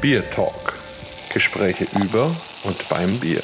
Bier 0.00 0.26
Talk. 0.30 0.78
Gespräche 1.30 1.84
über 2.02 2.34
und 2.64 2.88
beim 2.88 3.20
Bier. 3.20 3.42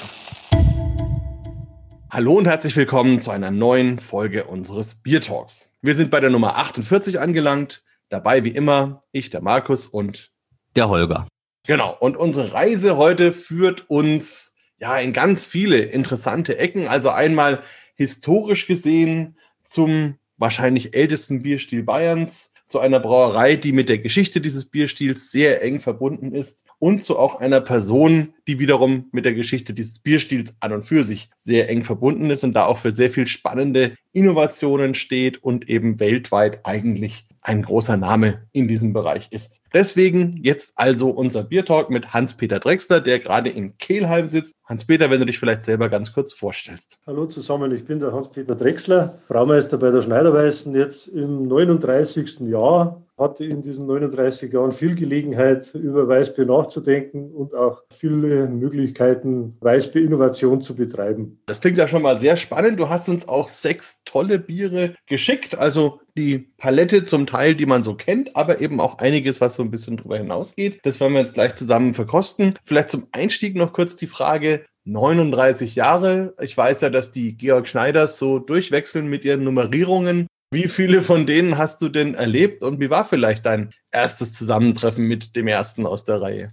Hallo 2.10 2.32
und 2.38 2.46
herzlich 2.46 2.74
willkommen 2.76 3.20
zu 3.20 3.30
einer 3.30 3.50
neuen 3.50 3.98
Folge 3.98 4.44
unseres 4.44 4.94
Bier 4.94 5.20
Talks. 5.20 5.70
Wir 5.82 5.94
sind 5.94 6.10
bei 6.10 6.18
der 6.18 6.30
Nummer 6.30 6.56
48 6.56 7.20
angelangt. 7.20 7.84
Dabei 8.08 8.42
wie 8.44 8.52
immer 8.52 9.02
ich, 9.12 9.28
der 9.28 9.42
Markus 9.42 9.86
und 9.86 10.32
der 10.76 10.88
Holger. 10.88 11.26
Genau. 11.66 11.94
Und 12.00 12.16
unsere 12.16 12.54
Reise 12.54 12.96
heute 12.96 13.32
führt 13.32 13.90
uns 13.90 14.54
ja 14.78 14.98
in 14.98 15.12
ganz 15.12 15.44
viele 15.44 15.80
interessante 15.80 16.56
Ecken. 16.56 16.88
Also 16.88 17.10
einmal 17.10 17.64
historisch 17.96 18.66
gesehen 18.66 19.36
zum 19.62 20.18
wahrscheinlich 20.38 20.94
ältesten 20.96 21.42
Bierstil 21.42 21.82
Bayerns, 21.82 22.54
zu 22.66 22.80
einer 22.80 23.00
Brauerei, 23.00 23.56
die 23.56 23.72
mit 23.72 23.88
der 23.88 23.98
Geschichte 23.98 24.40
dieses 24.40 24.66
Bierstils 24.66 25.30
sehr 25.30 25.62
eng 25.62 25.80
verbunden 25.80 26.34
ist 26.34 26.64
und 26.78 27.02
zu 27.02 27.18
auch 27.18 27.36
einer 27.40 27.60
Person, 27.60 28.34
die 28.46 28.58
wiederum 28.58 29.08
mit 29.12 29.24
der 29.24 29.34
Geschichte 29.34 29.72
dieses 29.72 30.00
Bierstils 30.00 30.54
an 30.60 30.72
und 30.72 30.84
für 30.84 31.04
sich 31.04 31.30
sehr 31.36 31.70
eng 31.70 31.84
verbunden 31.84 32.28
ist 32.30 32.44
und 32.44 32.52
da 32.52 32.66
auch 32.66 32.78
für 32.78 32.90
sehr 32.90 33.10
viel 33.10 33.26
spannende 33.26 33.94
Innovationen 34.16 34.94
steht 34.94 35.44
und 35.44 35.68
eben 35.68 36.00
weltweit 36.00 36.60
eigentlich 36.64 37.26
ein 37.42 37.60
großer 37.60 37.98
Name 37.98 38.46
in 38.52 38.66
diesem 38.66 38.94
Bereich 38.94 39.28
ist. 39.30 39.60
Deswegen 39.74 40.40
jetzt 40.42 40.72
also 40.74 41.10
unser 41.10 41.44
Biertalk 41.44 41.90
mit 41.90 42.14
Hans-Peter 42.14 42.58
Drexler, 42.58 43.00
der 43.00 43.18
gerade 43.18 43.50
in 43.50 43.76
Kehlheim 43.76 44.26
sitzt. 44.26 44.54
Hans-Peter, 44.64 45.10
wenn 45.10 45.20
du 45.20 45.26
dich 45.26 45.38
vielleicht 45.38 45.62
selber 45.62 45.90
ganz 45.90 46.14
kurz 46.14 46.32
vorstellst. 46.32 46.98
Hallo 47.06 47.26
zusammen, 47.26 47.70
ich 47.72 47.84
bin 47.84 48.00
der 48.00 48.12
Hans-Peter 48.12 48.54
Drexler, 48.54 49.18
Braumeister 49.28 49.76
bei 49.76 49.90
der 49.90 50.00
Schneiderweißen, 50.00 50.74
jetzt 50.74 51.08
im 51.08 51.46
39. 51.46 52.40
Jahr 52.48 53.02
hatte 53.18 53.44
in 53.44 53.62
diesen 53.62 53.86
39 53.86 54.52
Jahren 54.52 54.72
viel 54.72 54.94
Gelegenheit, 54.94 55.74
über 55.74 56.06
Weißbier 56.06 56.44
nachzudenken 56.44 57.32
und 57.32 57.54
auch 57.54 57.82
viele 57.90 58.46
Möglichkeiten, 58.48 59.56
Weißbier-Innovation 59.60 60.60
zu 60.60 60.74
betreiben. 60.74 61.40
Das 61.46 61.60
klingt 61.60 61.78
ja 61.78 61.88
schon 61.88 62.02
mal 62.02 62.18
sehr 62.18 62.36
spannend. 62.36 62.78
Du 62.78 62.88
hast 62.88 63.08
uns 63.08 63.26
auch 63.26 63.48
sechs 63.48 64.00
tolle 64.04 64.38
Biere 64.38 64.94
geschickt, 65.06 65.56
also 65.56 66.00
die 66.16 66.50
Palette 66.58 67.04
zum 67.04 67.26
Teil, 67.26 67.54
die 67.54 67.66
man 67.66 67.82
so 67.82 67.94
kennt, 67.94 68.36
aber 68.36 68.60
eben 68.60 68.80
auch 68.80 68.98
einiges, 68.98 69.40
was 69.40 69.54
so 69.54 69.62
ein 69.62 69.70
bisschen 69.70 69.96
drüber 69.96 70.18
hinausgeht. 70.18 70.80
Das 70.82 71.00
werden 71.00 71.14
wir 71.14 71.20
jetzt 71.20 71.34
gleich 71.34 71.54
zusammen 71.54 71.94
verkosten. 71.94 72.54
Vielleicht 72.64 72.90
zum 72.90 73.06
Einstieg 73.12 73.56
noch 73.56 73.72
kurz 73.72 73.96
die 73.96 74.06
Frage, 74.06 74.64
39 74.84 75.74
Jahre. 75.74 76.34
Ich 76.40 76.56
weiß 76.56 76.82
ja, 76.82 76.90
dass 76.90 77.10
die 77.10 77.36
Georg 77.36 77.68
Schneiders 77.68 78.18
so 78.18 78.38
durchwechseln 78.38 79.08
mit 79.08 79.24
ihren 79.24 79.44
Nummerierungen. 79.44 80.28
Wie 80.50 80.68
viele 80.68 81.02
von 81.02 81.26
denen 81.26 81.58
hast 81.58 81.82
du 81.82 81.88
denn 81.88 82.14
erlebt 82.14 82.62
und 82.62 82.78
wie 82.78 82.88
war 82.88 83.04
vielleicht 83.04 83.46
dein 83.46 83.70
erstes 83.90 84.32
Zusammentreffen 84.32 85.06
mit 85.06 85.34
dem 85.34 85.48
ersten 85.48 85.86
aus 85.86 86.04
der 86.04 86.22
Reihe? 86.22 86.52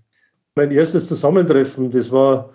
Mein 0.56 0.72
erstes 0.72 1.08
Zusammentreffen, 1.08 1.92
das 1.92 2.12
war 2.12 2.54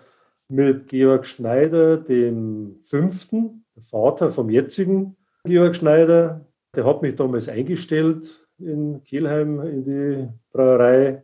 mit 0.48 0.88
Georg 0.88 1.26
Schneider, 1.26 1.96
dem 1.96 2.76
fünften, 2.82 3.64
Vater 3.78 4.30
vom 4.30 4.50
jetzigen 4.50 5.16
Georg 5.44 5.76
Schneider. 5.76 6.44
Der 6.74 6.84
hat 6.84 7.02
mich 7.02 7.14
damals 7.14 7.48
eingestellt 7.48 8.46
in 8.58 9.02
Kelheim 9.04 9.60
in 9.60 9.84
die 9.84 10.28
Brauerei. 10.52 11.22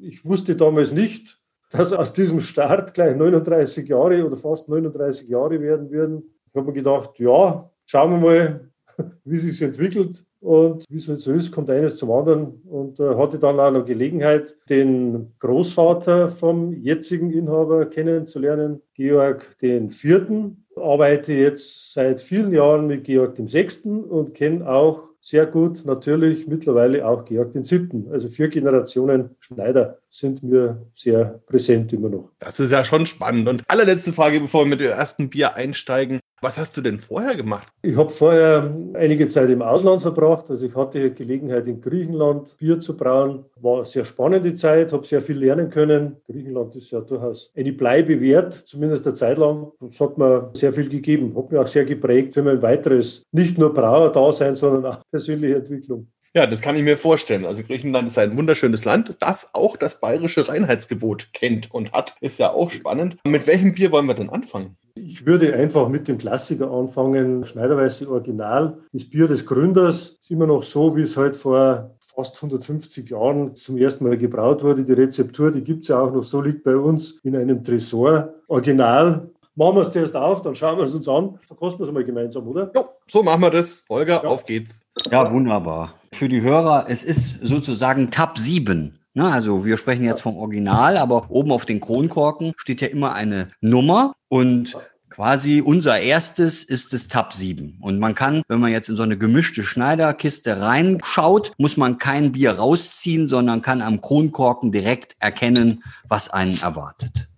Ich 0.00 0.24
wusste 0.24 0.56
damals 0.56 0.92
nicht, 0.92 1.38
dass 1.70 1.92
aus 1.92 2.12
diesem 2.12 2.40
Start 2.40 2.94
gleich 2.94 3.14
39 3.14 3.88
Jahre 3.88 4.24
oder 4.24 4.36
fast 4.36 4.68
39 4.68 5.28
Jahre 5.28 5.60
werden 5.60 5.90
würden. 5.90 6.22
Ich 6.48 6.54
habe 6.54 6.66
mir 6.66 6.72
gedacht, 6.72 7.18
ja, 7.18 7.70
schauen 7.86 8.10
wir 8.10 8.18
mal, 8.18 8.69
wie 9.24 9.38
sich 9.38 9.60
entwickelt. 9.62 10.24
Und 10.40 10.84
wie 10.88 10.96
es 10.96 11.06
halt 11.06 11.20
so 11.20 11.32
ist, 11.32 11.52
kommt 11.52 11.68
eines 11.68 11.96
zum 11.96 12.10
anderen. 12.10 12.62
Und 12.64 12.98
äh, 12.98 13.14
hatte 13.16 13.38
dann 13.38 13.60
auch 13.60 13.70
noch 13.70 13.84
Gelegenheit, 13.84 14.56
den 14.70 15.32
Großvater 15.38 16.28
vom 16.28 16.72
jetzigen 16.72 17.30
Inhaber 17.30 17.86
kennenzulernen, 17.86 18.80
Georg 18.94 19.58
den 19.58 19.90
Vierten. 19.90 20.64
Arbeite 20.76 21.34
jetzt 21.34 21.92
seit 21.92 22.22
vielen 22.22 22.52
Jahren 22.52 22.86
mit 22.86 23.04
Georg 23.04 23.34
dem 23.34 23.48
Sechsten 23.48 24.02
und 24.02 24.34
kenne 24.34 24.66
auch 24.66 25.10
sehr 25.20 25.46
gut 25.46 25.84
natürlich 25.84 26.46
mittlerweile 26.46 27.06
auch 27.06 27.24
Georg 27.24 27.52
den 27.52 27.62
Siebten. 27.62 28.08
Also 28.10 28.28
vier 28.28 28.48
Generationen 28.48 29.36
Schneider 29.40 29.98
sind 30.08 30.42
mir 30.42 30.86
sehr 30.94 31.40
präsent 31.46 31.92
immer 31.92 32.08
noch. 32.08 32.30
Das 32.38 32.58
ist 32.58 32.72
ja 32.72 32.84
schon 32.84 33.06
spannend. 33.06 33.48
Und 33.48 33.62
allerletzte 33.68 34.12
Frage, 34.12 34.40
bevor 34.40 34.64
wir 34.64 34.70
mit 34.70 34.80
dem 34.80 34.90
ersten 34.90 35.28
Bier 35.28 35.54
einsteigen. 35.54 36.20
Was 36.42 36.56
hast 36.56 36.74
du 36.74 36.80
denn 36.80 36.98
vorher 36.98 37.36
gemacht? 37.36 37.68
Ich 37.82 37.94
habe 37.96 38.08
vorher 38.08 38.74
einige 38.94 39.28
Zeit 39.28 39.50
im 39.50 39.60
Ausland 39.60 40.00
verbracht. 40.00 40.48
Also 40.48 40.64
ich 40.64 40.74
hatte 40.74 41.10
Gelegenheit 41.10 41.66
in 41.66 41.82
Griechenland 41.82 42.56
Bier 42.56 42.80
zu 42.80 42.96
brauen. 42.96 43.44
War 43.56 43.76
eine 43.76 43.84
sehr 43.84 44.06
spannende 44.06 44.54
Zeit, 44.54 44.90
habe 44.94 45.06
sehr 45.06 45.20
viel 45.20 45.36
lernen 45.36 45.68
können. 45.68 46.16
Griechenland 46.26 46.74
ist 46.76 46.92
ja 46.92 47.02
durchaus 47.02 47.52
eine 47.54 47.74
Bleibe 47.74 48.18
wert, 48.22 48.54
zumindest 48.54 49.06
eine 49.06 49.14
Zeit 49.14 49.36
lang. 49.36 49.70
Das 49.80 50.00
hat 50.00 50.16
mir 50.16 50.50
sehr 50.54 50.72
viel 50.72 50.88
gegeben, 50.88 51.36
hat 51.36 51.52
mir 51.52 51.60
auch 51.60 51.66
sehr 51.66 51.84
geprägt 51.84 52.32
für 52.32 52.42
mein 52.42 52.62
weiteres, 52.62 53.22
nicht 53.32 53.58
nur 53.58 53.74
Brauer-Dasein, 53.74 54.54
sondern 54.54 54.86
auch 54.86 55.02
persönliche 55.10 55.56
Entwicklung. 55.56 56.08
Ja, 56.32 56.46
das 56.46 56.60
kann 56.60 56.76
ich 56.76 56.84
mir 56.84 56.96
vorstellen. 56.96 57.44
Also 57.44 57.64
Griechenland 57.64 58.06
ist 58.06 58.16
ein 58.16 58.36
wunderschönes 58.36 58.84
Land, 58.84 59.16
das 59.18 59.52
auch 59.52 59.76
das 59.76 59.98
bayerische 59.98 60.48
Reinheitsgebot 60.48 61.32
kennt 61.32 61.72
und 61.74 61.92
hat. 61.92 62.14
Ist 62.20 62.38
ja 62.38 62.52
auch 62.52 62.70
spannend. 62.70 63.16
Mit 63.26 63.48
welchem 63.48 63.74
Bier 63.74 63.90
wollen 63.90 64.06
wir 64.06 64.14
denn 64.14 64.30
anfangen? 64.30 64.76
Ich 64.94 65.26
würde 65.26 65.52
einfach 65.54 65.88
mit 65.88 66.06
dem 66.06 66.18
Klassiker 66.18 66.70
anfangen. 66.70 67.44
Schneiderweiße 67.44 68.08
Original. 68.08 68.78
Das 68.92 69.08
Bier 69.08 69.26
des 69.26 69.44
Gründers 69.44 70.18
ist 70.20 70.30
immer 70.30 70.46
noch 70.46 70.62
so, 70.62 70.94
wie 70.96 71.02
es 71.02 71.16
halt 71.16 71.34
vor 71.34 71.96
fast 71.98 72.36
150 72.36 73.10
Jahren 73.10 73.56
zum 73.56 73.76
ersten 73.76 74.04
Mal 74.04 74.16
gebraut 74.16 74.62
wurde. 74.62 74.84
Die 74.84 74.92
Rezeptur, 74.92 75.50
die 75.50 75.62
gibt 75.62 75.82
es 75.82 75.88
ja 75.88 76.00
auch 76.00 76.12
noch 76.12 76.24
so, 76.24 76.40
liegt 76.40 76.62
bei 76.62 76.76
uns 76.76 77.18
in 77.24 77.34
einem 77.34 77.64
Tresor. 77.64 78.34
Original 78.46 79.30
machen 79.54 79.76
wir 79.76 79.82
es 79.82 79.90
zuerst 79.90 80.16
auf, 80.16 80.40
dann 80.42 80.54
schauen 80.54 80.78
wir 80.78 80.84
es 80.84 80.94
uns 80.94 81.08
an. 81.08 81.38
Verkosten 81.46 81.80
wir 81.80 81.86
es 81.86 81.92
mal 81.92 82.04
gemeinsam, 82.04 82.46
oder? 82.46 82.70
Jo, 82.74 82.88
so 83.08 83.22
machen 83.22 83.42
wir 83.42 83.50
das. 83.50 83.84
Holger, 83.88 84.22
ja. 84.22 84.28
auf 84.28 84.44
geht's. 84.46 84.82
Ja, 85.10 85.30
wunderbar. 85.32 85.94
Für 86.12 86.28
die 86.28 86.40
Hörer, 86.40 86.86
es 86.88 87.04
ist 87.04 87.38
sozusagen 87.42 88.10
Tab 88.10 88.38
7. 88.38 88.98
Ne, 89.12 89.26
also 89.30 89.64
wir 89.64 89.76
sprechen 89.76 90.04
jetzt 90.04 90.22
vom 90.22 90.36
Original, 90.36 90.96
aber 90.96 91.30
oben 91.30 91.50
auf 91.50 91.64
den 91.64 91.80
Kronkorken 91.80 92.52
steht 92.56 92.80
ja 92.80 92.88
immer 92.88 93.12
eine 93.14 93.48
Nummer 93.60 94.14
und 94.28 94.76
quasi 95.20 95.60
unser 95.60 95.98
erstes 95.98 96.62
ist 96.62 96.92
das 96.92 97.08
Tab 97.08 97.32
7. 97.32 97.78
Und 97.80 97.98
man 97.98 98.14
kann, 98.14 98.42
wenn 98.48 98.60
man 98.60 98.70
jetzt 98.70 98.88
in 98.88 98.96
so 98.96 99.02
eine 99.02 99.18
gemischte 99.18 99.64
Schneiderkiste 99.64 100.60
reinschaut, 100.60 101.52
muss 101.58 101.76
man 101.76 101.98
kein 101.98 102.32
Bier 102.32 102.52
rausziehen, 102.52 103.26
sondern 103.26 103.62
kann 103.62 103.82
am 103.82 104.00
Kronkorken 104.00 104.70
direkt 104.70 105.16
erkennen, 105.18 105.82
was 106.08 106.30
einen 106.30 106.56
erwartet. 106.56 107.29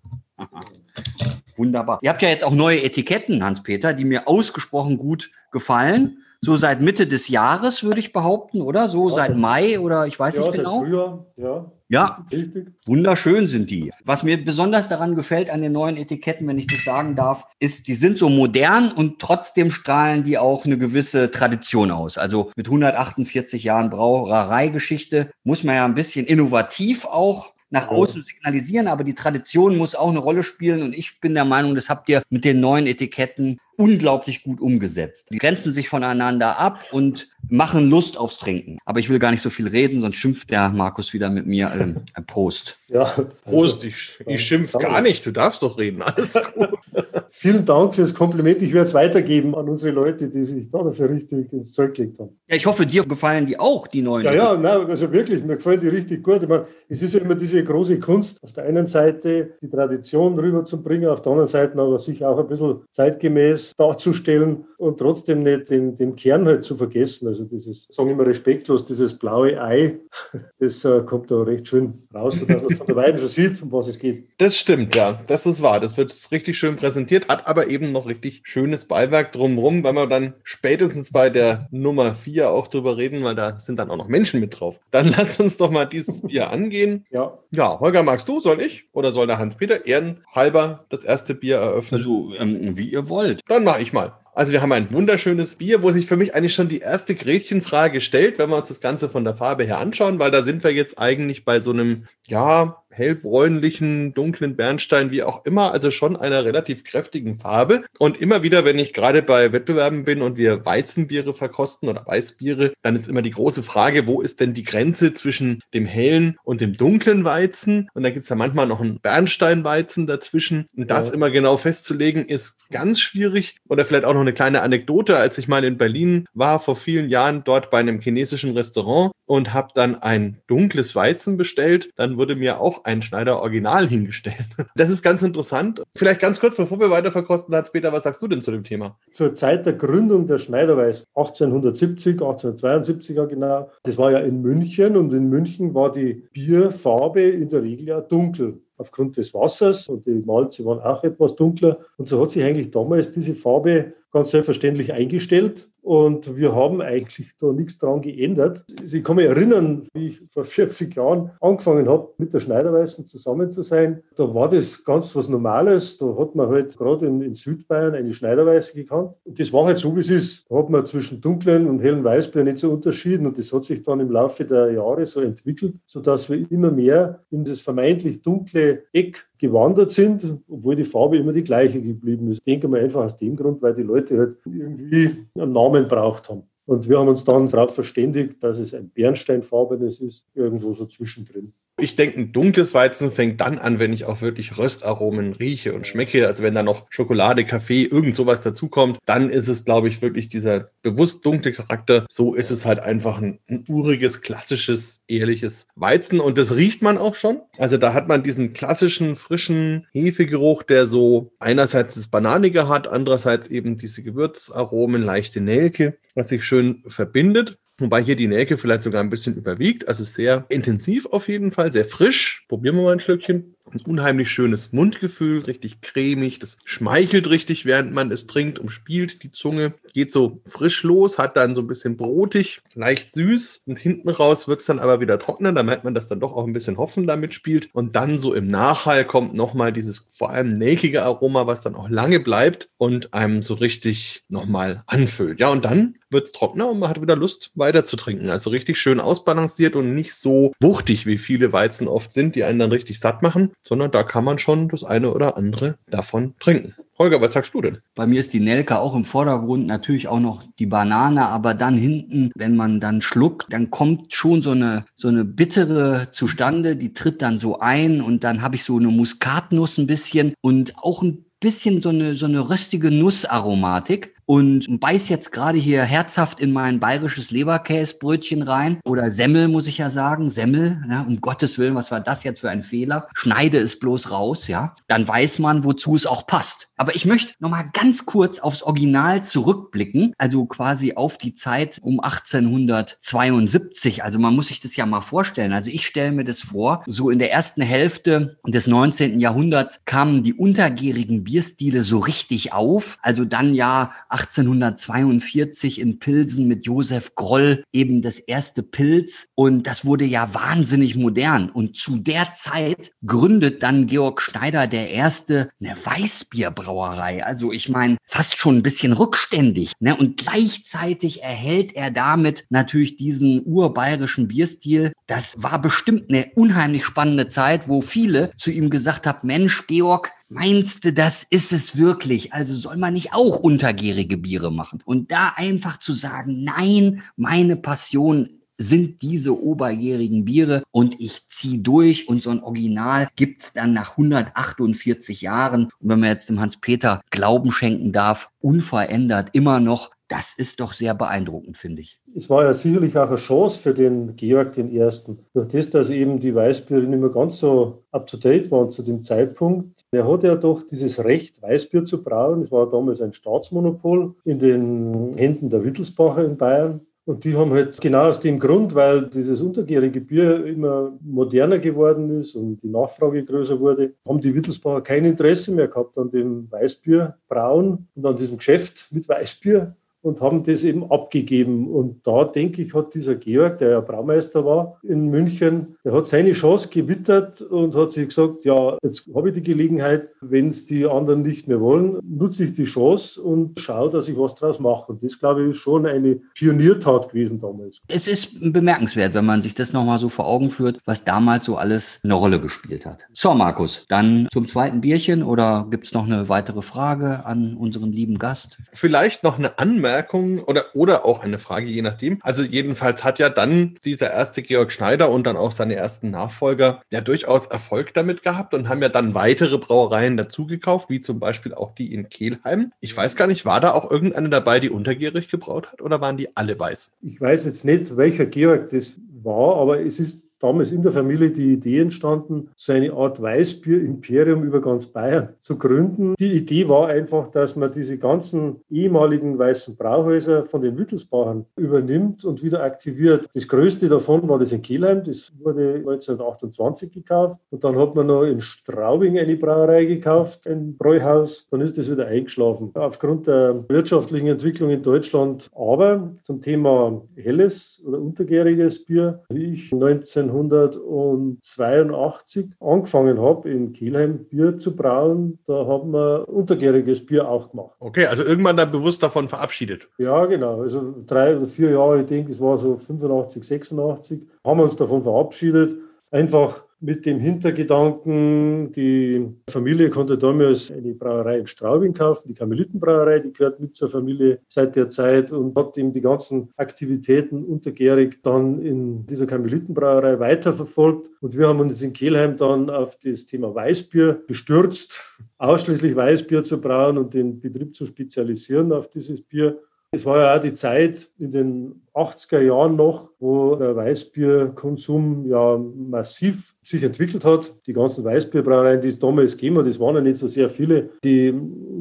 Wunderbar. 1.63 2.01
Ihr 2.03 2.11
habt 2.11 2.23
ja 2.23 2.29
jetzt 2.29 2.45
auch 2.45 2.55
neue 2.55 2.83
Etiketten, 2.83 3.45
Hans-Peter, 3.45 3.95
die 3.95 4.05
mir 4.05 4.27
ausgesprochen 4.27 4.99
gut 4.99 5.31
gefallen. 5.53 6.19
So 6.41 6.57
seit 6.57 6.81
Mitte 6.81 7.07
des 7.07 7.29
Jahres, 7.29 7.85
würde 7.85 8.01
ich 8.01 8.13
behaupten, 8.13 8.63
oder? 8.63 8.89
So 8.89 9.09
ja, 9.09 9.15
seit 9.15 9.37
Mai 9.37 9.79
oder 9.79 10.09
ich 10.09 10.19
weiß 10.19 10.39
ja, 10.39 10.43
nicht 10.43 10.57
genau. 10.57 10.81
Frühjahr, 10.81 11.27
ja. 11.37 11.71
Ja, 11.89 12.27
richtig. 12.33 12.69
wunderschön 12.85 13.49
sind 13.49 13.71
die. 13.71 13.93
Was 14.03 14.25
mir 14.25 14.43
besonders 14.43 14.89
daran 14.89 15.15
gefällt 15.15 15.51
an 15.51 15.63
den 15.63 15.71
neuen 15.73 15.97
Etiketten, 15.97 16.49
wenn 16.49 16.59
ich 16.59 16.67
das 16.67 16.85
sagen 16.85 17.15
darf, 17.15 17.47
ist, 17.61 17.87
die 17.87 17.95
sind 17.95 18.19
so 18.19 18.29
modern 18.29 18.91
und 18.91 19.21
trotzdem 19.21 19.71
strahlen 19.71 20.25
die 20.25 20.37
auch 20.37 20.65
eine 20.65 20.79
gewisse 20.79 21.31
Tradition 21.31 21.93
aus. 21.93 22.19
Also 22.19 22.51
mit 22.57 22.67
148 22.67 23.63
Jahren 23.63 23.91
Brauereigeschichte 23.91 25.31
muss 25.45 25.63
man 25.63 25.77
ja 25.77 25.85
ein 25.85 25.95
bisschen 25.95 26.27
innovativ 26.27 27.05
auch 27.05 27.53
nach 27.73 27.89
außen 27.89 28.23
signalisieren, 28.23 28.87
aber 28.87 29.03
die 29.03 29.15
Tradition 29.15 29.77
muss 29.79 29.95
auch 29.95 30.11
eine 30.11 30.19
Rolle 30.19 30.43
spielen. 30.43 30.83
Und 30.83 30.95
ich 30.95 31.21
bin 31.21 31.35
der 31.35 31.47
Meinung, 31.47 31.75
das 31.75 31.89
habt 31.89 32.09
ihr 32.09 32.23
mit 32.29 32.45
den 32.45 32.61
neuen 32.61 32.87
Etiketten 32.87 33.59
unglaublich 33.77 34.43
gut 34.43 34.61
umgesetzt. 34.61 35.31
Die 35.33 35.39
grenzen 35.39 35.73
sich 35.73 35.89
voneinander 35.89 36.59
ab 36.59 36.85
und 36.93 37.29
machen 37.49 37.89
Lust 37.89 38.19
aufs 38.19 38.39
Trinken. 38.39 38.79
Aber 38.85 39.01
ich 39.01 39.09
will 39.09 39.19
gar 39.19 39.31
nicht 39.31 39.41
so 39.41 39.49
viel 39.49 39.69
reden, 39.69 40.03
sonst 40.03 40.17
schimpft 40.17 40.51
der 40.51 40.69
Markus 40.69 41.15
wieder 41.15 41.31
mit 41.31 41.47
mir. 41.47 41.73
Ähm, 41.75 42.03
äh, 42.15 42.23
Prost. 42.27 42.79
Ja, 42.89 43.05
Prost. 43.45 43.85
Ich, 43.85 44.19
ich 44.27 44.45
schimpf 44.45 44.73
gar 44.75 45.01
nicht. 45.01 45.25
Du 45.25 45.31
darfst 45.31 45.63
doch 45.63 45.79
reden. 45.79 46.03
Alles 46.03 46.35
gut. 46.55 46.69
Vielen 47.35 47.65
Dank 47.65 47.95
fürs 47.95 48.15
Kompliment. 48.15 48.61
Ich 48.61 48.75
werde 48.75 48.87
es 48.87 48.93
weitergeben 48.93 49.55
an 49.55 49.67
unsere 49.67 49.91
Leute, 49.91 50.29
die 50.29 50.45
sich 50.45 50.71
da 50.71 50.83
dafür 50.83 51.09
richtig 51.09 51.51
ins 51.51 51.73
Zeug 51.73 51.95
gelegt 51.95 52.19
haben. 52.19 52.39
Ja, 52.47 52.57
ich 52.57 52.67
hoffe, 52.67 52.85
dir 52.85 53.07
gefallen 53.07 53.47
die 53.47 53.59
auch, 53.59 53.87
die 53.87 54.03
neuen. 54.03 54.27
Ja, 54.27 54.35
ja, 54.35 54.55
nein, 54.55 54.87
also 54.87 55.11
wirklich, 55.11 55.43
mir 55.43 55.57
gefallen 55.57 55.81
die 55.81 55.89
richtig 55.89 56.23
gut. 56.23 56.43
Ich 56.43 56.49
meine, 56.49 56.67
es 56.91 57.01
ist 57.01 57.15
ja 57.15 57.21
immer 57.21 57.35
diese 57.35 57.65
große 57.65 57.99
Kunst, 58.01 58.39
auf 58.43 58.53
der 58.53 58.65
einen 58.65 58.87
Seite 58.87 59.55
die 59.63 59.71
Tradition 59.71 60.39
rüberzubringen, 60.39 61.09
auf 61.09 61.23
der 61.23 61.33
anderen 61.33 61.49
Seite 61.49 61.79
aber 61.79 61.99
sich 61.99 62.23
auch 62.23 62.39
ein 62.39 62.47
bisschen 62.47 62.83
zeitgemäß 62.91 63.73
darzustellen 63.79 64.67
und 64.77 64.99
trotzdem 64.99 65.43
nicht 65.43 65.71
den, 65.71 65.97
den 65.97 66.15
Kern 66.17 66.45
halt 66.45 66.65
zu 66.65 66.77
vergessen. 66.77 67.29
Also 67.29 67.45
dieses, 67.45 67.87
sagen 67.89 68.11
wir 68.11 68.17
mal 68.17 68.27
respektlos, 68.27 68.85
dieses 68.85 69.17
blaue 69.17 69.59
Ei, 69.59 69.99
das 70.59 70.85
äh, 70.85 71.01
kommt 71.07 71.31
da 71.31 71.41
recht 71.43 71.67
schön 71.67 71.95
raus, 72.15 72.37
sodass 72.39 72.63
man 72.63 72.77
von 72.77 72.87
der 72.87 72.97
Weiden 72.97 73.17
schon 73.17 73.29
sieht, 73.29 73.63
um 73.63 73.73
was 73.73 73.89
es 73.89 73.99
geht. 73.99 74.27
Das 74.37 74.55
stimmt, 74.59 74.95
ja. 74.95 75.19
Das 75.29 75.47
ist 75.47 75.63
wahr. 75.63 75.81
Das 75.81 75.97
wird 75.97 76.13
richtig 76.31 76.59
schön 76.59 76.77
präsentiert. 76.77 77.22
Eingestellt, 77.23 77.29
hat 77.29 77.47
aber 77.47 77.69
eben 77.69 77.93
noch 77.93 78.07
richtig 78.07 78.43
schönes 78.45 78.87
Beiwerk 78.87 79.33
drumherum, 79.33 79.85
weil 79.85 79.95
wir 79.95 80.07
dann 80.07 80.35
spätestens 80.43 81.13
bei 81.13 81.31
der 81.31 81.69
Nummer 81.71 82.15
4 82.15 82.51
auch 82.51 82.69
drüber 82.69 82.97
reden, 82.97 83.25
weil 83.25 83.35
da 83.35 83.59
sind 83.59 83.79
dann 83.79 83.91
auch 83.91 83.97
noch 83.97 84.09
Menschen 84.09 84.41
mit 84.41 84.59
drauf. 84.59 84.81
Dann 84.91 85.09
lass 85.17 85.41
uns 85.41 85.57
doch 85.57 85.71
mal 85.71 85.87
dieses 85.87 86.23
Bier 86.23 86.51
angehen. 86.51 87.07
Ja. 87.11 87.39
Ja, 87.51 87.79
Holger, 87.81 88.03
magst 88.03 88.29
du, 88.29 88.41
soll 88.41 88.61
ich? 88.61 88.85
Oder 88.93 89.13
soll 89.13 89.27
der 89.27 89.39
Hans-Peter 89.39 89.87
ehrenhalber 89.87 90.85
das 90.89 91.05
erste 91.05 91.35
Bier 91.35 91.57
eröffnen? 91.57 92.01
Also, 92.01 92.35
ähm, 92.39 92.77
wie 92.77 92.89
ihr 92.89 93.09
wollt. 93.09 93.41
Dann 93.49 93.65
mache 93.65 93.83
ich 93.83 93.93
mal. 93.93 94.15
Also 94.35 94.53
wir 94.53 94.63
haben 94.63 94.73
ein 94.73 94.91
wunderschönes 94.91 95.57
Bier, 95.57 95.83
wo 95.83 95.91
sich 95.91 96.07
für 96.07 96.17
mich 96.17 96.35
eigentlich 96.35 96.55
schon 96.55 96.69
die 96.69 96.79
erste 96.79 97.15
Gretchenfrage 97.15 98.01
stellt, 98.01 98.39
wenn 98.39 98.49
wir 98.49 98.57
uns 98.57 98.69
das 98.69 98.81
Ganze 98.81 99.11
von 99.11 99.25
der 99.25 99.37
Farbe 99.37 99.65
her 99.65 99.79
anschauen, 99.79 100.19
weil 100.19 100.31
da 100.31 100.43
sind 100.43 100.65
wir 100.65 100.73
jetzt 100.73 100.99
eigentlich 100.99 101.45
bei 101.45 101.61
so 101.61 101.71
einem, 101.71 102.05
ja, 102.29 102.82
hellbräunlichen, 102.93 104.15
dunklen 104.15 104.57
Bernstein, 104.57 105.11
wie 105.11 105.23
auch 105.23 105.45
immer, 105.45 105.73
also 105.73 105.91
schon 105.91 106.17
einer 106.17 106.45
relativ 106.45 106.85
kräftigen 106.85 107.35
Farbe. 107.35 107.83
Und 107.99 108.21
immer 108.21 108.43
wieder, 108.43 108.65
wenn 108.65 108.79
ich 108.79 108.93
gerade 108.93 109.23
bei 109.23 109.53
Wettbewerben 109.53 110.05
bin 110.05 110.23
und 110.23 110.37
wir 110.37 110.65
Weizenbiere 110.65 111.35
verkosten 111.35 111.89
oder 111.89 112.07
Weißbiere, 112.07 112.73
dann 112.83 112.97
ist 112.97 113.09
immer 113.09 113.23
die 113.23 113.31
große 113.31 113.63
Frage, 113.63 114.07
wo 114.07 114.21
ist 114.21 114.41
denn 114.41 114.55
die 114.55 114.65
Grenze 114.65 115.13
zwischen 115.13 115.63
dem 115.75 115.87
hellen 115.87 116.37
und 116.45 116.61
dem 116.61 116.77
dunklen 116.77 117.25
Weizen? 117.25 117.89
Und 117.95 118.03
da 118.03 118.11
gibt 118.11 118.23
es 118.23 118.29
ja 118.29 118.37
manchmal 118.37 118.67
noch 118.67 118.81
einen 118.81 119.01
Bernsteinweizen 119.01 120.07
dazwischen. 120.07 120.67
Und 120.77 120.91
das 120.91 121.09
ja. 121.09 121.15
immer 121.15 121.31
genau 121.31 121.57
festzulegen, 121.57 122.27
ist 122.27 122.57
ganz 122.71 123.01
schwierig. 123.01 123.57
Oder 123.69 123.85
vielleicht 123.85 124.05
auch 124.05 124.15
noch 124.15 124.21
eine 124.21 124.33
kleine 124.33 124.63
Anekdote, 124.63 125.17
als 125.17 125.39
ich 125.39 125.49
mal 125.49 125.65
in 125.65 125.79
Berlin 125.79 126.27
war, 126.35 126.61
vor 126.61 126.77
vielen 126.77 127.09
Jahren 127.09 127.43
dort 127.45 127.71
bei 127.71 127.79
einem 127.79 128.01
chinesischen 128.01 128.53
Restaurant 128.53 129.13
und 129.27 129.53
habe 129.53 129.69
dann 129.75 129.97
ein 130.03 130.39
dunkles 130.47 130.95
Weizen 130.95 131.37
bestellt, 131.37 131.91
dann 131.97 132.17
wurde 132.17 132.37
mir 132.37 132.61
auch 132.61 132.85
ein 132.85 133.03
Schneider 133.03 133.41
Original 133.41 133.89
hingestellt. 133.89 134.37
Das 134.75 134.91
ist 134.91 135.03
ganz 135.03 135.23
interessant. 135.23 135.83
Vielleicht 135.95 136.21
ganz 136.21 136.41
kurz, 136.41 136.57
bevor 136.57 136.81
wir 136.81 136.91
weiter 136.91 137.13
verkosten, 137.13 137.55
Hans-Peter, 137.55 137.93
was 137.93 138.05
sagst 138.05 138.23
du 138.23 138.27
denn 138.27 138.43
zu 138.43 138.51
dem 138.51 138.65
Thema? 138.65 138.99
Zur 139.13 139.35
Zeit 139.35 139.67
der 139.67 139.75
Gründung 139.75 140.27
der 140.27 140.39
Schneiderweiß, 140.39 141.05
1870, 141.15 142.15
1872 142.15 143.17
genau, 143.29 143.71
das 143.83 143.99
war 143.99 144.13
ja 144.13 144.19
in 144.19 144.41
München 144.41 144.97
und 144.97 145.13
in 145.13 145.29
München 145.29 145.75
war 145.75 145.93
die 145.93 146.25
Bierfarbe 146.33 147.21
in 147.21 147.49
der 147.49 147.63
Regel 147.63 147.89
ja 147.89 148.01
dunkel 148.01 148.61
aufgrund 148.83 149.17
des 149.17 149.33
Wassers 149.33 149.89
und 149.89 150.07
die 150.07 150.23
Malze 150.25 150.65
waren 150.65 150.81
auch 150.81 151.05
etwas 151.05 151.37
dunkler. 151.37 151.79
Und 151.97 152.09
so 152.09 152.21
hat 152.21 152.33
sich 152.33 152.43
eigentlich 152.43 152.71
damals 152.71 153.11
diese 153.11 153.35
Farbe 153.35 153.95
ganz 154.13 154.31
selbstverständlich 154.31 154.93
eingestellt. 154.93 155.69
Und 155.83 156.37
wir 156.37 156.55
haben 156.55 156.81
eigentlich 156.81 157.33
da 157.39 157.53
nichts 157.53 157.77
dran 157.77 158.03
geändert. 158.03 158.65
Ich 158.85 159.03
kann 159.03 159.17
mich 159.17 159.27
erinnern, 159.27 159.83
wie 159.93 160.07
ich 160.07 160.21
vor 160.29 160.45
40 160.45 160.95
Jahren 160.95 161.31
angefangen 161.41 161.89
habe, 161.89 162.09
mit 162.19 162.33
der 162.33 162.39
Schneiderweißen 162.39 163.05
zusammen 163.05 163.51
zu 163.51 163.63
sein. 163.63 164.03
Da 164.15 164.33
war 164.33 164.49
das 164.49 164.85
ganz 164.85 165.15
was 165.17 165.29
Normales. 165.29 165.99
Da 165.99 166.17
hat 166.17 166.37
man 166.37 166.49
halt 166.49 166.79
gerade 166.79 167.07
in, 167.07 167.21
in 167.21 167.35
Südbayern 167.35 167.95
eine 167.95 168.13
Schneiderweiße 168.13 168.75
gekannt. 168.75 169.19
Und 169.25 169.41
das 169.41 169.53
war 169.53 169.65
halt 169.65 169.79
so, 169.79 169.95
wie 169.97 170.01
es 170.01 170.11
ist. 170.11 170.47
Da 170.49 170.57
hat 170.57 170.71
man 170.71 170.87
zwischen 170.87 171.21
dunklen 171.21 171.69
und 171.69 171.81
hellen 171.81 172.05
Weißbier 172.05 172.45
nicht 172.45 172.59
so 172.59 172.71
unterschieden. 172.71 173.27
Und 173.27 173.37
das 173.37 173.53
hat 173.53 173.65
sich 173.65 173.83
dann 173.83 173.99
im 173.99 174.11
Laufe 174.11 174.45
der 174.45 174.71
Jahre 174.71 175.05
so 175.05 175.21
entwickelt, 175.21 175.75
sodass 175.87 176.31
wir 176.31 176.49
immer 176.49 176.71
mehr 176.71 177.25
in 177.31 177.43
das 177.43 177.61
vermeintlich 177.61 178.23
dunkle 178.23 178.85
Eck 178.93 179.27
gewandert 179.43 179.91
sind, 179.91 180.39
obwohl 180.49 180.77
die 180.77 180.85
Farbe 180.85 181.19
immer 181.19 181.33
die 181.33 181.43
gleiche 181.43 181.83
geblieben 181.83 182.31
ist. 182.31 182.39
Ich 182.39 182.45
denke 182.45 182.69
mal 182.69 182.81
einfach 182.81 183.05
aus 183.05 183.17
dem 183.17 183.35
Grund, 183.35 183.61
weil 183.61 183.75
die 183.75 183.83
Leute 183.83 184.17
halt 184.17 184.37
irgendwie 184.45 185.27
einen 185.37 185.53
Namen 185.53 185.72
braucht 185.89 186.29
haben. 186.29 186.45
Und 186.67 186.89
wir 186.89 186.99
haben 186.99 187.09
uns 187.09 187.25
dann 187.25 187.49
darauf 187.49 187.75
verständigt, 187.75 188.43
dass 188.43 188.59
es 188.59 188.73
ein 188.73 188.91
bernsteinfarbenes 188.91 190.01
ist, 190.01 190.27
irgendwo 190.35 190.73
so 190.73 190.87
zwischendrin. 190.87 191.53
Ich 191.79 191.97
denke, 191.97 192.21
ein 192.21 192.33
dunkles 192.33 192.75
Weizen 192.75 193.11
fängt 193.11 193.41
dann 193.41 193.59
an, 193.59 193.79
wenn 193.79 193.93
ich 193.93 194.05
auch 194.05 194.21
wirklich 194.21 194.59
Röstaromen 194.59 195.33
rieche 195.33 195.73
und 195.73 195.87
schmecke. 195.87 196.27
Also 196.27 196.43
wenn 196.43 196.55
da 196.55 196.63
noch 196.63 196.87
Schokolade, 196.91 197.45
Kaffee, 197.45 197.85
irgend 197.85 198.15
sowas 198.15 198.43
dazukommt, 198.43 198.99
dann 199.07 199.31
ist 199.31 199.49
es, 199.49 199.65
glaube 199.65 199.89
ich, 199.89 200.03
wirklich 200.03 200.29
dieser 200.29 200.67
bewusst 200.83 201.25
dunkle 201.25 201.53
Charakter. 201.53 202.05
So 202.11 202.35
ist 202.35 202.51
es 202.51 202.67
halt 202.67 202.81
einfach 202.81 203.19
ein, 203.19 203.39
ein 203.49 203.65
uriges, 203.69 204.21
klassisches, 204.21 205.01
ehrliches 205.09 205.67
Weizen. 205.75 206.21
Und 206.21 206.37
das 206.37 206.55
riecht 206.55 206.83
man 206.83 206.99
auch 206.99 207.15
schon. 207.15 207.41
Also 207.57 207.79
da 207.79 207.95
hat 207.95 208.07
man 208.07 208.23
diesen 208.23 208.53
klassischen, 208.53 209.17
frischen 209.17 209.87
Hefegeruch, 209.93 210.63
der 210.63 210.87
so 210.87 211.33
einerseits 211.39 211.95
das 211.95 212.09
Bananige 212.09 212.69
hat, 212.69 212.87
andererseits 212.87 213.49
eben 213.49 213.77
diese 213.77 214.03
Gewürzaromen, 214.03 215.03
leichte 215.03 215.41
Nelke, 215.41 215.99
was 216.15 216.29
sich 216.29 216.45
schön 216.45 216.85
verbindet. 216.87 217.59
Wobei 217.83 218.03
hier 218.03 218.17
die 218.17 218.29
Nelke 218.29 218.57
vielleicht 218.57 218.83
sogar 218.83 219.03
ein 219.03 219.11
bisschen 219.11 219.37
überwiegt. 219.37 219.89
Also 219.89 220.05
sehr 220.05 220.47
intensiv 220.49 221.07
auf 221.07 221.29
jeden 221.29 221.51
Fall, 221.51 221.73
sehr 221.73 221.85
frisch. 221.85 222.45
Probieren 222.49 222.77
wir 222.77 222.83
mal 222.85 222.93
ein 222.93 223.01
Schlückchen. 223.01 223.55
Ein 223.71 223.81
unheimlich 223.87 224.31
schönes 224.31 224.73
Mundgefühl, 224.73 225.45
richtig 225.45 225.81
cremig. 225.81 226.39
Das 226.39 226.59
schmeichelt 226.65 227.31
richtig, 227.31 227.65
während 227.65 227.93
man 227.93 228.11
es 228.11 228.27
trinkt, 228.27 228.59
umspielt 228.59 229.23
die 229.23 229.33
Zunge. 229.33 229.75
Geht 229.95 230.13
so 230.13 230.43
frisch 230.47 230.83
los, 230.83 231.19
hat 231.19 231.37
dann 231.37 231.55
so 231.55 231.63
ein 231.63 231.69
bisschen 231.69 231.97
brotig, 231.97 232.61
leicht 232.75 233.11
süß. 233.13 233.63
Und 233.67 233.79
hinten 233.79 234.11
raus 234.11 234.49
wird 234.49 234.61
es 234.61 234.67
dann 234.67 234.79
aber 234.79 235.01
wieder 235.01 235.19
trockener. 235.19 235.53
Da 235.53 235.63
merkt 235.63 235.85
man, 235.85 235.95
dass 235.95 236.09
dann 236.09 236.21
doch 236.21 236.35
auch 236.35 236.47
ein 236.47 236.53
bisschen 236.53 236.77
Hopfen 236.77 237.07
damit 237.07 237.35
spielt. 237.35 237.71
Und 237.73 237.97
dann 237.97 238.19
so 238.19 238.35
im 238.35 238.47
Nachhall 238.47 239.07
kommt 239.07 239.35
nochmal 239.35 239.73
dieses 239.73 240.11
vor 240.13 240.31
allem 240.31 240.59
nelkige 240.59 241.05
Aroma, 241.05 241.47
was 241.47 241.63
dann 241.63 241.77
auch 241.77 241.89
lange 241.89 242.21
bleibt 242.21 242.69
und 242.77 243.15
einem 243.15 243.43
so 243.43 243.55
richtig 243.55 244.25
nochmal 244.29 244.83
anfüllt. 244.87 245.41
Ja, 245.41 245.49
und 245.49 245.65
dann 245.65 245.97
wird 246.11 246.27
es 246.27 246.33
trockener 246.33 246.69
und 246.69 246.79
man 246.79 246.91
hat 246.91 247.01
wieder 247.01 247.17
Lust 247.17 247.51
weiter 247.55 247.85
zu 247.85 247.97
trinken. 247.97 248.29
Also 248.29 248.51
richtig 248.51 248.79
schön 248.79 249.01
ausbalanciert 249.01 249.77
und 249.77 249.95
nicht 249.95 250.15
so 250.15 250.53
wuchtig, 250.61 251.07
wie 251.07 251.17
viele 251.17 251.53
Weizen 251.53 251.89
oft 251.89 252.13
sind, 252.13 252.35
die 252.37 252.45
einen 252.45 252.59
dann 252.59 252.71
richtig 252.71 253.01
satt 253.01 253.23
machen 253.23 253.52
sondern 253.61 253.91
da 253.91 254.03
kann 254.03 254.25
man 254.25 254.39
schon 254.39 254.69
das 254.69 254.85
eine 254.85 255.13
oder 255.13 255.37
andere 255.37 255.77
davon 255.91 256.35
trinken. 256.39 256.75
Holger, 256.99 257.21
was 257.21 257.33
sagst 257.33 257.55
du 257.55 257.61
denn? 257.61 257.79
Bei 257.95 258.07
mir 258.07 258.21
ist 258.21 258.33
die 258.33 258.41
Nelke 258.41 258.79
auch 258.79 258.95
im 258.95 259.05
Vordergrund, 259.05 259.67
natürlich 259.67 260.09
auch 260.09 260.21
noch 260.21 260.43
die 260.59 260.67
Banane, 260.67 261.27
aber 261.27 261.55
dann 261.55 261.77
hinten, 261.77 262.31
wenn 262.37 262.55
man 262.55 262.81
dann 262.81 263.03
schluckt, 263.03 263.53
dann 263.53 263.71
kommt 263.71 264.15
schon 264.15 264.43
so 264.43 264.53
eine, 264.53 264.85
so 264.95 265.09
eine 265.09 265.25
bittere 265.25 266.09
zustande, 266.13 266.77
die 266.77 266.93
tritt 266.93 267.23
dann 267.23 267.39
so 267.39 267.59
ein 267.59 268.01
und 268.01 268.23
dann 268.25 268.43
habe 268.43 268.57
ich 268.57 268.65
so 268.65 268.77
eine 268.77 268.89
Muskatnuss 268.89 269.79
ein 269.79 269.87
bisschen 269.87 270.35
und 270.43 270.79
auch 270.79 271.03
ein 271.03 271.25
bisschen 271.41 271.83
so 271.83 271.89
eine, 271.89 272.15
so 272.15 272.27
eine 272.27 272.49
röstige 272.49 272.91
Nussaromatik 272.91 274.15
und 274.27 274.81
beiß 274.81 275.09
jetzt 275.09 275.33
gerade 275.33 275.59
hier 275.59 275.83
herzhaft 275.83 276.41
in 276.41 276.53
mein 276.53 276.81
bayerisches 276.81 277.31
Leberkäsbrötchen 277.31 278.43
rein 278.43 278.81
oder 278.85 279.11
Semmel, 279.11 279.49
muss 279.49 279.67
ich 279.67 279.79
ja 279.79 279.91
sagen, 279.91 280.31
Semmel, 280.31 280.83
ja, 280.89 281.03
um 281.03 281.21
Gottes 281.21 281.59
Willen, 281.59 281.75
was 281.75 281.91
war 281.91 282.01
das 282.01 282.25
jetzt 282.25 282.41
für 282.41 282.51
ein 282.51 282.63
Fehler? 282.63 283.09
Schneide 283.15 283.59
es 283.59 283.79
bloß 283.79 284.11
raus, 284.11 284.49
ja, 284.49 284.75
dann 284.89 285.07
weiß 285.07 285.39
man, 285.39 285.65
wozu 285.65 285.95
es 285.95 286.07
auch 286.07 286.27
passt. 286.27 286.69
Aber 286.77 286.97
ich 286.97 287.05
möchte 287.05 287.35
noch 287.39 287.51
mal 287.51 287.69
ganz 287.73 288.07
kurz 288.07 288.41
aufs 288.41 288.63
Original 288.63 289.23
zurückblicken, 289.23 290.15
also 290.19 290.47
quasi 290.47 290.95
auf 290.95 291.17
die 291.17 291.35
Zeit 291.35 291.79
um 291.83 292.01
1872. 292.01 294.03
Also 294.03 294.19
man 294.19 294.35
muss 294.35 294.49
sich 294.49 294.61
das 294.61 294.75
ja 294.75 294.87
mal 294.87 295.01
vorstellen. 295.01 295.53
Also 295.53 295.71
ich 295.71 295.87
stelle 295.87 296.13
mir 296.13 296.25
das 296.25 296.41
vor, 296.41 296.83
so 296.87 297.11
in 297.11 297.21
der 297.21 297.31
ersten 297.31 297.63
Hälfte 297.63 298.39
des 298.47 298.67
19. 298.67 299.21
Jahrhunderts 299.21 299.83
kamen 299.85 300.23
die 300.23 300.35
untergärigen 300.35 301.23
Bierstile 301.23 301.85
so 301.85 302.01
richtig 302.01 302.53
auf. 302.53 302.99
Also 303.03 303.25
dann 303.25 303.55
ja 303.55 303.93
1842 304.13 305.81
in 305.81 305.99
Pilsen 305.99 306.47
mit 306.47 306.67
Josef 306.67 307.15
Groll 307.15 307.65
eben 307.73 308.03
das 308.03 308.19
erste 308.19 308.63
Pilz. 308.63 309.29
Und 309.35 309.67
das 309.67 309.85
wurde 309.85 310.05
ja 310.05 310.35
wahnsinnig 310.35 310.97
modern. 310.97 311.51
Und 311.51 311.77
zu 311.77 311.97
der 311.97 312.33
Zeit 312.35 312.93
gründet 313.05 313.63
dann 313.63 313.87
Georg 313.87 314.21
Schneider 314.21 314.67
der 314.67 314.91
erste 314.91 315.51
eine 315.61 315.75
Weißbierbrauerei. 315.83 317.25
Also 317.25 317.53
ich 317.53 317.69
meine, 317.69 317.97
fast 318.05 318.37
schon 318.39 318.59
ein 318.59 318.63
bisschen 318.63 318.93
rückständig. 318.93 319.73
Ne? 319.81 319.97
Und 319.97 320.19
gleichzeitig 320.19 321.23
erhält 321.23 321.75
er 321.75 321.91
damit 321.91 322.45
natürlich 322.51 322.97
diesen 322.97 323.43
urbayerischen 323.45 324.29
Bierstil. 324.29 324.93
Das 325.07 325.35
war 325.39 325.61
bestimmt 325.61 326.11
eine 326.11 326.27
unheimlich 326.35 326.85
spannende 326.85 327.29
Zeit, 327.29 327.69
wo 327.69 327.81
viele 327.81 328.33
zu 328.37 328.51
ihm 328.51 328.71
gesagt 328.71 329.07
haben, 329.07 329.27
Mensch, 329.27 329.67
Georg, 329.67 330.11
Meinst 330.35 330.87
du, 330.87 330.95
das 330.95 331.25
ist 331.25 331.53
es 331.53 331.77
wirklich? 331.77 332.33
Also 332.33 332.55
soll 332.55 332.79
man 332.79 332.95
nicht 332.95 333.13
auch 333.13 333.41
untergärige 333.41 334.17
Biere 334.17 334.51
machen? 334.51 334.83
Und 334.87 335.13
da 335.13 335.35
einfach 335.37 335.79
zu 335.79 335.93
sagen, 335.93 336.43
nein, 336.43 337.03
meine 337.17 337.57
Passion 337.57 338.41
sind 338.57 339.03
diese 339.03 339.39
oberjährigen 339.39 340.25
Biere 340.25 340.63
und 340.71 340.99
ich 341.01 341.29
ziehe 341.29 341.59
durch 341.59 342.09
und 342.09 342.23
so 342.23 342.31
ein 342.31 342.43
Original 342.43 343.09
gibt's 343.15 343.53
dann 343.53 343.75
nach 343.75 343.93
148 343.93 345.21
Jahren. 345.21 345.65
Und 345.65 345.89
wenn 345.91 346.01
man 346.01 346.09
jetzt 346.09 346.31
dem 346.31 346.41
Hans-Peter 346.41 347.03
Glauben 347.11 347.53
schenken 347.53 347.93
darf, 347.93 348.31
unverändert 348.41 349.31
immer 349.35 349.61
noch 349.61 349.91
das 350.13 350.35
ist 350.37 350.61
doch 350.61 350.75
sehr 350.75 350.95
beeindruckend, 350.95 351.57
finde 351.57 351.81
ich. 351.81 351.99
Es 352.15 352.29
war 352.29 352.45
ja 352.45 352.53
sicherlich 352.53 352.99
auch 352.99 353.09
eine 353.09 353.17
Chance 353.17 353.59
für 353.59 353.73
den 353.73 354.15
Georg 354.15 354.53
den 354.53 354.71
Ersten. 354.71 355.19
Durch 355.33 355.49
das, 355.49 355.71
dass 355.71 355.89
eben 355.89 356.19
die 356.19 356.35
Weißbiere 356.35 356.83
nicht 356.83 357.01
mehr 357.01 357.09
ganz 357.09 357.39
so 357.39 357.85
up-to-date 357.93 358.51
waren 358.51 358.71
zu 358.71 358.83
dem 358.83 359.03
Zeitpunkt. 359.03 359.87
Er 359.91 360.07
hatte 360.07 360.27
ja 360.27 360.37
doch 360.37 360.63
dieses 360.65 361.03
Recht, 361.03 361.41
Weißbier 361.41 361.85
zu 361.85 362.03
brauen. 362.03 362.43
Es 362.43 362.53
war 362.53 362.71
damals 362.71 363.01
ein 363.01 363.15
Staatsmonopol 363.15 364.15
in 364.25 364.39
den 364.39 365.13
Händen 365.17 365.49
der 365.49 365.65
Wittelsbacher 365.65 366.27
in 366.27 366.37
Bayern. 366.37 366.83
Und 367.07 367.25
die 367.25 367.35
haben 367.35 367.51
halt 367.51 367.81
genau 367.81 368.05
aus 368.05 368.21
dem 368.21 368.39
Grund, 368.39 368.75
weil 368.75 369.09
dieses 369.09 369.41
untergärige 369.41 370.01
Bier 370.03 370.45
immer 370.45 370.93
moderner 371.01 371.59
geworden 371.59 372.21
ist 372.21 372.37
und 372.37 372.63
die 372.63 372.69
Nachfrage 372.69 373.25
größer 373.25 373.59
wurde, 373.59 373.95
haben 374.07 374.21
die 374.21 374.35
Wittelsbacher 374.35 374.83
kein 374.83 375.07
Interesse 375.07 375.53
mehr 375.53 375.69
gehabt 375.69 375.97
an 375.97 376.11
dem 376.11 376.53
Weißbier 376.53 377.17
brauen 377.29 377.89
und 377.97 378.07
an 378.07 378.17
diesem 378.17 378.37
Geschäft 378.37 378.89
mit 378.93 379.09
Weißbier 379.09 379.75
und 380.03 380.21
haben 380.21 380.43
das 380.43 380.65
eben 380.65 380.91
abgegeben. 380.91 381.69
Und 381.69 382.07
da 382.07 382.25
denke 382.25 382.63
ich, 382.63 382.75
hat 382.75 382.95
dieser 382.95 383.15
Georg, 383.15 383.59
der 383.59 383.71
ja 383.71 383.81
Braumeister 383.81 384.45
war 384.45 384.79
in 384.83 385.09
München, 385.09 385.77
der 385.85 385.93
hat 385.93 386.07
seine 386.07 386.33
Chance 386.33 386.69
gewittert 386.69 387.41
und 387.41 387.75
hat 387.75 387.93
sich 387.93 388.09
gesagt, 388.09 388.45
ja, 388.45 388.77
jetzt 388.83 389.09
habe 389.15 389.29
ich 389.29 389.35
die 389.35 389.43
Gelegenheit, 389.43 390.11
wenn 390.21 390.49
es 390.49 390.67
die 390.67 390.87
anderen 390.87 391.23
nicht 391.23 391.49
mehr 391.49 391.61
wollen, 391.61 391.99
nutze 392.03 392.45
ich 392.45 392.53
die 392.53 392.65
Chance 392.65 393.23
und 393.23 393.59
schaue, 393.59 393.91
dass 393.91 394.09
ich 394.09 394.19
was 394.19 394.35
draus 394.35 394.59
mache. 394.59 394.93
Und 394.93 395.03
das, 395.03 395.19
glaube 395.19 395.45
ich, 395.45 395.53
ist 395.53 395.59
schon 395.59 395.87
eine 395.87 396.17
Pioniertat 396.35 397.11
gewesen 397.11 397.41
damals. 397.41 397.81
Es 397.89 398.09
ist 398.09 398.53
bemerkenswert, 398.53 399.15
wenn 399.15 399.25
man 399.25 399.43
sich 399.43 399.55
das 399.55 399.73
nochmal 399.73 399.99
so 399.99 400.09
vor 400.09 400.27
Augen 400.27 400.51
führt, 400.51 400.81
was 400.85 401.05
damals 401.05 401.47
so 401.47 401.57
alles 401.57 402.01
eine 402.03 402.15
Rolle 402.15 402.41
gespielt 402.41 402.87
hat. 402.87 403.05
So, 403.13 403.33
Markus, 403.35 403.87
dann 403.89 404.29
zum 404.33 404.49
zweiten 404.49 404.81
Bierchen 404.81 405.23
oder 405.23 405.67
gibt 405.71 405.87
es 405.87 405.95
noch 405.95 406.07
eine 406.07 406.29
weitere 406.29 406.63
Frage 406.63 407.25
an 407.25 407.57
unseren 407.57 407.93
lieben 407.93 408.19
Gast? 408.19 408.59
Vielleicht 408.73 409.23
noch 409.23 409.39
eine 409.39 409.59
Anmerkung 409.59 409.92
Anmerkung 409.93 410.41
oder, 410.41 410.65
oder 410.75 411.05
auch 411.05 411.23
eine 411.23 411.39
Frage, 411.39 411.67
je 411.67 411.83
nachdem. 411.83 412.19
Also 412.23 412.43
jedenfalls 412.43 413.05
hat 413.05 413.19
ja 413.19 413.29
dann 413.29 413.75
dieser 413.85 414.11
erste 414.11 414.43
Georg 414.43 414.73
Schneider 414.73 415.11
und 415.11 415.27
dann 415.27 415.37
auch 415.37 415.53
seine 415.53 415.75
ersten 415.75 416.11
Nachfolger 416.11 416.83
ja 416.91 417.01
durchaus 417.01 417.47
Erfolg 417.47 417.93
damit 417.95 418.23
gehabt 418.23 418.55
und 418.55 418.69
haben 418.69 418.83
ja 418.83 418.89
dann 418.89 419.15
weitere 419.15 419.59
Brauereien 419.59 420.17
dazugekauft, 420.17 420.89
wie 420.89 421.01
zum 421.01 421.21
Beispiel 421.21 421.53
auch 421.55 421.75
die 421.75 421.93
in 421.93 422.09
Kelheim. 422.09 422.73
Ich 422.81 422.97
weiß 422.97 423.17
gar 423.17 423.27
nicht, 423.27 423.45
war 423.45 423.61
da 423.61 423.73
auch 423.73 423.91
irgendeine 423.91 424.31
dabei, 424.31 424.61
die 424.61 424.71
untergierig 424.71 425.29
gebraut 425.29 425.71
hat 425.71 425.83
oder 425.83 426.01
waren 426.01 426.17
die 426.17 426.37
alle 426.37 426.59
weiß? 426.59 426.93
Ich 427.03 427.21
weiß 427.21 427.45
jetzt 427.45 427.65
nicht, 427.65 427.97
welcher 427.97 428.27
Georg 428.27 428.71
das 428.71 428.93
war, 429.23 429.57
aber 429.57 429.85
es 429.85 430.01
ist 430.01 430.23
damals 430.43 430.73
in 430.73 430.83
der 430.83 430.93
Familie 430.93 431.31
die 431.31 431.53
Idee 431.53 431.81
entstanden, 431.81 432.49
so 432.57 432.73
eine 432.73 432.93
Art 432.93 433.23
Weißbier-Imperium 433.23 434.43
über 434.43 434.61
ganz 434.61 434.87
Bayern 434.87 435.31
zu 435.41 435.57
gründen. 435.57 436.15
Die 436.19 436.33
Idee 436.33 436.69
war 436.69 436.89
einfach, 436.89 437.31
dass 437.31 437.55
man 437.57 437.73
diese 437.73 437.97
ganzen 437.97 438.57
ehemaligen 438.69 439.39
weißen 439.39 439.77
Brauhäuser 439.77 440.45
von 440.45 440.61
den 440.61 440.77
Wittelsbachern 440.77 441.47
übernimmt 441.57 442.25
und 442.25 442.43
wieder 442.43 442.63
aktiviert. 442.63 443.29
Das 443.35 443.47
größte 443.47 443.89
davon 443.89 444.29
war 444.29 444.39
das 444.39 444.53
in 444.53 444.63
Kelheim, 444.63 445.05
das 445.05 445.33
wurde 445.39 445.75
1928 445.77 446.93
gekauft. 446.93 447.41
Und 447.51 447.63
dann 447.63 447.77
hat 447.79 447.95
man 447.95 448.07
noch 448.07 448.25
in 448.25 448.41
Straubing 448.41 449.19
eine 449.19 449.37
Brauerei 449.37 449.85
gekauft, 449.85 450.47
ein 450.49 450.77
Bräuhaus. 450.77 451.47
Dann 451.51 451.61
ist 451.61 451.79
das 451.79 451.91
wieder 451.91 452.07
eingeschlafen. 452.07 452.71
Aufgrund 452.75 453.27
der 453.27 453.65
wirtschaftlichen 453.69 454.27
Entwicklung 454.27 454.71
in 454.71 454.83
Deutschland. 454.83 455.49
Aber 455.55 456.13
zum 456.23 456.41
Thema 456.41 457.03
helles 457.17 457.83
oder 457.87 457.99
untergäriges 458.01 458.85
Bier, 458.85 459.23
wie 459.29 459.53
ich 459.53 459.73
19 459.73 460.32
1982 460.41 462.51
angefangen 462.61 463.21
habe, 463.21 463.51
in 463.51 463.73
Kelheim 463.73 464.25
Bier 464.25 464.59
zu 464.59 464.75
brauen, 464.75 465.39
da 465.47 465.67
haben 465.67 465.93
wir 465.93 466.29
untergäriges 466.29 467.05
Bier 467.05 467.29
auch 467.29 467.51
gemacht. 467.51 467.77
Okay, 467.79 468.07
also 468.07 468.25
irgendwann 468.25 468.57
dann 468.57 468.71
bewusst 468.71 469.03
davon 469.03 469.29
verabschiedet. 469.29 469.89
Ja, 469.99 470.25
genau. 470.27 470.63
Also 470.63 470.95
drei 471.07 471.37
oder 471.37 471.47
vier 471.47 471.71
Jahre, 471.71 472.01
ich 472.01 472.07
denke, 472.07 472.33
es 472.33 472.41
war 472.41 472.59
so 472.59 472.77
85, 472.77 473.45
86, 473.45 474.21
haben 474.45 474.59
wir 474.59 474.65
uns 474.65 474.77
davon 474.77 475.03
verabschiedet. 475.03 475.77
Einfach 476.11 476.65
mit 476.83 477.07
dem 477.07 477.21
Hintergedanken, 477.21 478.73
die 478.73 479.25
Familie 479.49 479.89
konnte 479.89 480.19
damals 480.19 480.71
eine 480.71 480.95
Brauerei 480.95 481.39
in 481.39 481.47
Straubing 481.47 481.95
kaufen, 481.95 482.29
die 482.29 482.35
Karmelitenbrauerei, 482.35 483.21
die 483.21 483.33
gehört 483.33 483.61
mit 483.61 483.77
zur 483.77 483.89
Familie 483.89 484.41
seit 484.49 484.75
der 484.75 484.89
Zeit 484.89 485.31
und 485.31 485.57
hat 485.57 485.79
eben 485.79 485.93
die 485.93 486.01
ganzen 486.01 486.51
Aktivitäten 486.57 487.45
untergärig 487.45 488.19
dann 488.25 488.61
in 488.61 489.07
dieser 489.07 489.27
Karmelitenbrauerei 489.27 490.19
weiterverfolgt. 490.19 491.09
Und 491.21 491.39
wir 491.39 491.47
haben 491.47 491.61
uns 491.61 491.81
in 491.83 491.93
Kelheim 491.93 492.37
dann 492.37 492.69
auf 492.69 492.99
das 492.99 493.27
Thema 493.27 493.55
Weißbier 493.55 494.23
gestürzt, 494.27 495.01
ausschließlich 495.39 495.95
Weißbier 495.95 496.43
zu 496.43 496.61
brauen 496.61 496.99
und 496.99 497.15
den 497.15 497.39
Betrieb 497.39 497.77
zu 497.77 497.87
spezialisieren 497.87 498.73
auf 498.73 498.91
dieses 498.91 499.23
Bier. 499.23 499.61
Es 499.95 500.07
war 500.07 500.19
ja 500.19 500.35
auch 500.35 500.41
die 500.41 500.55
Zeit 500.55 501.11
in 501.19 501.31
den 501.31 501.83
80er 501.93 502.41
Jahren 502.41 502.77
noch, 502.77 503.11
wo 503.19 503.57
der 503.57 503.77
Weißbierkonsum 503.77 505.27
ja 505.27 505.59
massiv 505.59 506.55
sich 506.63 506.83
entwickelt 506.83 507.27
hat. 507.27 507.55
Die 507.67 507.75
ganzen 507.75 508.03
Weißbierbrauereien, 508.03 508.81
die 508.81 508.89
es 508.89 508.99
damals 508.99 509.37
gegeben 509.37 509.59
hat, 509.59 509.67
das 509.67 509.79
waren 509.79 509.97
ja 509.97 510.01
nicht 510.01 510.17
so 510.17 510.29
sehr 510.29 510.49
viele, 510.49 510.89
die 511.05 511.35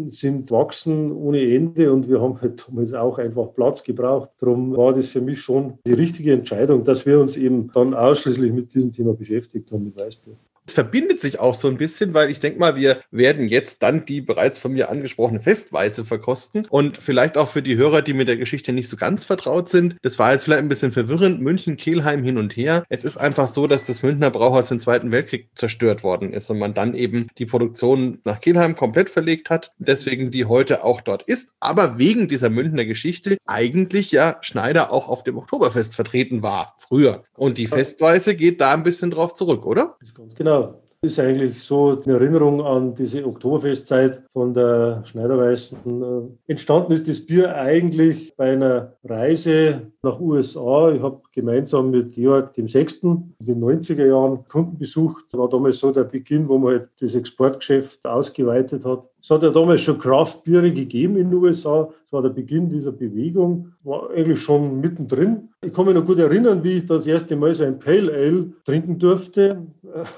sind 0.08 0.51
wachsen 0.51 1.13
ohne 1.13 1.41
Ende 1.56 1.94
und 1.94 2.10
wir 2.10 2.20
haben 2.22 2.41
halt 2.41 2.68
damals 2.68 2.94
auch 2.94 3.18
einfach 3.18 3.53
Platz 3.53 3.82
gebraucht. 3.82 4.32
Darum 4.39 4.75
war 4.75 4.91
das 4.91 5.08
für 5.08 5.22
mich 5.22 5.39
schon 5.39 5.80
die 5.88 5.94
richtige 5.94 6.34
Entscheidung, 6.34 6.84
dass 6.84 7.06
wir 7.06 7.18
uns 7.18 7.38
eben 7.38 7.72
dann 7.72 7.94
ausschließlich 7.94 8.51
mit 8.51 8.74
diesem 8.74 8.91
Thema 8.91 9.13
beschäftigt 9.13 9.72
haben, 9.72 9.86
mit 9.86 9.98
Weißbier. 9.98 10.36
Verbindet 10.73 11.21
sich 11.21 11.39
auch 11.39 11.55
so 11.55 11.67
ein 11.67 11.77
bisschen, 11.77 12.13
weil 12.13 12.29
ich 12.29 12.39
denke 12.39 12.59
mal, 12.59 12.75
wir 12.75 12.99
werden 13.11 13.47
jetzt 13.47 13.83
dann 13.83 14.05
die 14.05 14.21
bereits 14.21 14.59
von 14.59 14.73
mir 14.73 14.89
angesprochene 14.89 15.39
Festweise 15.39 16.05
verkosten 16.05 16.65
und 16.69 16.97
vielleicht 16.97 17.37
auch 17.37 17.47
für 17.47 17.61
die 17.61 17.77
Hörer, 17.77 18.01
die 18.01 18.13
mit 18.13 18.27
der 18.27 18.37
Geschichte 18.37 18.73
nicht 18.73 18.89
so 18.89 18.97
ganz 18.97 19.25
vertraut 19.25 19.69
sind. 19.69 19.95
Das 20.01 20.19
war 20.19 20.31
jetzt 20.31 20.45
vielleicht 20.45 20.63
ein 20.63 20.69
bisschen 20.69 20.91
verwirrend. 20.91 21.41
München, 21.41 21.77
Kehlheim 21.77 22.23
hin 22.23 22.37
und 22.37 22.55
her. 22.55 22.83
Es 22.89 23.03
ist 23.03 23.17
einfach 23.17 23.47
so, 23.47 23.67
dass 23.67 23.85
das 23.85 24.03
Münchner 24.03 24.31
Brauhaus 24.31 24.71
im 24.71 24.79
Zweiten 24.79 25.11
Weltkrieg 25.11 25.49
zerstört 25.55 26.03
worden 26.03 26.33
ist 26.33 26.49
und 26.49 26.59
man 26.59 26.73
dann 26.73 26.93
eben 26.93 27.27
die 27.37 27.45
Produktion 27.45 28.19
nach 28.25 28.41
Kehlheim 28.41 28.75
komplett 28.75 29.09
verlegt 29.09 29.49
hat. 29.49 29.71
Deswegen 29.77 30.31
die 30.31 30.45
heute 30.45 30.83
auch 30.83 31.01
dort 31.01 31.23
ist. 31.23 31.53
Aber 31.59 31.97
wegen 31.97 32.27
dieser 32.27 32.49
Münchner 32.49 32.85
Geschichte 32.85 33.37
eigentlich 33.45 34.11
ja 34.11 34.37
Schneider 34.41 34.91
auch 34.91 35.07
auf 35.09 35.23
dem 35.23 35.37
Oktoberfest 35.37 35.95
vertreten 35.95 36.43
war. 36.43 36.75
Früher. 36.77 37.23
Und 37.35 37.57
die 37.57 37.67
Festweise 37.67 38.35
geht 38.35 38.61
da 38.61 38.73
ein 38.73 38.83
bisschen 38.83 39.11
drauf 39.11 39.33
zurück, 39.33 39.65
oder? 39.65 39.97
Ganz 40.15 40.35
genau. 40.35 40.61
Genau. 40.62 40.90
Ist 41.03 41.20
eigentlich 41.20 41.63
so 41.63 42.00
eine 42.05 42.13
Erinnerung 42.13 42.62
an 42.62 42.93
diese 42.93 43.25
Oktoberfestzeit 43.25 44.22
von 44.34 44.53
der 44.53 45.01
Schneiderweißen. 45.03 46.38
Entstanden 46.46 46.91
ist 46.91 47.08
das 47.08 47.20
Bier 47.20 47.55
eigentlich 47.55 48.36
bei 48.38 48.51
einer 48.51 48.93
Reise 49.03 49.81
nach 50.03 50.20
USA. 50.20 50.91
Ich 50.91 51.01
habe 51.01 51.22
gemeinsam 51.34 51.89
mit 51.89 52.13
Georg 52.13 52.53
dem 52.53 52.70
Sechsten 52.70 53.34
in 53.39 53.46
den 53.48 53.63
90er 53.63 54.05
Jahren 54.05 54.48
Kunden 54.48 54.77
besucht. 54.77 55.25
War 55.31 55.50
damals 55.50 55.79
so 55.79 55.91
der 55.91 56.03
Beginn, 56.03 56.48
wo 56.48 56.60
man 56.60 56.74
halt 56.74 56.89
das 57.00 57.15
Exportgeschäft 57.15 58.05
ausgeweitet 58.05 58.86
hat. 58.86 59.10
Es 59.24 59.31
hat 59.31 59.41
ja 59.41 59.50
damals 59.50 59.81
schon 59.81 59.98
Craft-Biere 59.98 60.72
gegeben 60.72 61.17
in 61.17 61.31
den 61.31 61.39
USA. 61.39 61.89
Das 62.03 62.13
war 62.13 62.22
der 62.22 62.29
Beginn 62.29 62.70
dieser 62.70 62.91
Bewegung. 62.91 63.74
War 63.84 64.12
eigentlich 64.12 64.39
schon 64.39 64.79
mittendrin. 64.79 65.50
Ich 65.65 65.74
kann 65.74 65.88
mich 65.88 65.96
noch 65.96 66.05
gut 66.05 66.20
erinnern, 66.20 66.63
wie 66.63 66.74
ich 66.74 66.86
das 66.86 67.08
erste 67.08 67.36
Mal 67.36 67.55
so 67.55 67.63
ein 67.63 67.79
Pale 67.79 68.13
Ale 68.13 68.53
trinken 68.65 69.00
durfte. 69.00 69.65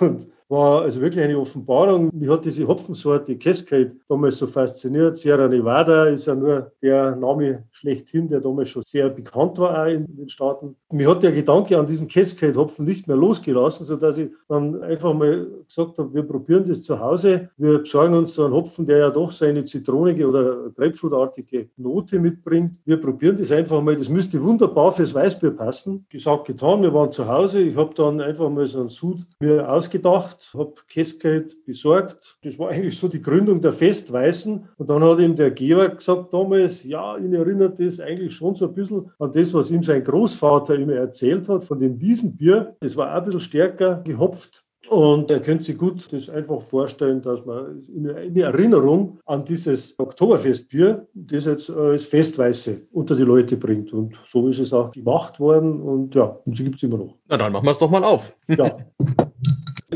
Und 0.02 0.28
war 0.53 0.83
also 0.83 1.01
wirklich 1.01 1.24
eine 1.24 1.38
Offenbarung. 1.38 2.10
Mich 2.13 2.29
hat 2.29 2.45
diese 2.45 2.67
Hopfensorte 2.67 3.36
Cascade 3.38 3.95
damals 4.07 4.38
so 4.38 4.45
fasziniert. 4.45 5.17
Sierra 5.17 5.48
Nevada 5.48 6.05
ist 6.05 6.27
ja 6.27 6.36
nur 6.36 6.72
der 6.81 7.15
Name 7.15 7.63
schlechthin, 7.72 8.27
der 8.27 8.39
damals 8.39 8.69
schon 8.69 8.83
sehr 8.83 9.10
bekannt 9.10 9.57
war 9.57 9.83
auch 9.83 9.89
in 9.89 10.05
den 10.15 10.29
Staaten. 10.29 10.75
Mich 10.91 11.07
hat 11.07 11.24
der 11.24 11.31
Gedanke 11.31 11.77
an 11.77 11.88
diesen 11.88 12.07
Cascade-Hopfen 12.07 12.86
nicht 12.86 13.07
mehr 13.07 13.17
losgelassen, 13.17 13.86
sodass 13.86 14.19
ich 14.19 14.29
dann 14.48 14.83
einfach 14.83 15.13
mal 15.13 15.48
gesagt 15.65 15.98
habe, 15.98 16.13
wir 16.13 16.24
probieren 16.24 16.65
das 16.67 16.83
zu 16.83 17.00
Hause. 17.00 17.50
Wir 17.57 17.79
besorgen 17.79 18.13
uns 18.13 18.36
so 18.36 18.45
einen 18.45 18.53
Hopfen, 18.53 18.86
der 18.86 19.00
ja 19.00 19.10
doch 19.10 19.31
so 19.31 19.45
eine 19.45 19.65
zitronige 19.65 20.27
oder 20.27 20.69
Grapefruitartige 20.75 21.69
Note 21.77 22.19
mitbringt. 22.19 22.79
Wir 22.86 22.98
probieren 22.98 23.38
das 23.39 23.51
einfach 23.51 23.81
mal. 23.81 23.95
Das 23.95 24.07
müsste 24.07 24.41
wunderbar 24.43 24.91
fürs 24.91 25.15
Weißbier 25.15 25.51
passen. 25.51 26.05
Gesagt, 26.10 26.45
getan. 26.45 26.83
Wir 26.83 26.93
waren 26.93 27.12
zu 27.12 27.27
Hause. 27.27 27.62
Ich 27.62 27.75
habe 27.75 27.95
dann 27.95 28.22
einfach 28.22 28.50
mal 28.51 28.67
so 28.67 28.81
einen 28.81 28.89
Sud 28.89 29.17
mir 29.39 29.67
ausgedacht 29.67 30.43
habe 30.54 30.74
Cascade 30.92 31.48
besorgt. 31.66 32.38
Das 32.44 32.58
war 32.58 32.70
eigentlich 32.70 32.98
so 32.98 33.08
die 33.08 33.22
Gründung 33.22 33.62
der 33.62 33.74
Festweißen. 33.74 34.68
Und 34.78 34.90
dann 34.90 35.04
hat 35.04 35.20
ihm 35.20 35.36
der 35.36 35.52
Georg 35.52 35.98
gesagt 35.98 36.34
damals, 36.34 36.84
ja, 36.84 37.18
ihn 37.18 37.34
erinnert 37.34 37.80
das 37.80 38.00
eigentlich 38.00 38.36
schon 38.36 38.56
so 38.56 38.68
ein 38.68 38.74
bisschen 38.74 39.12
an 39.20 39.32
das, 39.32 39.54
was 39.54 39.72
ihm 39.72 39.84
sein 39.84 40.04
Großvater 40.04 40.76
immer 40.76 40.94
erzählt 40.94 41.48
hat 41.50 41.64
von 41.64 41.80
dem 41.80 42.00
Wiesenbier. 42.00 42.76
Das 42.80 42.96
war 42.96 43.12
auch 43.12 43.18
ein 43.18 43.26
bisschen 43.26 43.40
stärker 43.40 44.02
gehopft. 44.04 44.64
Und 44.90 45.32
er 45.32 45.40
könnte 45.40 45.64
sich 45.64 45.78
gut 45.78 46.12
das 46.12 46.30
einfach 46.30 46.62
vorstellen, 46.62 47.22
dass 47.22 47.44
man 47.46 47.84
in 47.88 48.38
Erinnerung 48.38 49.20
an 49.26 49.46
dieses 49.46 49.98
Oktoberfestbier 49.98 51.08
das 51.14 51.46
jetzt 51.46 51.70
als 51.70 52.06
Festweiße 52.06 52.82
unter 52.92 53.16
die 53.16 53.24
Leute 53.24 53.58
bringt. 53.58 53.94
Und 53.94 54.16
so 54.26 54.48
ist 54.50 54.60
es 54.60 54.74
auch 54.74 54.92
gemacht 54.92 55.40
worden. 55.40 55.82
Und 55.82 56.14
ja, 56.16 56.38
und 56.46 56.58
sie 56.58 56.66
gibt 56.66 56.76
es 56.76 56.84
immer 56.84 56.98
noch. 56.98 57.16
Na, 57.28 57.38
dann 57.38 57.54
machen 57.54 57.66
wir 57.66 57.72
es 57.72 57.80
doch 57.80 57.90
mal 57.90 58.04
auf. 58.04 58.36
Ja. 58.48 58.78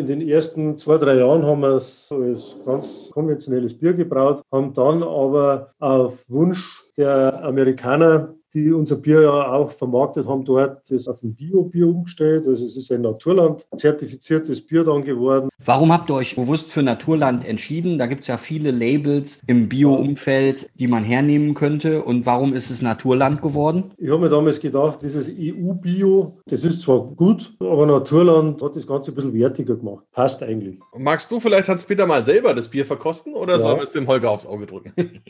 In 0.08 0.20
den 0.22 0.30
ersten 0.30 0.78
zwei, 0.78 0.98
drei 0.98 1.16
Jahren 1.16 1.46
haben 1.46 1.60
wir 1.60 1.76
es 1.76 2.10
als 2.14 2.56
ganz 2.66 3.12
konventionelles 3.12 3.78
Bier 3.78 3.94
gebraut, 3.94 4.42
haben 4.54 4.74
dann 4.74 5.04
aber 5.04 5.68
auf 5.80 6.24
Wunsch 6.30 6.82
der 6.96 7.44
Amerikaner 7.44 8.34
die 8.58 8.72
unser 8.72 8.96
Bier 8.96 9.22
ja 9.22 9.52
auch 9.52 9.72
vermarktet 9.72 10.28
haben, 10.28 10.44
dort 10.44 10.90
ist 10.90 11.08
auf 11.08 11.22
ein 11.24 11.36
Bio-Bier 11.36 11.88
umgestellt. 11.88 12.48
Also 12.48 12.66
es 12.66 12.76
ist 12.76 12.92
ein 12.92 13.02
Naturland 13.02 13.68
zertifiziertes 13.78 14.66
Bier 14.66 14.84
dann 14.84 15.04
geworden. 15.04 15.50
Warum 15.64 15.94
habt 15.94 16.10
ihr 16.10 16.16
euch 16.16 16.36
bewusst 16.36 16.72
für 16.72 16.82
Naturland 16.82 17.46
entschieden? 17.46 17.98
Da 17.98 18.08
gibt 18.08 18.22
es 18.22 18.28
ja 18.28 18.38
viele 18.38 18.72
Labels 18.72 19.42
im 19.48 19.70
Bio-Umfeld, 19.70 20.70
die 20.76 20.88
man 20.88 21.04
hernehmen 21.04 21.54
könnte. 21.54 22.04
Und 22.04 22.26
warum 22.26 22.54
ist 22.54 22.70
es 22.70 22.82
Naturland 22.82 23.42
geworden? 23.42 23.92
Ich 23.98 24.10
habe 24.10 24.22
mir 24.22 24.30
damals 24.30 24.60
gedacht, 24.60 25.02
dieses 25.02 25.30
EU-Bio, 25.30 26.38
das 26.48 26.64
ist 26.64 26.82
zwar 26.82 27.02
gut, 27.02 27.54
aber 27.60 27.86
Naturland 27.86 28.62
hat 28.64 28.76
das 28.76 28.88
Ganze 28.88 29.12
ein 29.12 29.16
bisschen 29.16 29.34
wertiger 29.34 29.76
gemacht. 29.76 30.06
Passt 30.12 30.42
eigentlich. 30.42 30.80
Magst 30.98 31.32
du 31.32 31.40
vielleicht, 31.40 31.68
Hans-Peter, 31.68 32.08
mal 32.08 32.24
selber 32.24 32.54
das 32.54 32.70
Bier 32.70 32.86
verkosten 32.86 33.34
oder 33.34 33.54
ja. 33.54 33.60
sollen 33.60 33.78
wir 33.78 33.84
es 33.84 33.92
dem 33.92 34.08
Holger 34.08 34.32
aufs 34.32 34.48
Auge 34.48 34.66
drücken? 34.66 34.94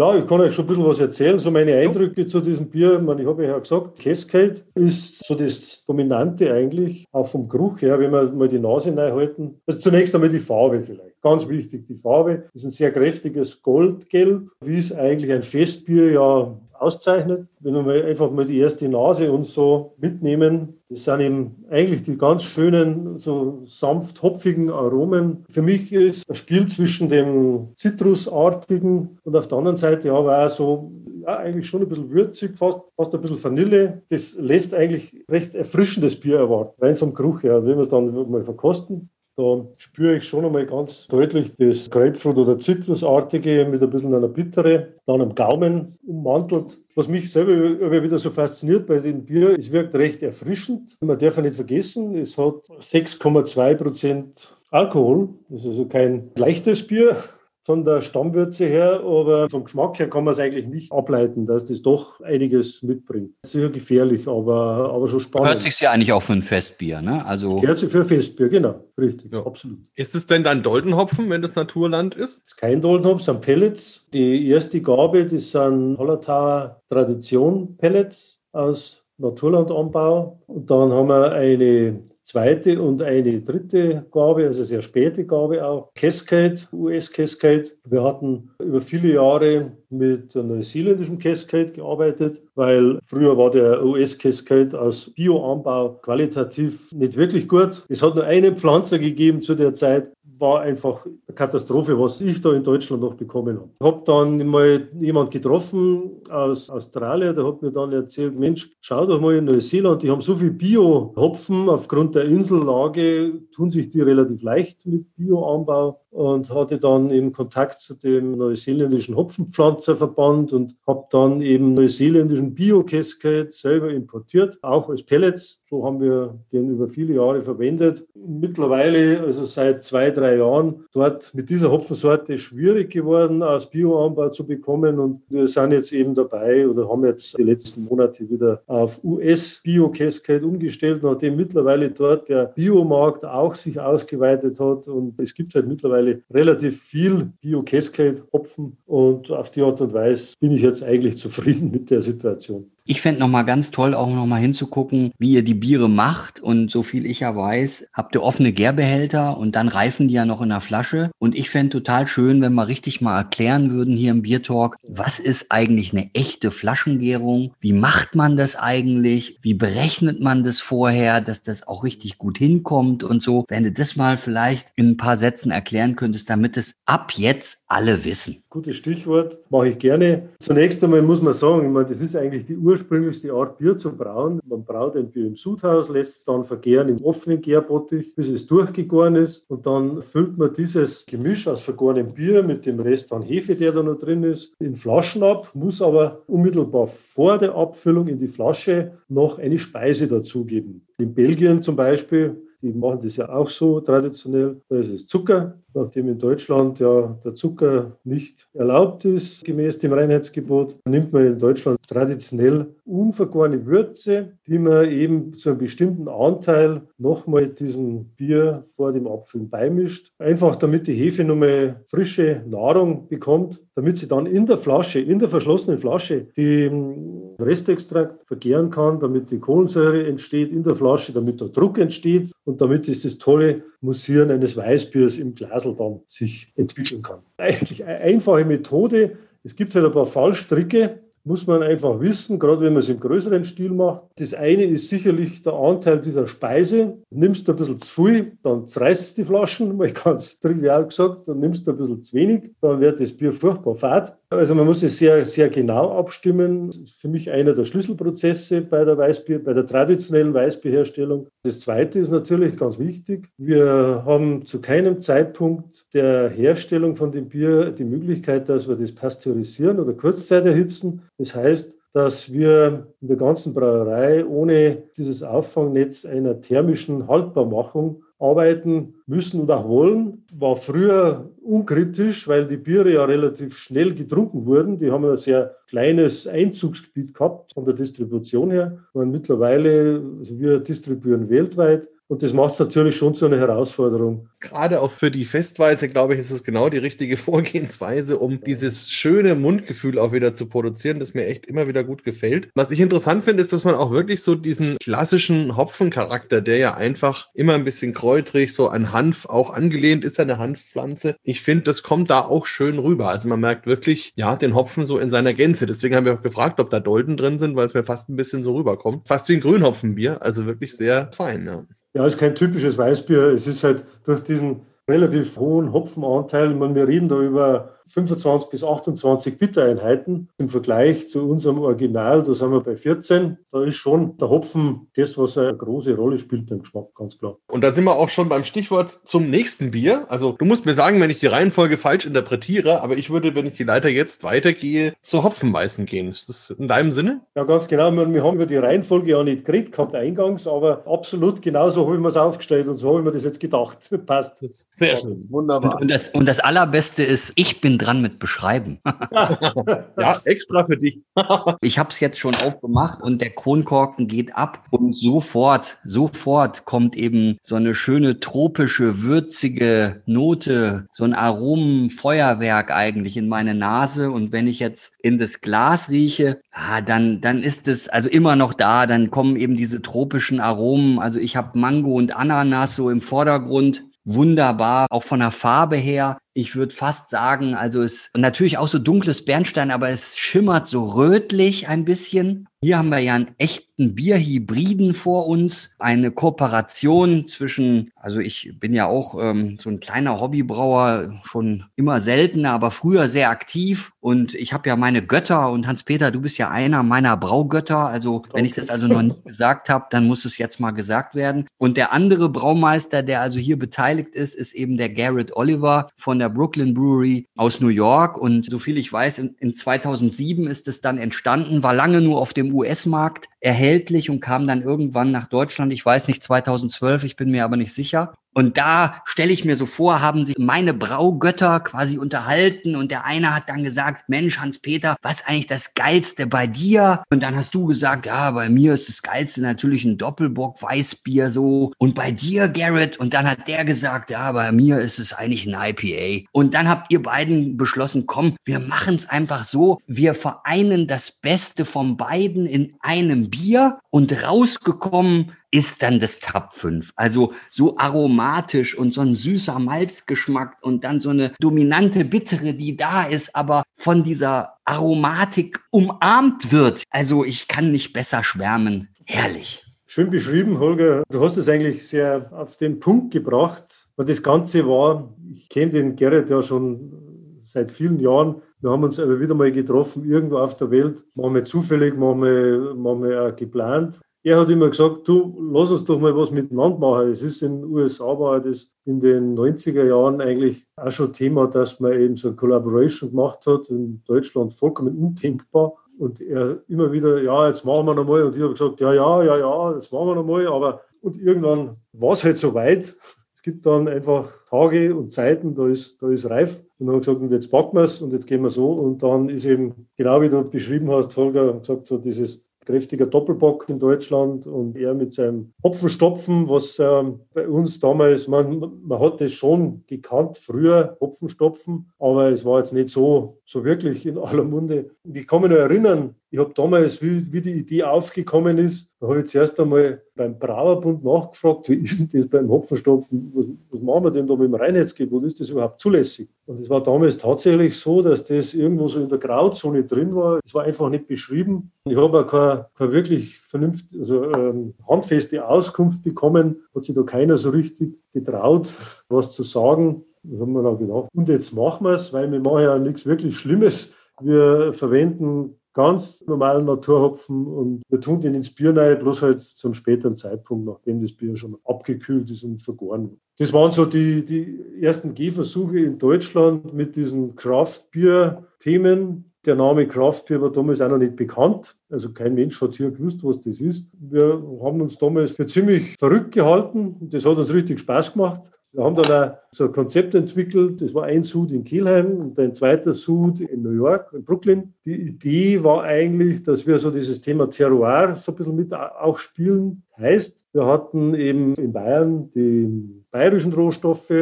Ja, 0.00 0.16
ich 0.16 0.26
kann 0.26 0.40
euch 0.40 0.54
schon 0.54 0.64
ein 0.64 0.68
bisschen 0.68 0.86
was 0.86 0.98
erzählen. 0.98 1.38
So 1.38 1.50
meine 1.50 1.74
Eindrücke 1.74 2.24
zu 2.24 2.40
diesem 2.40 2.70
Bier. 2.70 2.94
Ich, 2.94 3.02
meine, 3.02 3.20
ich 3.20 3.28
habe 3.28 3.44
ja 3.44 3.58
gesagt, 3.58 3.98
Cascade 3.98 4.54
ist 4.74 5.22
so 5.26 5.34
das 5.34 5.84
Dominante 5.84 6.50
eigentlich, 6.50 7.04
auch 7.12 7.28
vom 7.28 7.50
Geruch 7.50 7.82
her, 7.82 8.00
wenn 8.00 8.10
wir 8.10 8.32
mal 8.32 8.48
die 8.48 8.58
Nase 8.58 8.96
halten. 8.96 9.60
Also 9.66 9.78
zunächst 9.80 10.14
einmal 10.14 10.30
die 10.30 10.38
Farbe 10.38 10.82
vielleicht. 10.82 11.20
Ganz 11.20 11.46
wichtig, 11.46 11.86
die 11.86 11.98
Farbe 11.98 12.44
ist 12.54 12.64
ein 12.64 12.70
sehr 12.70 12.90
kräftiges 12.92 13.60
Goldgelb, 13.60 14.48
wie 14.64 14.78
es 14.78 14.90
eigentlich 14.90 15.32
ein 15.32 15.42
Festbier 15.42 16.12
ja 16.12 16.58
auszeichnet. 16.80 17.46
Wenn 17.60 17.86
wir 17.86 18.04
einfach 18.04 18.30
mal 18.30 18.44
die 18.44 18.58
erste 18.58 18.88
Nase 18.88 19.30
uns 19.30 19.52
so 19.52 19.94
mitnehmen, 19.98 20.80
das 20.88 21.04
sind 21.04 21.20
eben 21.20 21.64
eigentlich 21.70 22.02
die 22.02 22.16
ganz 22.16 22.42
schönen, 22.42 23.18
so 23.18 23.62
sanft 23.66 24.22
hopfigen 24.22 24.70
Aromen. 24.70 25.44
Für 25.48 25.62
mich 25.62 25.92
ist 25.92 26.28
ein 26.28 26.34
Spiel 26.34 26.66
zwischen 26.66 27.08
dem 27.08 27.68
Zitrusartigen 27.76 29.18
und 29.22 29.36
auf 29.36 29.46
der 29.46 29.58
anderen 29.58 29.76
Seite 29.76 30.12
aber 30.12 30.44
auch 30.44 30.50
so, 30.50 30.90
ja, 31.22 31.36
eigentlich 31.36 31.68
schon 31.68 31.82
ein 31.82 31.88
bisschen 31.88 32.10
würzig, 32.10 32.58
fast, 32.58 32.80
fast 32.96 33.14
ein 33.14 33.20
bisschen 33.20 33.42
Vanille. 33.42 34.02
Das 34.08 34.36
lässt 34.36 34.74
eigentlich 34.74 35.24
recht 35.28 35.54
erfrischendes 35.54 36.18
Bier 36.18 36.38
erwarten, 36.38 36.82
rein 36.82 36.96
vom 36.96 37.14
Geruch 37.14 37.42
her. 37.42 37.64
Wenn 37.64 37.76
wir 37.76 37.82
es 37.82 37.88
dann 37.88 38.30
mal 38.30 38.42
verkosten, 38.42 39.10
da 39.40 39.66
spüre 39.78 40.16
ich 40.16 40.24
schon 40.24 40.44
einmal 40.44 40.66
ganz 40.66 41.06
deutlich 41.06 41.54
das 41.54 41.90
Grapefruit- 41.90 42.36
oder 42.36 42.58
Zitrusartige 42.58 43.64
mit 43.64 43.82
ein 43.82 43.90
bisschen 43.90 44.14
einer 44.14 44.28
Bittere, 44.28 44.88
dann 45.06 45.22
am 45.22 45.34
Gaumen 45.34 45.98
ummantelt. 46.06 46.78
Was 46.94 47.08
mich 47.08 47.32
selber 47.32 48.02
wieder 48.02 48.18
so 48.18 48.30
fasziniert 48.30 48.86
bei 48.86 48.98
dem 48.98 49.24
Bier, 49.24 49.58
es 49.58 49.72
wirkt 49.72 49.94
recht 49.94 50.22
erfrischend. 50.22 50.98
Man 51.00 51.18
darf 51.18 51.36
ja 51.36 51.42
nicht 51.42 51.54
vergessen, 51.54 52.16
es 52.16 52.36
hat 52.36 52.68
6,2 52.80 53.74
Prozent 53.76 54.56
Alkohol. 54.70 55.30
Das 55.48 55.62
ist 55.62 55.68
also 55.68 55.86
kein 55.86 56.30
leichtes 56.36 56.86
Bier 56.86 57.16
von 57.64 57.84
der 57.84 58.00
Stammwürze 58.00 58.66
her, 58.66 59.00
aber 59.04 59.48
vom 59.50 59.64
Geschmack 59.64 59.98
her 59.98 60.08
kann 60.08 60.24
man 60.24 60.32
es 60.32 60.38
eigentlich 60.38 60.66
nicht 60.66 60.92
ableiten, 60.92 61.46
dass 61.46 61.64
das 61.64 61.82
doch 61.82 62.20
einiges 62.20 62.82
mitbringt. 62.82 63.34
Sicher 63.44 63.68
gefährlich, 63.68 64.26
aber, 64.26 64.90
aber 64.92 65.08
schon 65.08 65.20
spannend. 65.20 65.48
Hört 65.48 65.62
sich 65.62 65.80
ja 65.80 65.90
eigentlich 65.90 66.12
auch 66.12 66.22
für 66.22 66.32
ein 66.32 66.42
Festbier, 66.42 67.02
ne? 67.02 67.24
Also 67.26 67.62
Hört 67.62 67.78
sich 67.78 67.90
für 67.90 68.00
ein 68.00 68.06
Festbier, 68.06 68.48
genau, 68.48 68.84
richtig, 68.98 69.32
ja. 69.32 69.44
absolut. 69.44 69.78
Ist 69.94 70.14
es 70.14 70.26
denn 70.26 70.42
dann 70.42 70.62
Doldenhopfen, 70.62 71.28
wenn 71.28 71.42
das 71.42 71.54
Naturland 71.54 72.14
ist? 72.14 72.42
Das 72.44 72.52
ist 72.52 72.56
kein 72.56 72.80
Doldenhopfen, 72.80 73.24
sind 73.24 73.40
Pellets. 73.42 74.06
Die 74.12 74.48
erste 74.48 74.80
Gabe, 74.80 75.26
das 75.26 75.50
sind 75.50 75.98
Hallertauer 75.98 76.80
Tradition 76.88 77.76
Pellets 77.76 78.38
aus 78.52 79.04
Naturlandanbau. 79.18 80.40
Und 80.46 80.70
dann 80.70 80.92
haben 80.92 81.08
wir 81.08 81.32
eine 81.32 82.02
zweite 82.30 82.80
und 82.80 83.02
eine 83.02 83.40
dritte 83.40 84.06
Gabe, 84.12 84.46
also 84.46 84.64
sehr 84.64 84.82
späte 84.82 85.26
Gabe 85.26 85.64
auch. 85.66 85.92
Cascade, 85.94 86.60
US 86.72 87.10
Cascade. 87.10 87.70
Wir 87.84 88.04
hatten 88.04 88.50
über 88.62 88.80
viele 88.80 89.14
Jahre 89.14 89.72
mit 89.90 90.34
neuseeländischem 90.34 91.18
Cascade 91.18 91.72
gearbeitet, 91.72 92.40
weil 92.60 92.98
früher 93.06 93.38
war 93.38 93.50
der 93.50 93.82
US 93.82 94.18
Cascade 94.18 94.78
aus 94.78 95.10
Bioanbau 95.14 95.98
qualitativ 96.02 96.92
nicht 96.92 97.16
wirklich 97.16 97.48
gut. 97.48 97.86
Es 97.88 98.02
hat 98.02 98.14
nur 98.14 98.24
einen 98.24 98.54
Pflanzer 98.54 98.98
gegeben 98.98 99.40
zu 99.40 99.54
der 99.54 99.72
Zeit, 99.72 100.12
war 100.38 100.60
einfach 100.60 101.04
eine 101.04 101.34
Katastrophe, 101.34 101.98
was 101.98 102.20
ich 102.20 102.40
da 102.40 102.52
in 102.52 102.62
Deutschland 102.62 103.02
noch 103.02 103.14
bekommen 103.14 103.56
habe. 103.56 103.70
Ich 103.80 103.86
habe 103.86 104.02
dann 104.04 104.46
mal 104.46 104.88
jemanden 105.00 105.30
getroffen 105.30 106.20
aus 106.30 106.68
Australien, 106.68 107.34
der 107.34 107.46
hat 107.46 107.62
mir 107.62 107.70
dann 107.70 107.92
erzählt, 107.92 108.38
Mensch, 108.38 108.70
schau 108.80 109.06
doch 109.06 109.20
mal 109.20 109.36
in 109.36 109.46
Neuseeland, 109.46 110.02
die 110.02 110.10
haben 110.10 110.20
so 110.20 110.34
viel 110.34 110.50
Bio-Hopfen, 110.50 111.68
aufgrund 111.68 112.14
der 112.14 112.24
Insellage 112.24 113.40
tun 113.52 113.70
sich 113.70 113.88
die 113.88 114.00
relativ 114.00 114.42
leicht 114.42 114.86
mit 114.86 115.14
Bioanbau 115.16 116.00
und 116.10 116.50
hatte 116.50 116.78
dann 116.78 117.10
eben 117.10 117.32
Kontakt 117.32 117.80
zu 117.80 117.94
dem 117.94 118.36
neuseeländischen 118.36 119.16
Hopfenpflanzerverband 119.16 120.52
und 120.52 120.74
habe 120.86 121.04
dann 121.10 121.40
eben 121.40 121.74
neuseeländischen 121.74 122.49
Bio-Cascade 122.54 123.50
selber 123.50 123.90
importiert, 123.90 124.58
auch 124.62 124.88
als 124.88 125.02
Pellets. 125.02 125.59
So 125.70 125.84
haben 125.84 126.00
wir 126.00 126.34
den 126.52 126.68
über 126.68 126.88
viele 126.88 127.14
Jahre 127.14 127.42
verwendet. 127.42 128.04
Mittlerweile, 128.16 129.20
also 129.20 129.44
seit 129.44 129.84
zwei, 129.84 130.10
drei 130.10 130.38
Jahren, 130.38 130.84
dort 130.92 131.32
mit 131.32 131.48
dieser 131.48 131.70
Hopfensorte 131.70 132.38
schwierig 132.38 132.90
geworden, 132.90 133.40
aus 133.44 133.70
Bioanbau 133.70 134.30
zu 134.30 134.44
bekommen. 134.44 134.98
Und 134.98 135.22
wir 135.28 135.46
sind 135.46 135.70
jetzt 135.70 135.92
eben 135.92 136.16
dabei 136.16 136.68
oder 136.68 136.88
haben 136.88 137.04
jetzt 137.04 137.38
die 137.38 137.44
letzten 137.44 137.84
Monate 137.84 138.28
wieder 138.28 138.62
auf 138.66 138.98
US 139.04 139.60
Bio 139.62 139.88
Cascade 139.90 140.44
umgestellt, 140.44 141.04
nachdem 141.04 141.36
mittlerweile 141.36 141.88
dort 141.92 142.28
der 142.28 142.46
Biomarkt 142.46 143.24
auch 143.24 143.54
sich 143.54 143.78
ausgeweitet 143.78 144.58
hat. 144.58 144.88
Und 144.88 145.20
es 145.20 145.32
gibt 145.32 145.54
halt 145.54 145.68
mittlerweile 145.68 146.20
relativ 146.32 146.82
viel 146.82 147.28
Bio 147.40 147.62
Cascade 147.62 148.24
Hopfen. 148.32 148.76
Und 148.86 149.30
auf 149.30 149.52
die 149.52 149.62
Art 149.62 149.80
und 149.80 149.92
Weise 149.92 150.34
bin 150.40 150.50
ich 150.50 150.62
jetzt 150.62 150.82
eigentlich 150.82 151.16
zufrieden 151.16 151.70
mit 151.70 151.92
der 151.92 152.02
Situation. 152.02 152.68
Ich 152.84 153.00
fände 153.02 153.20
nochmal 153.20 153.44
ganz 153.44 153.70
toll, 153.70 153.94
auch 153.94 154.08
nochmal 154.08 154.40
hinzugucken, 154.40 155.12
wie 155.18 155.34
ihr 155.34 155.44
die 155.44 155.54
Biere 155.54 155.88
macht. 155.88 156.40
Und 156.40 156.70
so 156.70 156.82
viel 156.82 157.06
ich 157.06 157.20
ja 157.20 157.36
weiß, 157.36 157.88
habt 157.92 158.14
ihr 158.14 158.22
offene 158.22 158.52
Gärbehälter 158.52 159.36
und 159.36 159.54
dann 159.54 159.68
reifen 159.68 160.08
die 160.08 160.14
ja 160.14 160.24
noch 160.24 160.42
in 160.42 160.48
der 160.48 160.60
Flasche. 160.60 161.10
Und 161.18 161.36
ich 161.36 161.50
fände 161.50 161.70
total 161.70 162.06
schön, 162.06 162.40
wenn 162.40 162.54
wir 162.54 162.68
richtig 162.68 163.00
mal 163.00 163.18
erklären 163.18 163.70
würden 163.70 163.96
hier 163.96 164.10
im 164.10 164.22
Biertalk, 164.22 164.76
was 164.86 165.18
ist 165.18 165.52
eigentlich 165.52 165.92
eine 165.92 166.10
echte 166.14 166.50
Flaschengärung? 166.50 167.52
Wie 167.60 167.72
macht 167.72 168.14
man 168.14 168.36
das 168.36 168.56
eigentlich? 168.56 169.38
Wie 169.42 169.54
berechnet 169.54 170.20
man 170.20 170.42
das 170.42 170.60
vorher, 170.60 171.20
dass 171.20 171.42
das 171.42 171.66
auch 171.66 171.84
richtig 171.84 172.18
gut 172.18 172.38
hinkommt 172.38 173.04
und 173.04 173.22
so? 173.22 173.44
Wenn 173.48 173.64
du 173.64 173.72
das 173.72 173.96
mal 173.96 174.16
vielleicht 174.16 174.72
in 174.76 174.90
ein 174.90 174.96
paar 174.96 175.16
Sätzen 175.16 175.50
erklären 175.50 175.96
könntest, 175.96 176.30
damit 176.30 176.56
es 176.56 176.74
ab 176.86 177.12
jetzt 177.16 177.64
alle 177.68 178.04
wissen. 178.04 178.42
Gutes 178.48 178.76
Stichwort, 178.76 179.38
mache 179.50 179.68
ich 179.68 179.78
gerne. 179.78 180.28
Zunächst 180.40 180.82
einmal 180.82 181.02
muss 181.02 181.22
man 181.22 181.34
sagen, 181.34 181.66
ich 181.66 181.72
meine, 181.72 181.86
das 181.86 182.00
ist 182.00 182.16
eigentlich 182.16 182.46
die 182.46 182.56
ursprünglichste 182.70 183.32
Art 183.32 183.58
Bier 183.58 183.76
zu 183.76 183.96
brauen. 183.96 184.40
Man 184.44 184.64
braut 184.64 184.96
ein 184.96 185.10
Bier 185.10 185.26
im 185.26 185.36
Sudhaus, 185.36 185.88
lässt 185.88 186.18
es 186.18 186.24
dann 186.24 186.44
vergären 186.44 186.88
im 186.88 187.02
offenen 187.04 187.40
Gärbottich, 187.40 188.14
bis 188.14 188.30
es 188.30 188.46
durchgegoren 188.46 189.16
ist. 189.16 189.44
Und 189.50 189.66
dann 189.66 190.00
füllt 190.02 190.38
man 190.38 190.52
dieses 190.54 191.04
Gemisch 191.06 191.48
aus 191.48 191.62
vergorenem 191.62 192.14
Bier 192.14 192.42
mit 192.44 192.64
dem 192.66 192.78
Rest 192.78 193.12
an 193.12 193.22
Hefe, 193.22 193.56
der 193.56 193.72
da 193.72 193.82
noch 193.82 193.98
drin 193.98 194.22
ist, 194.22 194.52
in 194.60 194.76
Flaschen 194.76 195.22
ab, 195.24 195.50
muss 195.54 195.82
aber 195.82 196.22
unmittelbar 196.28 196.86
vor 196.86 197.38
der 197.38 197.54
Abfüllung 197.56 198.06
in 198.06 198.18
die 198.18 198.28
Flasche 198.28 198.92
noch 199.08 199.38
eine 199.38 199.58
Speise 199.58 200.06
dazugeben. 200.06 200.86
In 200.98 201.12
Belgien 201.12 201.62
zum 201.62 201.74
Beispiel 201.74 202.36
die 202.62 202.72
machen 202.72 203.00
das 203.02 203.16
ja 203.16 203.28
auch 203.28 203.48
so 203.48 203.80
traditionell. 203.80 204.60
Da 204.68 204.76
ist 204.76 204.90
es 204.90 205.06
Zucker, 205.06 205.58
nachdem 205.74 206.08
in 206.08 206.18
Deutschland 206.18 206.80
ja 206.80 207.16
der 207.24 207.34
Zucker 207.34 207.96
nicht 208.04 208.48
erlaubt 208.54 209.04
ist, 209.04 209.44
gemäß 209.44 209.78
dem 209.78 209.92
Reinheitsgebot, 209.92 210.76
nimmt 210.84 211.12
man 211.12 211.26
in 211.26 211.38
Deutschland 211.38 211.78
traditionell 211.88 212.66
unvergorene 212.84 213.64
Würze, 213.66 214.32
die 214.46 214.58
man 214.58 214.90
eben 214.90 215.34
zu 215.34 215.50
einem 215.50 215.58
bestimmten 215.58 216.08
Anteil 216.08 216.82
nochmal 216.98 217.48
diesem 217.48 218.06
Bier 218.16 218.64
vor 218.74 218.92
dem 218.92 219.06
Abfüllen 219.06 219.48
beimischt. 219.48 220.12
Einfach 220.18 220.56
damit 220.56 220.86
die 220.86 220.94
Hefe 220.94 221.24
nochmal 221.24 221.82
frische 221.86 222.42
Nahrung 222.46 223.08
bekommt, 223.08 223.60
damit 223.74 223.96
sie 223.96 224.08
dann 224.08 224.26
in 224.26 224.46
der 224.46 224.56
Flasche, 224.56 225.00
in 225.00 225.18
der 225.18 225.28
verschlossenen 225.28 225.78
Flasche, 225.78 226.26
den 226.36 227.36
Restextrakt 227.38 228.26
vergären 228.26 228.70
kann, 228.70 229.00
damit 229.00 229.30
die 229.30 229.38
Kohlensäure 229.38 230.06
entsteht 230.06 230.52
in 230.52 230.62
der 230.62 230.74
Flasche, 230.74 231.12
damit 231.12 231.40
der 231.40 231.48
Druck 231.48 231.78
entsteht 231.78 232.30
und 232.44 232.60
damit 232.60 232.88
ist 232.88 233.04
das 233.04 233.18
tolle 233.18 233.62
Mussieren 233.80 234.30
eines 234.30 234.56
Weißbiers 234.56 235.16
im 235.16 235.34
Glasel 235.60 235.76
dann 235.76 236.00
sich 236.06 236.52
entwickeln 236.56 237.02
kann. 237.02 237.20
Eigentlich 237.36 237.84
eine 237.84 237.98
einfache 237.98 238.44
Methode. 238.44 239.18
Es 239.44 239.56
gibt 239.56 239.74
halt 239.74 239.84
ein 239.84 239.92
paar 239.92 240.06
Fallstricke, 240.06 241.00
muss 241.24 241.46
man 241.46 241.62
einfach 241.62 242.00
wissen, 242.00 242.38
gerade 242.38 242.62
wenn 242.62 242.72
man 242.72 242.80
es 242.80 242.88
im 242.88 243.00
größeren 243.00 243.44
Stil 243.44 243.70
macht. 243.70 244.02
Das 244.16 244.34
eine 244.34 244.64
ist 244.64 244.88
sicherlich 244.88 245.42
der 245.42 245.54
Anteil 245.54 246.00
dieser 246.00 246.26
Speise. 246.26 246.98
Nimmst 247.10 247.46
du 247.46 247.52
ein 247.52 247.56
bisschen 247.56 247.78
zu 247.78 248.04
viel, 248.04 248.32
dann 248.42 248.66
zerreißt 248.66 249.18
die 249.18 249.24
Flaschen, 249.24 249.76
mal 249.76 249.92
ganz 249.92 250.40
trivial 250.40 250.86
gesagt, 250.86 251.28
dann 251.28 251.40
nimmst 251.40 251.66
du 251.66 251.72
ein 251.72 251.76
bisschen 251.76 252.02
zu 252.02 252.14
wenig, 252.14 252.50
dann 252.60 252.80
wird 252.80 253.00
das 253.00 253.12
Bier 253.12 253.32
furchtbar 253.32 253.74
fad. 253.74 254.16
Also 254.32 254.54
man 254.54 254.64
muss 254.64 254.80
es 254.84 254.96
sehr, 254.96 255.26
sehr 255.26 255.48
genau 255.48 255.98
abstimmen. 255.98 256.68
Das 256.68 256.76
ist 256.76 257.00
für 257.00 257.08
mich 257.08 257.32
einer 257.32 257.52
der 257.52 257.64
Schlüsselprozesse 257.64 258.60
bei 258.60 258.84
der 258.84 258.96
Weißbier, 258.96 259.42
bei 259.42 259.52
der 259.54 259.66
traditionellen 259.66 260.32
Weißbierherstellung. 260.32 261.26
Das 261.42 261.58
zweite 261.58 261.98
ist 261.98 262.10
natürlich 262.10 262.56
ganz 262.56 262.78
wichtig. 262.78 263.28
Wir 263.38 264.04
haben 264.06 264.46
zu 264.46 264.60
keinem 264.60 265.00
Zeitpunkt 265.00 265.92
der 265.94 266.28
Herstellung 266.28 266.94
von 266.94 267.10
dem 267.10 267.28
Bier 267.28 267.72
die 267.72 267.84
Möglichkeit, 267.84 268.48
dass 268.48 268.68
wir 268.68 268.76
das 268.76 268.92
pasteurisieren 268.92 269.80
oder 269.80 269.94
Kurzzeit 269.94 270.46
erhitzen. 270.46 271.02
Das 271.20 271.34
heißt, 271.34 271.76
dass 271.92 272.32
wir 272.32 272.86
in 273.02 273.08
der 273.08 273.18
ganzen 273.18 273.52
Brauerei 273.52 274.24
ohne 274.24 274.84
dieses 274.96 275.22
Auffangnetz 275.22 276.06
einer 276.06 276.40
thermischen 276.40 277.08
Haltbarmachung 277.08 278.02
arbeiten 278.18 278.94
müssen 279.06 279.40
und 279.40 279.50
auch 279.50 279.68
wollen. 279.68 280.24
War 280.32 280.56
früher 280.56 281.30
unkritisch, 281.42 282.28
weil 282.28 282.46
die 282.46 282.56
Biere 282.56 282.92
ja 282.92 283.04
relativ 283.04 283.56
schnell 283.56 283.94
getrunken 283.94 284.46
wurden. 284.46 284.78
Die 284.78 284.90
haben 284.90 285.04
ein 285.04 285.16
sehr 285.16 285.56
kleines 285.68 286.26
Einzugsgebiet 286.26 287.14
gehabt 287.14 287.54
von 287.54 287.64
der 287.64 287.74
Distribution 287.74 288.50
her. 288.50 288.78
Und 288.92 289.10
mittlerweile, 289.10 290.02
also 290.18 290.38
wir 290.38 290.60
distribuieren 290.60 291.28
weltweit 291.30 291.88
und 292.10 292.24
das 292.24 292.32
macht 292.32 292.54
es 292.54 292.58
natürlich 292.58 292.96
schon 292.96 293.14
zu 293.14 293.26
einer 293.26 293.38
Herausforderung. 293.38 294.28
Gerade 294.40 294.80
auch 294.80 294.90
für 294.90 295.12
die 295.12 295.24
Festweise, 295.24 295.86
glaube 295.86 296.14
ich, 296.14 296.18
ist 296.18 296.32
es 296.32 296.42
genau 296.42 296.68
die 296.68 296.78
richtige 296.78 297.16
Vorgehensweise, 297.16 298.18
um 298.18 298.40
dieses 298.40 298.90
schöne 298.90 299.36
Mundgefühl 299.36 299.96
auch 299.96 300.10
wieder 300.10 300.32
zu 300.32 300.46
produzieren, 300.46 300.98
das 300.98 301.14
mir 301.14 301.26
echt 301.26 301.46
immer 301.46 301.68
wieder 301.68 301.84
gut 301.84 302.02
gefällt. 302.02 302.48
Was 302.56 302.72
ich 302.72 302.80
interessant 302.80 303.22
finde, 303.22 303.42
ist, 303.42 303.52
dass 303.52 303.62
man 303.62 303.76
auch 303.76 303.92
wirklich 303.92 304.24
so 304.24 304.34
diesen 304.34 304.76
klassischen 304.78 305.56
Hopfencharakter, 305.56 306.40
der 306.40 306.56
ja 306.56 306.74
einfach 306.74 307.28
immer 307.32 307.54
ein 307.54 307.62
bisschen 307.62 307.94
kräutrig, 307.94 308.52
so 308.52 308.66
an 308.66 308.92
Hanf 309.00 309.26
auch 309.26 309.50
angelehnt 309.50 310.04
ist, 310.04 310.20
eine 310.20 310.36
Hanfpflanze. 310.36 311.16
Ich 311.22 311.40
finde, 311.40 311.64
das 311.64 311.82
kommt 311.82 312.10
da 312.10 312.20
auch 312.20 312.44
schön 312.44 312.78
rüber. 312.78 313.08
Also 313.08 313.28
man 313.28 313.40
merkt 313.40 313.66
wirklich, 313.66 314.12
ja, 314.16 314.36
den 314.36 314.54
Hopfen 314.54 314.84
so 314.84 314.98
in 314.98 315.08
seiner 315.08 315.32
Gänze. 315.32 315.64
Deswegen 315.64 315.96
haben 315.96 316.04
wir 316.04 316.12
auch 316.14 316.22
gefragt, 316.22 316.60
ob 316.60 316.68
da 316.68 316.80
Dolden 316.80 317.16
drin 317.16 317.38
sind, 317.38 317.56
weil 317.56 317.64
es 317.64 317.74
mir 317.74 317.84
fast 317.84 318.10
ein 318.10 318.16
bisschen 318.16 318.44
so 318.44 318.54
rüberkommt. 318.54 319.08
Fast 319.08 319.28
wie 319.30 319.34
ein 319.34 319.40
Grünhopfenbier, 319.40 320.22
also 320.22 320.44
wirklich 320.44 320.76
sehr 320.76 321.10
fein. 321.12 321.46
Ja. 321.46 321.64
Ja, 321.94 322.06
ist 322.06 322.18
kein 322.18 322.34
typisches 322.34 322.78
Weißbier. 322.78 323.32
Es 323.32 323.46
ist 323.46 323.64
halt 323.64 323.84
durch 324.04 324.20
diesen 324.20 324.62
relativ 324.88 325.36
hohen 325.38 325.72
Hopfenanteil, 325.72 326.54
man, 326.54 326.74
wir 326.74 326.86
reden 326.86 327.08
da 327.08 327.20
über 327.20 327.76
25 327.90 328.50
bis 328.50 328.64
28 328.64 329.38
Bittereinheiten 329.38 330.28
im 330.38 330.48
Vergleich 330.48 331.08
zu 331.08 331.28
unserem 331.28 331.58
Original, 331.58 332.22
da 332.22 332.34
sind 332.34 332.52
wir 332.52 332.60
bei 332.60 332.76
14. 332.76 333.36
Da 333.50 333.64
ist 333.64 333.76
schon 333.76 334.16
der 334.18 334.30
Hopfen 334.30 334.88
das, 334.94 335.18
was 335.18 335.36
eine 335.36 335.56
große 335.56 335.94
Rolle 335.96 336.18
spielt 336.18 336.48
beim 336.48 336.60
Geschmack, 336.60 336.94
ganz 336.94 337.18
klar. 337.18 337.36
Und 337.48 337.64
da 337.64 337.72
sind 337.72 337.84
wir 337.84 337.96
auch 337.96 338.08
schon 338.08 338.28
beim 338.28 338.44
Stichwort 338.44 339.00
zum 339.04 339.28
nächsten 339.28 339.72
Bier. 339.72 340.06
Also 340.08 340.32
du 340.38 340.44
musst 340.44 340.66
mir 340.66 340.74
sagen, 340.74 341.00
wenn 341.00 341.10
ich 341.10 341.18
die 341.18 341.26
Reihenfolge 341.26 341.76
falsch 341.76 342.06
interpretiere, 342.06 342.82
aber 342.82 342.96
ich 342.96 343.10
würde, 343.10 343.34
wenn 343.34 343.46
ich 343.46 343.54
die 343.54 343.64
Leiter 343.64 343.88
jetzt 343.88 344.22
weitergehe, 344.22 344.94
zu 345.02 345.24
Hopfenmeißen 345.24 345.86
gehen. 345.86 346.08
Ist 346.08 346.28
das 346.28 346.50
in 346.50 346.68
deinem 346.68 346.92
Sinne? 346.92 347.22
Ja, 347.34 347.44
ganz 347.44 347.66
genau. 347.66 347.90
Wir 347.92 348.22
haben 348.22 348.36
über 348.36 348.46
die 348.46 348.56
Reihenfolge 348.56 349.10
ja 349.10 349.22
nicht 349.24 349.44
geredet 349.44 349.72
gehabt 349.72 349.94
eingangs, 349.94 350.46
aber 350.46 350.86
absolut 350.86 351.42
genauso 351.42 351.86
habe 351.86 351.96
ich 351.96 352.00
mir 352.00 352.08
es 352.08 352.16
aufgestellt 352.16 352.68
und 352.68 352.76
so 352.76 352.90
habe 352.90 353.00
ich 353.00 353.04
mir 353.04 353.10
das 353.10 353.24
jetzt 353.24 353.40
gedacht. 353.40 353.78
Passt. 354.06 354.38
Sehr 354.76 354.98
schön. 354.98 355.26
Wunderbar. 355.28 355.74
Und, 355.74 355.82
und, 355.82 355.88
das, 355.88 356.08
und 356.10 356.26
das 356.26 356.40
Allerbeste 356.40 357.02
ist, 357.02 357.32
ich 357.34 357.60
bin 357.60 357.79
dran 357.80 358.00
mit 358.00 358.18
Beschreiben. 358.18 358.80
ja, 359.12 360.16
extra 360.24 360.64
für 360.66 360.76
dich. 360.76 361.00
ich 361.60 361.78
habe 361.78 361.90
es 361.90 362.00
jetzt 362.00 362.18
schon 362.18 362.34
aufgemacht 362.34 363.02
und 363.02 363.20
der 363.20 363.30
Kronkorken 363.30 364.08
geht 364.08 364.36
ab 364.36 364.66
und 364.70 364.96
sofort, 364.96 365.78
sofort 365.84 366.64
kommt 366.64 366.96
eben 366.96 367.38
so 367.42 367.56
eine 367.56 367.74
schöne 367.74 368.20
tropische, 368.20 369.02
würzige 369.02 370.02
Note, 370.06 370.86
so 370.92 371.04
ein 371.04 371.14
Aromenfeuerwerk 371.14 372.70
eigentlich 372.70 373.16
in 373.16 373.28
meine 373.28 373.54
Nase. 373.54 374.10
Und 374.10 374.32
wenn 374.32 374.46
ich 374.46 374.58
jetzt 374.58 374.94
in 375.02 375.18
das 375.18 375.40
Glas 375.40 375.90
rieche, 375.90 376.40
ah, 376.52 376.80
dann, 376.80 377.20
dann 377.20 377.42
ist 377.42 377.68
es 377.68 377.88
also 377.88 378.08
immer 378.08 378.36
noch 378.36 378.54
da. 378.54 378.86
Dann 378.86 379.10
kommen 379.10 379.36
eben 379.36 379.56
diese 379.56 379.82
tropischen 379.82 380.40
Aromen. 380.40 380.98
Also 380.98 381.18
ich 381.18 381.36
habe 381.36 381.58
Mango 381.58 381.94
und 381.94 382.16
Ananas 382.16 382.76
so 382.76 382.90
im 382.90 383.00
Vordergrund 383.00 383.84
wunderbar, 384.04 384.86
auch 384.90 385.02
von 385.02 385.20
der 385.20 385.30
Farbe 385.30 385.76
her. 385.76 386.18
Ich 386.32 386.54
würde 386.54 386.74
fast 386.74 387.10
sagen, 387.10 387.54
also 387.54 387.82
es 387.82 388.10
natürlich 388.16 388.58
auch 388.58 388.68
so 388.68 388.78
dunkles 388.78 389.24
Bernstein, 389.24 389.70
aber 389.70 389.88
es 389.88 390.16
schimmert 390.16 390.68
so 390.68 390.84
rötlich 390.90 391.68
ein 391.68 391.84
bisschen. 391.84 392.46
Hier 392.62 392.76
haben 392.76 392.90
wir 392.90 392.98
ja 392.98 393.14
einen 393.14 393.30
echten 393.38 393.94
Bierhybriden 393.94 394.92
vor 394.92 395.26
uns, 395.26 395.74
eine 395.78 396.10
Kooperation 396.10 397.26
zwischen, 397.26 397.90
also 397.96 398.20
ich 398.20 398.52
bin 398.60 398.74
ja 398.74 398.86
auch 398.86 399.16
ähm, 399.18 399.56
so 399.58 399.70
ein 399.70 399.80
kleiner 399.80 400.20
Hobbybrauer, 400.20 401.22
schon 401.24 401.64
immer 401.76 402.00
seltener, 402.00 402.52
aber 402.52 402.70
früher 402.70 403.08
sehr 403.08 403.30
aktiv 403.30 403.92
und 404.00 404.34
ich 404.34 404.52
habe 404.52 404.68
ja 404.68 404.76
meine 404.76 405.00
Götter 405.00 405.50
und 405.50 405.66
Hans-Peter, 405.66 406.10
du 406.10 406.20
bist 406.20 406.36
ja 406.36 406.50
einer 406.50 406.82
meiner 406.82 407.16
Braugötter, 407.16 407.86
also 407.88 408.24
wenn 408.34 408.44
ich 408.44 408.52
das 408.52 408.68
also 408.68 408.86
noch 408.86 409.00
nie 409.00 409.14
gesagt 409.24 409.70
habe, 409.70 409.86
dann 409.88 410.06
muss 410.06 410.26
es 410.26 410.36
jetzt 410.36 410.60
mal 410.60 410.72
gesagt 410.72 411.14
werden. 411.14 411.46
Und 411.56 411.78
der 411.78 411.92
andere 411.92 412.28
Braumeister, 412.28 413.02
der 413.02 413.22
also 413.22 413.38
hier 413.38 413.58
beteiligt 413.58 414.14
ist, 414.14 414.34
ist 414.34 414.52
eben 414.52 414.76
der 414.76 414.90
Garrett 414.90 415.34
Oliver 415.34 415.88
von 415.96 416.18
der 416.20 416.28
Brooklyn 416.28 416.74
Brewery 416.74 417.26
aus 417.36 417.60
New 417.60 417.68
York 417.68 418.16
und 418.16 418.50
soviel 418.50 418.78
ich 418.78 418.92
weiß, 418.92 419.18
in, 419.18 419.34
in 419.40 419.54
2007 419.54 420.46
ist 420.46 420.68
es 420.68 420.80
dann 420.80 420.98
entstanden, 420.98 421.62
war 421.62 421.74
lange 421.74 422.00
nur 422.00 422.20
auf 422.20 422.32
dem 422.32 422.54
US-Markt 422.54 423.28
erhältlich 423.40 424.10
und 424.10 424.20
kam 424.20 424.46
dann 424.46 424.62
irgendwann 424.62 425.10
nach 425.10 425.28
Deutschland. 425.28 425.72
Ich 425.72 425.84
weiß 425.84 426.08
nicht, 426.08 426.22
2012, 426.22 427.04
ich 427.04 427.16
bin 427.16 427.30
mir 427.30 427.44
aber 427.44 427.56
nicht 427.56 427.72
sicher. 427.72 428.14
Und 428.32 428.58
da 428.58 429.02
stelle 429.04 429.32
ich 429.32 429.44
mir 429.44 429.56
so 429.56 429.66
vor, 429.66 430.00
haben 430.00 430.24
sich 430.24 430.38
meine 430.38 430.72
Braugötter 430.72 431.60
quasi 431.60 431.98
unterhalten 431.98 432.76
und 432.76 432.90
der 432.90 433.04
eine 433.04 433.34
hat 433.34 433.48
dann 433.48 433.64
gesagt, 433.64 434.08
Mensch, 434.08 434.38
Hans-Peter, 434.38 434.96
was 435.02 435.26
eigentlich 435.26 435.48
das 435.48 435.74
Geilste 435.74 436.26
bei 436.26 436.46
dir? 436.46 437.02
Und 437.10 437.22
dann 437.22 437.34
hast 437.34 437.54
du 437.54 437.66
gesagt, 437.66 438.06
ja, 438.06 438.30
bei 438.30 438.48
mir 438.48 438.74
ist 438.74 438.88
das 438.88 439.02
Geilste 439.02 439.40
natürlich 439.40 439.84
ein 439.84 439.98
Doppelbock 439.98 440.62
Weißbier 440.62 441.30
so. 441.30 441.72
Und 441.78 441.94
bei 441.94 442.12
dir, 442.12 442.48
Garrett? 442.48 442.98
Und 442.98 443.14
dann 443.14 443.28
hat 443.28 443.48
der 443.48 443.64
gesagt, 443.64 444.10
ja, 444.10 444.30
bei 444.32 444.52
mir 444.52 444.80
ist 444.80 444.98
es 444.98 445.12
eigentlich 445.12 445.46
ein 445.46 445.74
IPA. 445.76 446.28
Und 446.32 446.54
dann 446.54 446.68
habt 446.68 446.90
ihr 446.92 447.02
beiden 447.02 447.56
beschlossen, 447.56 448.06
komm, 448.06 448.36
wir 448.44 448.60
machen 448.60 448.94
es 448.94 449.08
einfach 449.08 449.44
so, 449.44 449.80
wir 449.86 450.14
vereinen 450.14 450.86
das 450.86 451.10
Beste 451.10 451.64
von 451.64 451.96
beiden 451.96 452.46
in 452.46 452.74
einem 452.80 453.30
Bier 453.30 453.78
und 453.90 454.22
rausgekommen 454.22 455.32
ist 455.50 455.82
dann 455.82 456.00
das 456.00 456.20
Tab 456.20 456.52
5. 456.54 456.92
Also 456.96 457.32
so 457.50 457.76
aromatisch 457.76 458.76
und 458.76 458.94
so 458.94 459.00
ein 459.00 459.16
süßer 459.16 459.58
Malzgeschmack 459.58 460.56
und 460.62 460.84
dann 460.84 461.00
so 461.00 461.10
eine 461.10 461.32
dominante 461.40 462.04
Bittere, 462.04 462.54
die 462.54 462.76
da 462.76 463.04
ist, 463.04 463.34
aber 463.34 463.64
von 463.74 464.04
dieser 464.04 464.54
Aromatik 464.64 465.60
umarmt 465.70 466.52
wird. 466.52 466.84
Also 466.90 467.24
ich 467.24 467.48
kann 467.48 467.70
nicht 467.70 467.92
besser 467.92 468.22
schwärmen. 468.22 468.88
Herrlich. 469.04 469.64
Schön 469.86 470.10
beschrieben, 470.10 470.60
Holger. 470.60 471.02
Du 471.10 471.20
hast 471.20 471.36
es 471.36 471.48
eigentlich 471.48 471.86
sehr 471.88 472.30
auf 472.32 472.56
den 472.56 472.78
Punkt 472.78 473.12
gebracht. 473.12 473.88
Und 473.96 474.08
das 474.08 474.22
Ganze 474.22 474.66
war, 474.66 475.12
ich 475.34 475.48
kenne 475.48 475.72
den 475.72 475.96
Gerrit 475.96 476.30
ja 476.30 476.42
schon 476.42 477.40
seit 477.42 477.72
vielen 477.72 477.98
Jahren. 477.98 478.40
Wir 478.60 478.70
haben 478.70 478.84
uns 478.84 479.00
aber 479.00 479.18
wieder 479.18 479.34
mal 479.34 479.50
getroffen, 479.50 480.04
irgendwo 480.08 480.38
auf 480.38 480.56
der 480.56 480.70
Welt. 480.70 481.02
Manchmal 481.14 481.44
zufällig, 481.44 481.96
manchmal, 481.96 482.74
manchmal 482.76 483.18
auch 483.32 483.34
geplant 483.34 484.00
er 484.22 484.38
hat 484.38 484.50
immer 484.50 484.68
gesagt, 484.68 485.08
du, 485.08 485.50
lass 485.52 485.70
uns 485.70 485.84
doch 485.84 485.98
mal 485.98 486.14
was 486.14 486.30
miteinander 486.30 486.78
machen. 486.78 487.10
Es 487.10 487.22
ist 487.22 487.42
in 487.42 487.62
den 487.62 487.70
USA, 487.70 488.04
war 488.18 488.40
das 488.40 488.70
in 488.84 489.00
den 489.00 489.36
90er 489.36 489.84
Jahren 489.84 490.20
eigentlich 490.20 490.66
auch 490.76 490.90
schon 490.90 491.12
Thema, 491.12 491.46
dass 491.46 491.80
man 491.80 491.92
eben 491.92 492.16
so 492.16 492.28
eine 492.28 492.36
Collaboration 492.36 493.10
gemacht 493.10 493.46
hat. 493.46 493.68
In 493.70 494.02
Deutschland 494.06 494.52
vollkommen 494.52 494.96
undenkbar. 494.96 495.72
Und 495.98 496.20
er 496.20 496.62
immer 496.68 496.92
wieder, 496.92 497.22
ja, 497.22 497.48
jetzt 497.48 497.64
machen 497.64 497.86
wir 497.86 497.94
nochmal. 497.94 498.24
Und 498.24 498.36
ich 498.36 498.42
habe 498.42 498.52
gesagt, 498.52 498.80
ja, 498.80 498.92
ja, 498.92 499.22
ja, 499.22 499.38
ja, 499.38 499.74
jetzt 499.74 499.92
machen 499.92 500.08
wir 500.08 500.14
nochmal. 500.14 500.46
Aber 500.46 500.80
und 501.00 501.16
irgendwann 501.16 501.76
war 501.92 502.12
es 502.12 502.24
halt 502.24 502.36
so 502.36 502.52
weit. 502.52 502.96
Es 503.34 503.42
gibt 503.42 503.64
dann 503.64 503.88
einfach 503.88 504.30
Tage 504.50 504.94
und 504.94 505.12
Zeiten, 505.12 505.54
da 505.54 505.66
ist, 505.66 506.02
da 506.02 506.10
ist 506.10 506.28
reif. 506.28 506.62
Und 506.78 506.86
dann 506.86 506.96
haben 506.96 507.00
gesagt, 507.00 507.20
und 507.20 507.32
jetzt 507.32 507.50
packen 507.50 507.74
wir 507.74 507.84
es 507.84 508.02
und 508.02 508.12
jetzt 508.12 508.26
gehen 508.26 508.42
wir 508.42 508.50
so. 508.50 508.70
Und 508.72 509.02
dann 509.02 509.30
ist 509.30 509.46
eben, 509.46 509.88
genau 509.96 510.20
wie 510.20 510.28
du 510.28 510.42
beschrieben 510.42 510.90
hast, 510.90 511.16
Holger, 511.16 511.54
gesagt, 511.54 511.86
so 511.86 511.96
dieses 511.96 512.44
kräftiger 512.64 513.06
Doppelbock 513.06 513.68
in 513.68 513.78
Deutschland 513.78 514.46
und 514.46 514.76
er 514.76 514.94
mit 514.94 515.12
seinem 515.12 515.52
Hopfenstopfen, 515.62 516.48
was 516.48 516.78
äh, 516.78 517.04
bei 517.32 517.48
uns 517.48 517.80
damals, 517.80 518.28
man, 518.28 518.80
man 518.82 519.00
hat 519.00 519.20
das 519.20 519.32
schon 519.32 519.84
gekannt 519.86 520.36
früher, 520.36 520.96
Hopfenstopfen, 521.00 521.90
aber 521.98 522.30
es 522.30 522.44
war 522.44 522.58
jetzt 522.58 522.72
nicht 522.72 522.90
so, 522.90 523.38
so 523.44 523.64
wirklich 523.64 524.06
in 524.06 524.18
aller 524.18 524.44
Munde. 524.44 524.90
Ich 525.04 525.26
kann 525.26 525.42
mich 525.42 525.50
noch 525.50 525.56
erinnern, 525.56 526.14
ich 526.32 526.38
habe 526.38 526.52
damals, 526.54 527.02
wie, 527.02 527.32
wie 527.32 527.40
die 527.40 527.54
Idee 527.54 527.82
aufgekommen 527.82 528.56
ist, 528.58 528.88
da 529.00 529.08
habe 529.08 529.20
ich 529.20 529.26
zuerst 529.26 529.58
einmal 529.58 530.00
beim 530.14 530.38
Brauerbund 530.38 531.02
nachgefragt, 531.02 531.68
wie 531.68 531.74
ist 531.74 531.98
denn 531.98 532.08
das 532.12 532.28
beim 532.28 532.48
Hopfenstopfen? 532.48 533.32
Was, 533.34 533.46
was 533.70 533.80
machen 533.80 534.04
wir 534.04 534.10
denn 534.12 534.28
da 534.28 534.36
mit 534.36 534.46
dem 534.46 534.54
Reinheitsgebot? 534.54 535.24
Ist 535.24 535.40
das 535.40 535.48
überhaupt 535.48 535.80
zulässig? 535.80 536.28
Und 536.46 536.60
es 536.60 536.70
war 536.70 536.82
damals 536.82 537.18
tatsächlich 537.18 537.76
so, 537.76 538.00
dass 538.00 538.24
das 538.24 538.54
irgendwo 538.54 538.86
so 538.86 539.00
in 539.00 539.08
der 539.08 539.18
Grauzone 539.18 539.82
drin 539.82 540.14
war. 540.14 540.38
Es 540.44 540.54
war 540.54 540.64
einfach 540.64 540.88
nicht 540.88 541.08
beschrieben. 541.08 541.72
Ich 541.84 541.96
habe 541.96 542.20
auch 542.20 542.26
keine, 542.28 542.66
keine 542.76 542.92
wirklich 542.92 543.38
vernünftige, 543.40 544.00
also 544.00 544.32
ähm, 544.32 544.74
handfeste 544.88 545.44
Auskunft 545.46 546.04
bekommen. 546.04 546.62
Hat 546.74 546.84
sich 546.84 546.94
da 546.94 547.02
keiner 547.02 547.38
so 547.38 547.50
richtig 547.50 547.98
getraut, 548.12 548.72
was 549.08 549.32
zu 549.32 549.42
sagen. 549.42 550.04
Das 550.22 550.40
haben 550.40 550.52
wir 550.52 550.62
dann 550.62 550.78
gedacht. 550.78 551.08
Und 551.12 551.28
jetzt 551.28 551.52
machen 551.54 551.86
wir 551.86 551.92
es, 551.92 552.12
weil 552.12 552.30
wir 552.30 552.40
machen 552.40 552.62
ja 552.62 552.78
nichts 552.78 553.04
wirklich 553.04 553.36
Schlimmes. 553.36 553.92
Wir 554.20 554.74
verwenden 554.74 555.56
ganz 555.80 556.24
normalen 556.26 556.66
Naturhopfen 556.66 557.46
und 557.46 557.82
wir 557.88 558.00
tun 558.00 558.20
den 558.20 558.34
ins 558.34 558.54
Bier 558.54 558.76
rein, 558.76 558.98
bloß 558.98 559.22
halt 559.22 559.40
zum 559.40 559.72
späteren 559.72 560.16
Zeitpunkt, 560.16 560.66
nachdem 560.66 561.00
das 561.00 561.12
Bier 561.12 561.36
schon 561.36 561.56
abgekühlt 561.64 562.30
ist 562.30 562.44
und 562.44 562.62
vergoren. 562.62 563.18
Das 563.38 563.52
waren 563.54 563.72
so 563.72 563.86
die, 563.86 564.22
die 564.22 564.82
ersten 564.82 565.14
Gehversuche 565.14 565.78
in 565.78 565.98
Deutschland 565.98 566.74
mit 566.74 566.96
diesen 566.96 567.34
Craft-Bier-Themen. 567.34 569.24
Der 569.46 569.54
Name 569.54 569.88
Craft 569.88 570.24
Beer 570.28 570.42
war 570.42 570.52
damals 570.52 570.82
auch 570.82 570.90
noch 570.90 570.98
nicht 570.98 571.16
bekannt. 571.16 571.74
Also 571.88 572.12
kein 572.12 572.34
Mensch 572.34 572.60
hat 572.60 572.74
hier 572.74 572.90
gewusst, 572.90 573.24
was 573.24 573.40
das 573.40 573.58
ist. 573.62 573.88
Wir 573.98 574.42
haben 574.62 574.82
uns 574.82 574.98
damals 574.98 575.32
für 575.32 575.46
ziemlich 575.46 575.96
verrückt 575.96 576.32
gehalten. 576.32 577.08
Das 577.08 577.24
hat 577.24 577.38
uns 577.38 577.50
richtig 577.50 577.80
Spaß 577.80 578.12
gemacht. 578.12 578.42
Wir 578.72 578.84
haben 578.84 578.94
dann 578.94 579.30
auch 579.30 579.36
so 579.52 579.64
ein 579.64 579.72
Konzept 579.72 580.14
entwickelt. 580.14 580.80
Das 580.80 580.94
war 580.94 581.04
ein 581.04 581.24
Sud 581.24 581.50
in 581.50 581.64
Kielheim 581.64 582.20
und 582.20 582.38
ein 582.38 582.54
zweiter 582.54 582.92
Sud 582.92 583.40
in 583.40 583.62
New 583.62 583.72
York, 583.72 584.12
in 584.12 584.24
Brooklyn. 584.24 584.74
Die 584.84 584.94
Idee 584.94 585.64
war 585.64 585.82
eigentlich, 585.82 586.44
dass 586.44 586.66
wir 586.66 586.78
so 586.78 586.90
dieses 586.90 587.20
Thema 587.20 587.48
Terroir 587.50 588.14
so 588.14 588.30
ein 588.30 588.36
bisschen 588.36 588.56
mit 588.56 588.72
auch 588.72 589.18
spielen. 589.18 589.82
Heißt, 589.98 590.44
wir 590.52 590.66
hatten 590.66 591.14
eben 591.14 591.54
in 591.56 591.72
Bayern 591.72 592.30
die 592.32 593.04
bayerischen 593.10 593.52
Rohstoffe, 593.52 594.12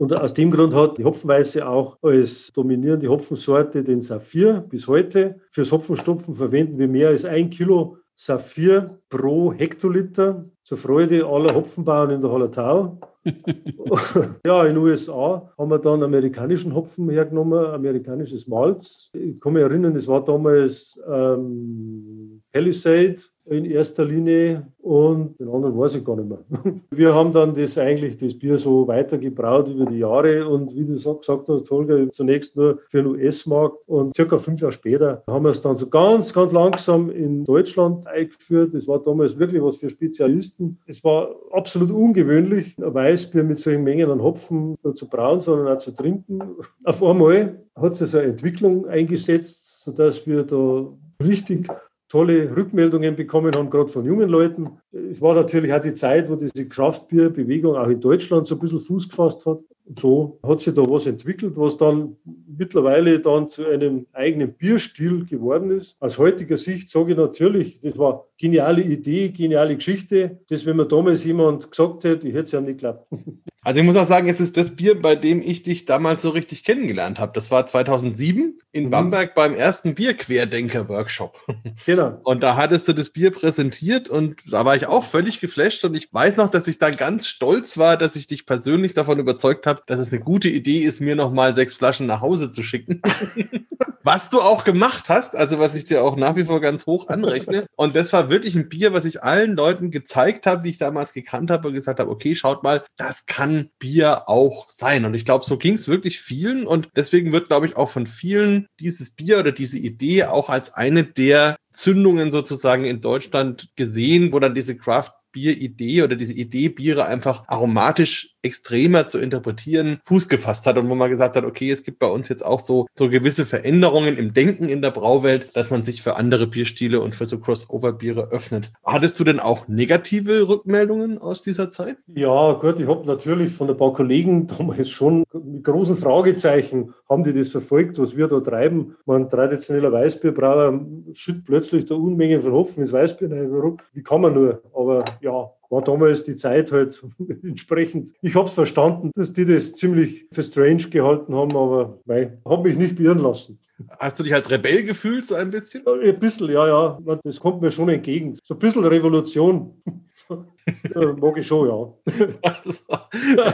und 0.00 0.18
aus 0.18 0.32
dem 0.32 0.50
Grund 0.50 0.74
hat 0.74 0.96
die 0.96 1.04
Hopfenweiße 1.04 1.68
auch 1.68 1.98
als 2.00 2.50
dominierende 2.54 3.06
Hopfensorte 3.08 3.84
den 3.84 4.00
Saphir 4.00 4.64
bis 4.66 4.88
heute. 4.88 5.40
Fürs 5.50 5.72
Hopfenstopfen 5.72 6.34
verwenden 6.34 6.78
wir 6.78 6.88
mehr 6.88 7.08
als 7.10 7.26
ein 7.26 7.50
Kilo 7.50 7.98
Saphir 8.16 8.98
pro 9.10 9.52
Hektoliter 9.52 10.46
zur 10.64 10.78
Freude 10.78 11.26
aller 11.26 11.54
Hopfenbauern 11.54 12.12
in 12.12 12.22
der 12.22 12.32
Hallertau. 12.32 12.98
ja, 14.46 14.64
in 14.64 14.74
den 14.74 14.78
USA 14.78 15.52
haben 15.58 15.70
wir 15.70 15.78
dann 15.78 16.02
amerikanischen 16.02 16.74
Hopfen 16.74 17.10
hergenommen, 17.10 17.66
amerikanisches 17.66 18.46
Malz. 18.46 19.10
Ich 19.12 19.38
kann 19.40 19.52
mich 19.52 19.62
erinnern, 19.62 19.94
es 19.96 20.08
war 20.08 20.24
damals 20.24 20.98
ähm, 21.06 22.42
Palisade 22.52 23.16
in 23.50 23.64
erster 23.64 24.04
Linie 24.04 24.66
und 24.80 25.38
den 25.38 25.48
anderen 25.48 25.76
weiß 25.76 25.96
ich 25.96 26.04
gar 26.04 26.16
nicht 26.16 26.28
mehr. 26.28 26.38
Wir 26.90 27.14
haben 27.14 27.32
dann 27.32 27.54
das 27.54 27.76
eigentlich, 27.78 28.16
das 28.16 28.38
Bier 28.38 28.58
so 28.58 28.86
weitergebraut 28.86 29.68
über 29.68 29.86
die 29.86 29.98
Jahre 29.98 30.48
und 30.48 30.74
wie 30.74 30.84
du 30.84 30.92
gesagt 30.92 31.28
hast, 31.28 31.70
Holger, 31.70 32.10
zunächst 32.12 32.56
nur 32.56 32.78
für 32.88 33.02
den 33.02 33.06
US-Markt 33.08 33.76
und 33.86 34.14
circa 34.14 34.38
fünf 34.38 34.60
Jahre 34.60 34.72
später 34.72 35.22
haben 35.26 35.44
wir 35.44 35.50
es 35.50 35.60
dann 35.60 35.76
so 35.76 35.88
ganz, 35.88 36.32
ganz 36.32 36.52
langsam 36.52 37.10
in 37.10 37.44
Deutschland 37.44 38.06
eingeführt. 38.06 38.74
Das 38.74 38.86
war 38.86 39.00
damals 39.00 39.38
wirklich 39.38 39.62
was 39.62 39.76
für 39.76 39.88
Spezialisten. 39.88 40.78
Es 40.86 41.02
war 41.02 41.34
absolut 41.50 41.90
ungewöhnlich, 41.90 42.76
ein 42.78 42.94
Weißbier 42.94 43.42
mit 43.42 43.58
solchen 43.58 43.82
Mengen 43.82 44.10
an 44.10 44.22
Hopfen 44.22 44.76
zu 44.94 45.08
brauen, 45.08 45.40
sondern 45.40 45.74
auch 45.74 45.78
zu 45.78 45.90
trinken. 45.90 46.40
Auf 46.84 47.02
einmal 47.02 47.60
hat 47.74 47.96
so 47.96 48.18
eine 48.18 48.28
Entwicklung 48.28 48.86
eingesetzt, 48.86 49.82
sodass 49.82 50.26
wir 50.26 50.44
da 50.44 50.86
richtig 51.22 51.68
tolle 52.10 52.54
Rückmeldungen 52.54 53.14
bekommen 53.14 53.54
haben, 53.54 53.70
gerade 53.70 53.88
von 53.88 54.04
jungen 54.04 54.28
Leuten. 54.28 54.68
Es 54.92 55.20
war 55.20 55.34
natürlich 55.34 55.72
auch 55.72 55.80
die 55.80 55.94
Zeit, 55.94 56.28
wo 56.28 56.34
diese 56.34 56.68
Kraftbierbewegung 56.68 57.76
auch 57.76 57.88
in 57.88 58.00
Deutschland 58.00 58.46
so 58.48 58.56
ein 58.56 58.60
bisschen 58.60 58.80
Fuß 58.80 59.08
gefasst 59.08 59.46
hat. 59.46 59.60
Und 59.86 59.98
so 59.98 60.38
hat 60.42 60.60
sich 60.60 60.74
da 60.74 60.82
was 60.82 61.06
entwickelt, 61.06 61.54
was 61.56 61.76
dann 61.76 62.16
mittlerweile 62.46 63.20
dann 63.20 63.48
zu 63.48 63.64
einem 63.64 64.06
eigenen 64.12 64.52
Bierstil 64.52 65.24
geworden 65.24 65.70
ist. 65.70 65.96
Aus 66.00 66.18
heutiger 66.18 66.56
Sicht 66.56 66.90
sage 66.90 67.12
ich 67.12 67.16
natürlich, 67.16 67.80
das 67.80 67.96
war 67.96 68.26
geniale 68.36 68.82
Idee, 68.82 69.28
geniale 69.28 69.76
Geschichte. 69.76 70.40
Das, 70.48 70.66
wenn 70.66 70.76
mir 70.76 70.86
damals 70.86 71.24
jemand 71.24 71.70
gesagt 71.70 72.04
hätte, 72.04 72.26
ich 72.26 72.34
hätte 72.34 72.44
es 72.44 72.52
ja 72.52 72.60
nicht 72.60 72.78
geglaubt. 72.78 73.06
Also 73.62 73.80
ich 73.80 73.86
muss 73.86 73.96
auch 73.96 74.06
sagen, 74.06 74.28
es 74.28 74.40
ist 74.40 74.56
das 74.56 74.74
Bier, 74.74 75.00
bei 75.00 75.16
dem 75.16 75.42
ich 75.42 75.62
dich 75.62 75.84
damals 75.84 76.22
so 76.22 76.30
richtig 76.30 76.64
kennengelernt 76.64 77.18
habe. 77.18 77.32
Das 77.34 77.50
war 77.50 77.66
2007 77.66 78.58
in 78.72 78.84
mhm. 78.86 78.90
Bamberg 78.90 79.34
beim 79.34 79.54
ersten 79.54 79.94
Bierquerdenker-Workshop. 79.94 81.38
Genau. 81.86 82.20
Und 82.24 82.42
da 82.42 82.56
hattest 82.56 82.88
du 82.88 82.92
das 82.92 83.10
Bier 83.10 83.30
präsentiert 83.30 84.08
und 84.08 84.36
da 84.50 84.64
war 84.64 84.76
ich 84.76 84.86
auch 84.86 85.04
völlig 85.04 85.40
geflasht 85.40 85.84
und 85.84 85.94
ich 85.94 86.12
weiß 86.12 86.36
noch, 86.36 86.48
dass 86.48 86.68
ich 86.68 86.78
dann 86.78 86.96
ganz 86.96 87.26
stolz 87.26 87.78
war, 87.78 87.96
dass 87.96 88.16
ich 88.16 88.26
dich 88.26 88.46
persönlich 88.46 88.92
davon 88.92 89.18
überzeugt 89.18 89.66
habe, 89.66 89.82
dass 89.86 89.98
es 89.98 90.12
eine 90.12 90.20
gute 90.20 90.48
Idee 90.48 90.80
ist, 90.80 91.00
mir 91.00 91.16
nochmal 91.16 91.54
sechs 91.54 91.74
Flaschen 91.74 92.06
nach 92.06 92.20
Hause 92.20 92.50
zu 92.50 92.62
schicken. 92.62 93.02
was 94.02 94.30
du 94.30 94.40
auch 94.40 94.64
gemacht 94.64 95.08
hast, 95.08 95.36
also 95.36 95.58
was 95.58 95.74
ich 95.74 95.84
dir 95.84 96.02
auch 96.02 96.16
nach 96.16 96.36
wie 96.36 96.44
vor 96.44 96.60
ganz 96.60 96.86
hoch 96.86 97.08
anrechne. 97.08 97.66
Und 97.76 97.96
das 97.96 98.12
war 98.12 98.30
wirklich 98.30 98.54
ein 98.54 98.68
Bier, 98.68 98.92
was 98.92 99.04
ich 99.04 99.22
allen 99.22 99.56
Leuten 99.56 99.90
gezeigt 99.90 100.46
habe, 100.46 100.62
die 100.62 100.70
ich 100.70 100.78
damals 100.78 101.12
gekannt 101.12 101.50
habe 101.50 101.68
und 101.68 101.74
gesagt 101.74 102.00
habe, 102.00 102.10
okay, 102.10 102.34
schaut 102.34 102.62
mal, 102.62 102.82
das 102.96 103.26
kann 103.26 103.49
Bier 103.78 104.28
auch 104.28 104.68
sein. 104.68 105.04
Und 105.04 105.14
ich 105.14 105.24
glaube, 105.24 105.44
so 105.44 105.56
ging 105.56 105.74
es 105.74 105.88
wirklich 105.88 106.20
vielen. 106.20 106.66
Und 106.66 106.88
deswegen 106.96 107.32
wird, 107.32 107.48
glaube 107.48 107.66
ich, 107.66 107.76
auch 107.76 107.90
von 107.90 108.06
vielen 108.06 108.66
dieses 108.80 109.10
Bier 109.10 109.38
oder 109.38 109.52
diese 109.52 109.78
Idee 109.78 110.24
auch 110.24 110.48
als 110.48 110.74
eine 110.74 111.04
der 111.04 111.56
Zündungen 111.72 112.30
sozusagen 112.30 112.84
in 112.84 113.00
Deutschland 113.00 113.68
gesehen, 113.76 114.32
wo 114.32 114.38
dann 114.38 114.54
diese 114.54 114.76
Craft 114.76 115.12
Bieridee 115.32 116.02
oder 116.02 116.16
diese 116.16 116.32
Idee, 116.32 116.68
Biere 116.68 117.06
einfach 117.06 117.44
aromatisch 117.46 118.34
extremer 118.42 119.06
zu 119.06 119.18
interpretieren, 119.18 120.00
Fuß 120.04 120.28
gefasst 120.28 120.66
hat 120.66 120.78
und 120.78 120.88
wo 120.88 120.94
man 120.94 121.10
gesagt 121.10 121.36
hat, 121.36 121.44
okay, 121.44 121.70
es 121.70 121.82
gibt 121.82 121.98
bei 121.98 122.06
uns 122.06 122.28
jetzt 122.28 122.44
auch 122.44 122.60
so, 122.60 122.86
so 122.94 123.08
gewisse 123.08 123.46
Veränderungen 123.46 124.16
im 124.16 124.32
Denken 124.32 124.68
in 124.68 124.82
der 124.82 124.90
Brauwelt, 124.90 125.56
dass 125.56 125.70
man 125.70 125.82
sich 125.82 126.02
für 126.02 126.16
andere 126.16 126.46
Bierstile 126.46 127.00
und 127.00 127.14
für 127.14 127.26
so 127.26 127.38
Crossover-Biere 127.38 128.30
öffnet. 128.30 128.72
Hattest 128.84 129.18
du 129.20 129.24
denn 129.24 129.40
auch 129.40 129.68
negative 129.68 130.48
Rückmeldungen 130.48 131.18
aus 131.18 131.42
dieser 131.42 131.70
Zeit? 131.70 131.96
Ja, 132.06 132.52
gut, 132.54 132.78
ich 132.78 132.86
habe 132.86 133.06
natürlich 133.06 133.52
von 133.52 133.68
ein 133.68 133.76
paar 133.76 133.92
Kollegen 133.92 134.46
damals 134.46 134.88
schon 134.90 135.24
mit 135.32 135.64
großen 135.64 135.96
Fragezeichen, 135.96 136.94
haben 137.08 137.24
die 137.24 137.32
das 137.32 137.48
verfolgt, 137.48 137.98
was 137.98 138.16
wir 138.16 138.26
da 138.26 138.40
treiben. 138.40 138.96
Man 139.04 139.28
traditioneller 139.28 139.92
Weißbierbrauer 139.92 140.80
schüttet 141.14 141.44
plötzlich 141.44 141.86
da 141.86 141.94
Unmengen 141.94 142.42
von 142.42 142.52
Hopfen 142.52 142.82
ins 142.82 142.92
Weißbier 142.92 143.30
rein. 143.30 143.76
Wie 143.92 144.02
kann 144.02 144.20
man 144.20 144.34
nur? 144.34 144.62
Aber 144.74 145.04
ja, 145.20 145.50
war 145.70 145.82
damals 145.82 146.24
die 146.24 146.36
Zeit 146.36 146.72
halt 146.72 147.02
entsprechend. 147.42 148.12
Ich 148.20 148.34
habe 148.34 148.48
es 148.48 148.52
verstanden, 148.52 149.10
dass 149.14 149.32
die 149.32 149.46
das 149.46 149.72
ziemlich 149.72 150.26
für 150.32 150.42
strange 150.42 150.90
gehalten 150.90 151.34
haben, 151.34 151.56
aber 151.56 151.98
habe 152.44 152.68
mich 152.68 152.76
nicht 152.76 152.96
beirren 152.96 153.20
lassen. 153.20 153.58
Hast 153.98 154.18
du 154.18 154.24
dich 154.24 154.34
als 154.34 154.50
Rebell 154.50 154.84
gefühlt, 154.84 155.24
so 155.24 155.34
ein 155.36 155.50
bisschen? 155.50 155.86
Ein 155.86 156.18
bisschen, 156.18 156.50
ja, 156.50 156.66
ja. 156.66 156.98
Das 157.22 157.40
kommt 157.40 157.62
mir 157.62 157.70
schon 157.70 157.88
entgegen. 157.88 158.38
So 158.44 158.54
ein 158.54 158.58
bisschen 158.58 158.84
Revolution. 158.84 159.82
Mag 160.94 161.38
ich 161.38 161.46
schon, 161.46 161.68
ja. 161.68 162.28
Das 162.42 162.66
ist 162.66 162.86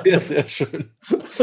sehr, 0.04 0.20
sehr 0.20 0.48
schön. 0.48 0.90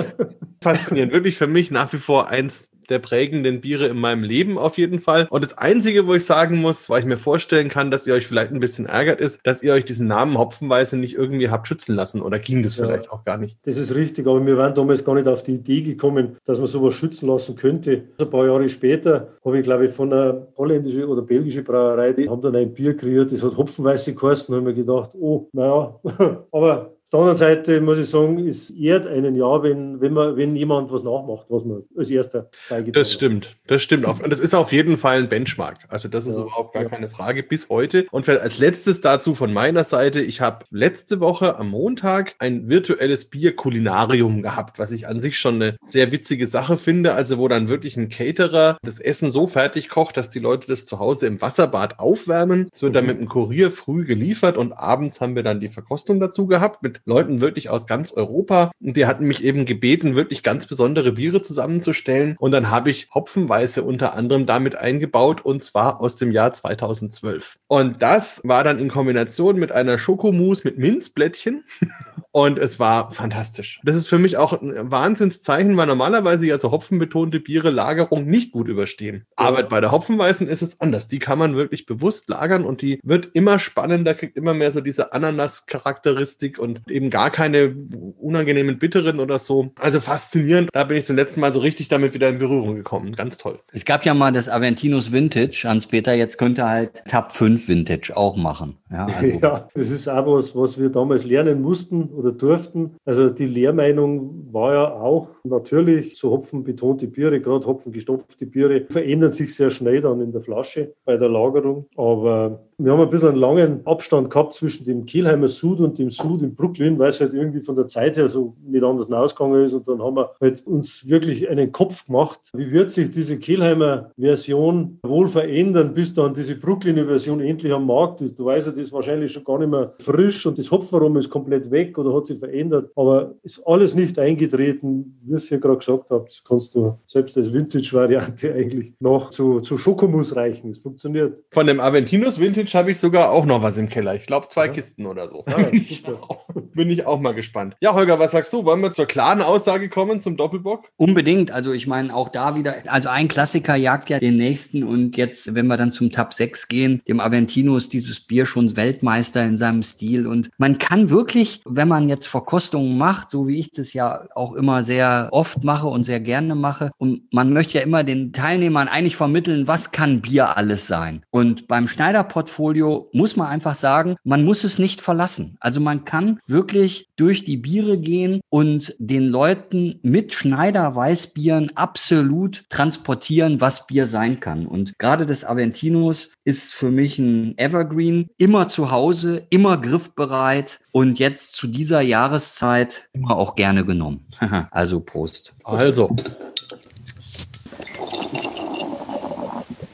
Faszinierend. 0.62 1.13
Wirklich 1.13 1.38
für 1.38 1.47
mich 1.47 1.71
nach 1.71 1.91
wie 1.93 1.97
vor 1.97 2.27
eins 2.27 2.72
der 2.89 3.00
prägenden 3.00 3.62
Biere 3.62 3.88
in 3.88 3.98
meinem 3.98 4.24
Leben 4.24 4.58
auf 4.58 4.78
jeden 4.78 5.00
Fall. 5.00 5.28
Und 5.30 5.43
das 5.43 5.58
Einzige, 5.58 6.08
wo 6.08 6.15
ich 6.15 6.26
sagen 6.26 6.60
muss, 6.60 6.89
weil 6.89 7.00
ich 7.00 7.06
mir 7.06 7.17
vorstellen 7.17 7.69
kann, 7.69 7.91
dass 7.91 8.08
ihr 8.08 8.13
euch 8.13 8.28
vielleicht 8.28 8.52
ein 8.52 8.60
bisschen 8.60 8.86
ärgert, 8.86 9.19
ist, 9.19 9.46
dass 9.46 9.63
ihr 9.63 9.74
euch 9.74 9.86
diesen 9.86 10.08
Namen 10.08 10.38
Hopfenweise 10.38 10.98
nicht 10.98 11.15
irgendwie 11.15 11.50
habt 11.50 11.67
schützen 11.67 11.96
lassen. 11.96 12.22
Oder 12.22 12.39
ging 12.39 12.63
das 12.63 12.78
ja, 12.78 12.86
vielleicht 12.86 13.12
auch 13.12 13.24
gar 13.24 13.38
nicht? 13.38 13.58
Das 13.63 13.78
ist 13.78 13.96
richtig, 13.96 14.28
aber 14.28 14.46
wir 14.46 14.58
waren 14.58 14.74
damals 14.74 15.04
gar 15.04 15.15
nicht 15.15 15.28
auf 15.28 15.43
die 15.43 15.56
Idee 15.56 15.82
gekommen, 15.82 16.38
dass 16.46 16.60
man 16.60 16.67
sowas 16.67 16.93
schützen 16.96 17.28
lassen 17.28 17.56
könnte. 17.56 18.04
Ein 18.19 18.30
paar 18.30 18.46
Jahre 18.46 18.67
später 18.69 19.34
habe 19.43 19.58
ich, 19.58 19.63
glaube 19.63 19.86
ich, 19.86 19.91
von 19.91 20.12
einer 20.12 20.48
holländischen 20.58 21.06
oder 21.06 21.22
belgischen 21.22 21.63
Brauerei, 21.63 22.13
die 22.13 22.30
haben 22.30 22.41
dann 22.41 22.56
ein 22.56 22.74
Bier 22.74 22.96
kreiert, 22.96 23.32
das 23.32 23.43
hat 23.43 23.58
Hopfenweiße 23.58 24.13
geheißen. 24.13 24.54
Da 24.54 24.60
habe 24.60 24.72
ich 24.72 24.78
mir 24.78 24.84
gedacht, 24.84 25.12
oh, 25.19 25.48
naja, 25.54 26.00
aber 26.52 26.93
der 27.13 27.19
anderen 27.19 27.38
Seite 27.38 27.80
muss 27.80 27.97
ich 27.99 28.10
sagen, 28.10 28.47
es 28.47 28.71
ehrt 28.71 29.06
einen 29.06 29.36
ja, 29.36 29.62
wenn, 29.62 30.02
wenn, 30.02 30.13
man, 30.13 30.36
wenn 30.36 30.56
jemand 30.56 30.91
was 30.91 31.04
nachmacht, 31.04 31.45
was 31.49 31.63
man 31.63 31.84
als 31.95 32.10
erster 32.10 32.49
beigetragen 32.69 32.93
Das 32.93 33.13
stimmt, 33.13 33.56
das 33.67 33.84
stimmt. 33.84 34.08
Und 34.08 34.30
das 34.32 34.39
ist 34.39 34.56
auf 34.56 34.71
jeden 34.71 34.97
Fall 34.97 35.19
ein 35.19 35.30
Benchmark. 35.30 35.86
Also 35.89 36.10
das 36.10 36.26
ist 36.26 36.38
ja, 36.38 36.41
überhaupt 36.41 36.73
gar 36.73 36.84
ja. 36.84 36.89
keine 36.89 37.10
Frage 37.10 37.43
bis 37.43 37.69
heute. 37.69 38.08
Und 38.10 38.28
als 38.28 38.58
letztes 38.58 39.02
dazu 39.02 39.36
von 39.36 39.54
meiner 39.54 39.84
Seite, 39.84 40.21
ich 40.21 40.41
habe 40.41 40.65
letzte 40.71 41.19
Woche 41.19 41.56
am 41.58 41.69
Montag 41.69 42.34
ein 42.39 42.67
virtuelles 42.67 43.26
Bier-Kulinarium 43.26 44.41
gehabt, 44.41 44.80
was 44.80 44.91
ich 44.91 45.08
an 45.08 45.19
sich 45.19 45.38
schon 45.38 45.62
eine 45.62 45.78
sehr 45.86 46.12
witzige 46.12 46.47
Sache 46.47 46.78
finde. 46.78 47.13
Also 47.13 47.38
wo 47.38 47.47
dann 47.47 47.69
wirklich 47.69 47.95
ein 47.95 48.10
Caterer 48.10 48.78
das 48.82 48.99
Essen 48.99 49.30
so 49.30 49.45
fertig 49.45 49.89
kocht, 49.89 50.17
dass 50.17 50.32
die 50.32 50.39
Leute 50.39 50.67
das 50.67 50.88
zu 50.88 50.97
Hause 50.97 51.28
im 51.28 51.41
Wasserbad 51.41 51.99
aufwärmen. 51.99 52.69
Es 52.71 52.82
wird 52.82 52.93
mhm. 52.93 52.95
dann 52.95 53.06
mit 53.06 53.17
einem 53.17 53.30
Kurier 53.30 53.69
früh 53.69 54.04
geliefert 54.04 54.58
und 54.58 54.73
abends 54.73 55.21
haben 55.21 55.36
wir 55.36 55.43
dann 55.43 55.60
die 55.60 55.69
Verkostung 55.69 56.19
dazu 56.19 56.47
gehabt 56.47 56.82
mit 56.82 57.03
Leuten 57.06 57.42
wirklich 57.42 57.70
aus 57.70 57.88
ganz 57.88 58.13
Europa. 58.13 58.72
Und 58.82 58.98
die 58.98 59.06
hatten 59.06 59.26
mich 59.26 59.44
eben 59.44 59.66
gebeten, 59.66 60.16
wirklich 60.16 60.44
ganz 60.44 60.68
besondere 60.68 61.13
Biere 61.13 61.42
zusammenzustellen. 61.42 62.36
Und 62.39 62.52
dann 62.52 62.70
habe 62.70 62.89
ich 62.89 63.10
Hopfenweiße 63.13 63.84
unter 63.84 64.13
anderem 64.13 64.46
damit 64.46 64.76
eingebaut 64.76 65.42
und 65.42 65.63
zwar 65.63 66.02
aus 66.02 66.16
dem 66.16 66.32
Jahr 66.32 66.52
2012. 66.52 67.58
Und 67.68 68.02
das 68.02 68.42
war 68.46 68.63
dann 68.63 68.80
in 68.80 68.89
Kombination 68.89 69.58
mit 69.58 69.72
einer 69.72 69.98
Schokomousse 69.98 70.68
mit 70.68 70.78
Minzblättchen. 70.78 71.63
Und 72.36 72.58
es 72.58 72.80
war 72.80 73.12
fantastisch. 73.12 73.80
Das 73.84 73.96
ist 73.96 74.08
für 74.08 74.17
mich 74.17 74.38
auch 74.38 74.60
ein 74.60 74.89
Wahnsinnszeichen, 74.89 75.78
weil 75.78 75.86
normalerweise 75.86 76.48
ja 76.48 76.58
so 76.58 76.72
hopfenbetonte 76.72 77.39
Biere 77.39 77.69
Lagerung 77.69 78.26
nicht 78.26 78.52
gut 78.52 78.67
überstehen. 78.67 79.28
Aber 79.36 79.62
bei 79.62 79.80
der 79.80 79.91
Hopfenweißen 79.91 80.48
ist 80.48 80.63
es 80.63 80.82
anders. 80.82 81.08
Die 81.08 81.19
kann 81.19 81.38
man 81.38 81.56
wirklich 81.56 81.86
bewusst 81.86 82.30
lagern 82.30 82.65
und 82.65 82.82
die 82.82 83.00
wird 83.04 83.30
immer 83.34 83.60
spannender, 83.60 84.15
kriegt 84.15 84.36
immer 84.36 84.56
mehr 84.56 84.72
so 84.72 84.82
diese 84.82 85.13
Ananas-Charakteristik 85.13 86.58
und 86.58 86.82
eben 86.89 87.12
gar 87.12 87.30
keine 87.30 87.76
unangenehmen 88.17 88.80
Bitteren 88.80 89.19
oder 89.19 89.38
so. 89.38 89.72
Also 89.80 90.00
faszinierend. 90.00 90.72
Da 90.74 90.86
bin 90.86 90.98
ich 90.98 91.06
zum 91.06 91.15
letzten 91.15 91.39
Mal 91.39 91.54
so 91.54 91.60
richtig 91.60 91.88
damit 91.88 92.15
wieder 92.15 92.30
in 92.30 92.39
Berührung 92.39 92.74
gekommen. 92.74 93.15
Ganz 93.15 93.38
toll. 93.38 93.60
Es 93.72 93.86
gab 93.86 94.06
ja 94.06 94.15
mal 94.15 94.32
das 94.32 94.50
Aventinus 94.50 95.12
Vintage, 95.12 95.65
Hans-Peter. 95.65 96.15
Jetzt 96.15 96.39
könnte 96.39 96.67
halt 96.67 97.04
Tab 97.08 97.32
5 97.36 97.67
Vintage 97.67 98.17
auch 98.17 98.38
machen. 98.38 98.78
Ja, 98.91 99.06
also. 99.06 99.28
ja 99.43 99.69
das 99.76 99.89
ist 99.91 100.08
auch 100.08 100.26
was, 100.26 100.56
was 100.56 100.80
wir 100.80 100.89
damals 100.89 101.24
lernen 101.24 101.62
mussten 101.62 102.10
oder 102.23 102.31
durften. 102.31 102.95
Also 103.05 103.29
die 103.29 103.45
Lehrmeinung 103.45 104.47
war 104.51 104.73
ja 104.73 104.93
auch 104.93 105.29
natürlich, 105.43 106.17
so 106.17 106.31
hopfenbetonte 106.31 107.07
Biere, 107.07 107.41
gerade 107.41 107.65
hopfengestopfte 107.65 108.45
Biere, 108.45 108.86
verändern 108.89 109.31
sich 109.31 109.55
sehr 109.55 109.69
schnell 109.69 110.01
dann 110.01 110.21
in 110.21 110.31
der 110.31 110.41
Flasche 110.41 110.93
bei 111.05 111.17
der 111.17 111.29
Lagerung. 111.29 111.86
Aber 111.95 112.63
wir 112.84 112.91
haben 112.91 113.00
ein 113.00 113.10
bisschen 113.10 113.30
einen 113.30 113.38
langen 113.38 113.88
Abstand 113.88 114.30
gehabt 114.30 114.54
zwischen 114.54 114.84
dem 114.84 115.06
Kielheimer 115.06 115.48
Sud 115.48 115.80
und 115.80 115.98
dem 115.98 116.12
Sud 116.12 116.41
in 116.41 116.54
Brooklyn, 116.54 117.00
weil 117.00 117.10
es 117.10 117.22
halt 117.22 117.34
irgendwie 117.34 117.62
von 117.62 117.78
der 117.78 117.88
Zeit 117.88 118.17
her 118.17 118.28
so 118.28 118.56
nicht 118.65 118.84
anders 118.84 119.10
ausgegangen 119.10 119.63
ist. 119.63 119.74
Und 119.74 119.88
dann 119.88 120.02
haben 120.02 120.17
wir 120.17 120.32
halt 120.41 120.67
uns 120.67 121.08
wirklich 121.08 121.50
einen 121.50 121.72
Kopf 121.72 122.06
gemacht, 122.06 122.39
wie 122.54 122.72
wird 122.72 122.91
sich 122.91 123.12
diese 123.12 123.38
Kielheimer 123.38 124.12
Version 124.19 125.00
wohl 125.04 125.30
verändern, 125.30 125.93
bis 125.93 126.13
dann 126.13 126.34
diese 126.34 126.56
Brooklyner 126.56 127.06
Version 127.06 127.39
endlich 127.39 127.72
am 127.72 127.88
Markt 127.88 128.19
ist. 128.19 128.38
Du 128.38 128.46
weißt 128.46 128.67
ja, 128.67 128.72
das 128.72 128.82
ist 128.82 128.91
wahrscheinlich 128.91 129.32
schon 129.32 129.46
gar 129.46 129.60
nicht 129.60 129.72
mehr 129.72 129.93
frisch 130.00 130.46
und 130.46 130.58
das 130.58 130.69
Hopfenaroma 130.69 131.19
ist 131.19 131.30
komplett 131.30 131.72
weg 131.72 131.98
oder 131.98 132.13
hat 132.13 132.26
sich 132.26 132.39
verändert. 132.39 132.91
Aber 132.98 133.36
ist 133.43 133.62
alles 133.65 133.96
nicht 133.96 134.19
eingetreten, 134.19 135.17
wie 135.24 135.36
es 135.36 135.50
ja 135.50 135.58
gerade 135.58 135.78
gesagt 135.78 136.12
habt, 136.12 136.43
kannst 136.46 136.76
du 136.76 136.98
selbst 137.08 137.38
als 137.38 137.54
Vintage-Variante 137.54 138.54
eigentlich 138.54 138.93
noch 139.00 139.30
zu, 139.30 139.62
zu 139.62 139.78
Schokomus 139.78 140.36
reichen. 140.36 140.72
Es 140.72 140.80
funktioniert. 140.80 141.43
Von 141.52 141.67
dem 141.67 141.80
Aventinus 141.80 142.39
Vintage 142.39 142.72
habe 142.75 142.91
ich 142.91 142.99
sogar 142.99 143.31
auch 143.31 143.45
noch 143.45 143.62
was 143.62 143.77
im 143.77 143.89
Keller. 143.89 144.15
Ich 144.15 144.25
glaube, 144.25 144.47
zwei 144.49 144.67
ja. 144.67 144.71
Kisten 144.71 145.05
oder 145.05 145.29
so. 145.29 145.45
Ja, 145.53 145.57
bin, 146.73 146.89
ich 146.89 147.05
auch, 147.05 147.19
mal 147.19 147.33
gespannt. 147.33 147.75
Ja, 147.79 147.93
Holger, 147.93 148.17
was 148.19 148.31
sagst 148.31 148.51
du? 148.53 148.65
Wollen 148.65 148.81
wir 148.81 148.91
zur 148.91 149.05
klaren 149.05 149.41
Aussage 149.41 149.89
kommen 149.89 150.19
zum 150.19 150.38
Doppelbock? 150.38 150.89
Unbedingt. 150.97 151.51
Also, 151.51 151.71
ich 151.71 151.88
meine, 151.88 152.13
auch 152.13 152.29
da 152.29 152.55
wieder, 152.55 152.75
also 152.88 153.09
ein 153.09 153.27
Klassiker 153.27 153.75
jagt 153.75 154.09
ja 154.09 154.19
den 154.19 154.38
nächsten. 154.38 154.83
Und 154.83 155.17
jetzt, 155.17 155.53
wenn 155.53 155.67
wir 155.67 155.77
dann 155.77 155.91
zum 155.91 156.12
Tab 156.12 156.33
6 156.33 156.67
gehen, 156.67 157.01
dem 157.07 157.19
Aventino 157.19 157.77
ist 157.77 157.93
dieses 157.93 158.19
Bier 158.21 158.45
schon 158.45 158.75
Weltmeister 158.75 159.43
in 159.43 159.57
seinem 159.57 159.83
Stil. 159.83 160.27
Und 160.27 160.49
man 160.57 160.77
kann 160.79 161.09
wirklich, 161.09 161.62
wenn 161.65 161.88
man 161.88 162.09
jetzt 162.09 162.27
Verkostungen 162.27 162.97
macht, 162.97 163.29
so 163.29 163.47
wie 163.47 163.59
ich 163.59 163.71
das 163.71 163.93
ja 163.93 164.25
auch 164.36 164.53
immer 164.53 164.83
sehr 164.83 165.29
oft 165.31 165.63
mache 165.63 165.88
und 165.88 166.03
sehr 166.05 166.19
gerne 166.19 166.55
mache, 166.55 166.91
und 166.97 167.33
man 167.33 167.53
möchte 167.53 167.77
ja 167.77 167.83
immer 167.83 168.03
den 168.03 168.33
Teilnehmern 168.33 168.88
eigentlich 168.88 169.15
vermitteln, 169.15 169.67
was 169.67 169.91
kann 169.91 170.21
Bier 170.21 170.57
alles 170.57 170.88
sein. 170.88 171.23
Und 171.31 171.67
beim 171.67 171.88
Schneider-Portfolio 171.88 172.53
Portfolio 172.54 173.10
muss 173.13 173.36
man 173.36 173.48
einfach 173.48 173.74
sagen, 173.74 174.16
man 174.24 174.46
muss 174.46 174.63
es 174.63 174.78
nicht 174.78 175.02
verlassen. 175.02 175.58
Also 175.60 175.82
man 175.82 176.06
kann 176.06 176.39
wirklich 176.46 177.10
durch 177.16 177.44
die 177.44 177.58
Biere 177.58 177.98
gehen 177.98 178.42
und 178.50 178.94
den 179.00 179.28
Leuten 179.28 180.00
mit 180.04 180.36
Schneider 180.36 180.96
Weißbieren 180.96 181.76
absolut 181.76 182.66
transportieren, 182.70 183.60
was 183.60 183.88
Bier 183.88 184.06
sein 184.06 184.39
kann. 184.39 184.68
Und 184.68 185.00
gerade 185.00 185.26
das 185.26 185.44
Aventinos 185.44 186.32
ist 186.46 186.76
für 186.76 186.92
mich 186.92 187.18
ein 187.18 187.58
Evergreen, 187.58 188.30
immer 188.38 188.68
zu 188.68 188.92
Hause, 188.92 189.48
immer 189.50 189.78
griffbereit 189.78 190.80
und 190.92 191.18
jetzt 191.18 191.56
zu 191.56 191.66
dieser 191.66 192.02
Jahreszeit 192.02 193.10
immer 193.13 193.36
auch 193.36 193.56
gerne 193.56 193.84
genommen. 193.84 194.28
also 194.70 195.00
Prost. 195.00 195.56
Also. 195.63 196.16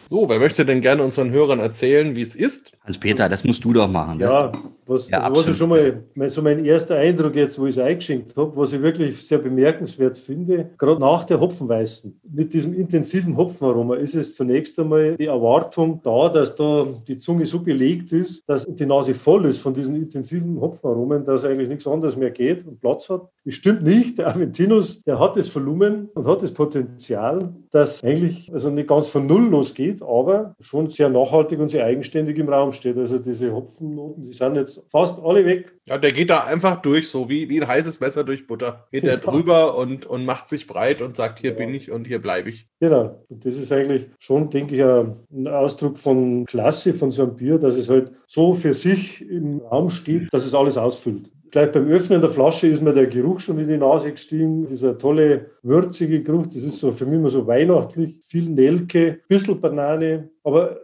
So, 0.09 0.27
wer 0.27 0.39
möchte 0.39 0.65
denn 0.65 0.81
gerne 0.81 1.03
unseren 1.03 1.29
Hörern 1.31 1.59
erzählen, 1.59 2.15
wie 2.15 2.21
es 2.23 2.35
ist? 2.35 2.73
Hans-Peter, 2.89 3.29
das 3.29 3.43
musst 3.43 3.63
du 3.63 3.71
doch 3.71 3.87
machen. 3.87 4.19
Ja, 4.19 4.51
was, 4.87 5.07
ja, 5.09 5.19
also 5.19 5.35
was 5.35 5.47
ich 5.47 5.55
schon 5.55 5.69
mal, 5.69 6.29
so 6.29 6.41
mein 6.41 6.65
erster 6.65 6.95
Eindruck 6.95 7.35
jetzt, 7.35 7.59
wo 7.59 7.67
ich 7.67 7.77
es 7.77 7.81
eingeschenkt 7.81 8.35
habe, 8.35 8.57
was 8.57 8.73
ich 8.73 8.81
wirklich 8.81 9.23
sehr 9.23 9.37
bemerkenswert 9.37 10.17
finde, 10.17 10.71
gerade 10.79 10.99
nach 10.99 11.23
der 11.25 11.39
Hopfenweißen, 11.39 12.19
mit 12.33 12.51
diesem 12.51 12.73
intensiven 12.73 13.37
Hopfenaroma, 13.37 13.95
ist 13.97 14.15
es 14.15 14.33
zunächst 14.33 14.79
einmal 14.79 15.15
die 15.17 15.27
Erwartung 15.27 16.01
da, 16.03 16.29
dass 16.29 16.55
da 16.55 16.87
die 17.07 17.19
Zunge 17.19 17.45
so 17.45 17.59
belegt 17.59 18.11
ist, 18.11 18.49
dass 18.49 18.65
die 18.65 18.87
Nase 18.87 19.13
voll 19.13 19.45
ist 19.45 19.59
von 19.59 19.75
diesen 19.75 19.95
intensiven 19.95 20.59
Hopfenaromen, 20.59 21.23
dass 21.23 21.45
eigentlich 21.45 21.69
nichts 21.69 21.85
anderes 21.85 22.15
mehr 22.17 22.31
geht 22.31 22.65
und 22.65 22.81
Platz 22.81 23.07
hat. 23.09 23.29
Das 23.45 23.53
stimmt 23.53 23.83
nicht. 23.83 24.17
Der 24.17 24.27
Aventinus, 24.29 25.03
der 25.03 25.19
hat 25.19 25.37
das 25.37 25.53
Volumen 25.55 26.09
und 26.15 26.25
hat 26.25 26.41
das 26.41 26.51
Potenzial, 26.51 27.53
dass 27.69 28.03
eigentlich 28.03 28.51
also 28.51 28.71
nicht 28.71 28.87
ganz 28.87 29.07
von 29.07 29.27
Null 29.27 29.49
losgeht, 29.49 30.01
aber 30.01 30.55
schon 30.59 30.89
sehr 30.89 31.09
nachhaltig 31.09 31.59
und 31.59 31.69
sehr 31.69 31.85
eigenständig 31.85 32.39
im 32.39 32.49
Raum 32.49 32.73
steht. 32.73 32.78
Also 32.85 33.19
diese 33.19 33.53
Hopfennoten, 33.53 34.25
die 34.25 34.33
sind 34.33 34.55
jetzt 34.55 34.83
fast 34.91 35.19
alle 35.21 35.45
weg. 35.45 35.73
Ja, 35.85 35.97
der 35.97 36.11
geht 36.11 36.29
da 36.29 36.43
einfach 36.43 36.81
durch, 36.81 37.09
so 37.09 37.29
wie, 37.29 37.49
wie 37.49 37.61
ein 37.61 37.67
heißes 37.67 37.99
Messer 37.99 38.23
durch 38.23 38.47
Butter. 38.47 38.87
Geht 38.91 39.05
er 39.05 39.17
drüber 39.17 39.77
und, 39.77 40.05
und 40.05 40.25
macht 40.25 40.45
sich 40.45 40.67
breit 40.67 41.01
und 41.01 41.15
sagt, 41.15 41.39
hier 41.39 41.51
ja. 41.51 41.57
bin 41.57 41.73
ich 41.73 41.91
und 41.91 42.07
hier 42.07 42.21
bleibe 42.21 42.49
ich. 42.49 42.67
Genau. 42.79 43.25
Und 43.29 43.45
das 43.45 43.57
ist 43.57 43.71
eigentlich 43.71 44.07
schon, 44.19 44.49
denke 44.49 44.75
ich, 44.75 44.83
ein 44.83 45.47
Ausdruck 45.47 45.97
von 45.97 46.45
Klasse 46.45 46.93
von 46.93 47.11
so 47.11 47.23
einem 47.23 47.35
Bier, 47.35 47.57
dass 47.57 47.75
es 47.75 47.89
halt 47.89 48.11
so 48.27 48.53
für 48.53 48.73
sich 48.73 49.21
im 49.27 49.59
Raum 49.59 49.89
steht, 49.89 50.33
dass 50.33 50.45
es 50.45 50.53
alles 50.53 50.77
ausfüllt. 50.77 51.31
Gleich 51.51 51.71
beim 51.71 51.87
Öffnen 51.87 52.21
der 52.21 52.29
Flasche 52.29 52.67
ist 52.67 52.83
mir 52.83 52.93
der 52.93 53.07
Geruch 53.07 53.39
schon 53.39 53.57
in 53.57 53.67
die 53.67 53.77
Nase 53.77 54.11
gestiegen. 54.11 54.67
Dieser 54.67 54.97
tolle, 54.97 55.47
würzige 55.63 56.21
Geruch, 56.21 56.45
das 56.45 56.63
ist 56.63 56.79
so 56.79 56.91
für 56.91 57.05
mich 57.05 57.15
immer 57.15 57.31
so 57.31 57.47
weihnachtlich. 57.47 58.19
Viel 58.21 58.49
Nelke, 58.49 59.19
bisschen 59.27 59.59
Banane, 59.59 60.29
aber 60.43 60.81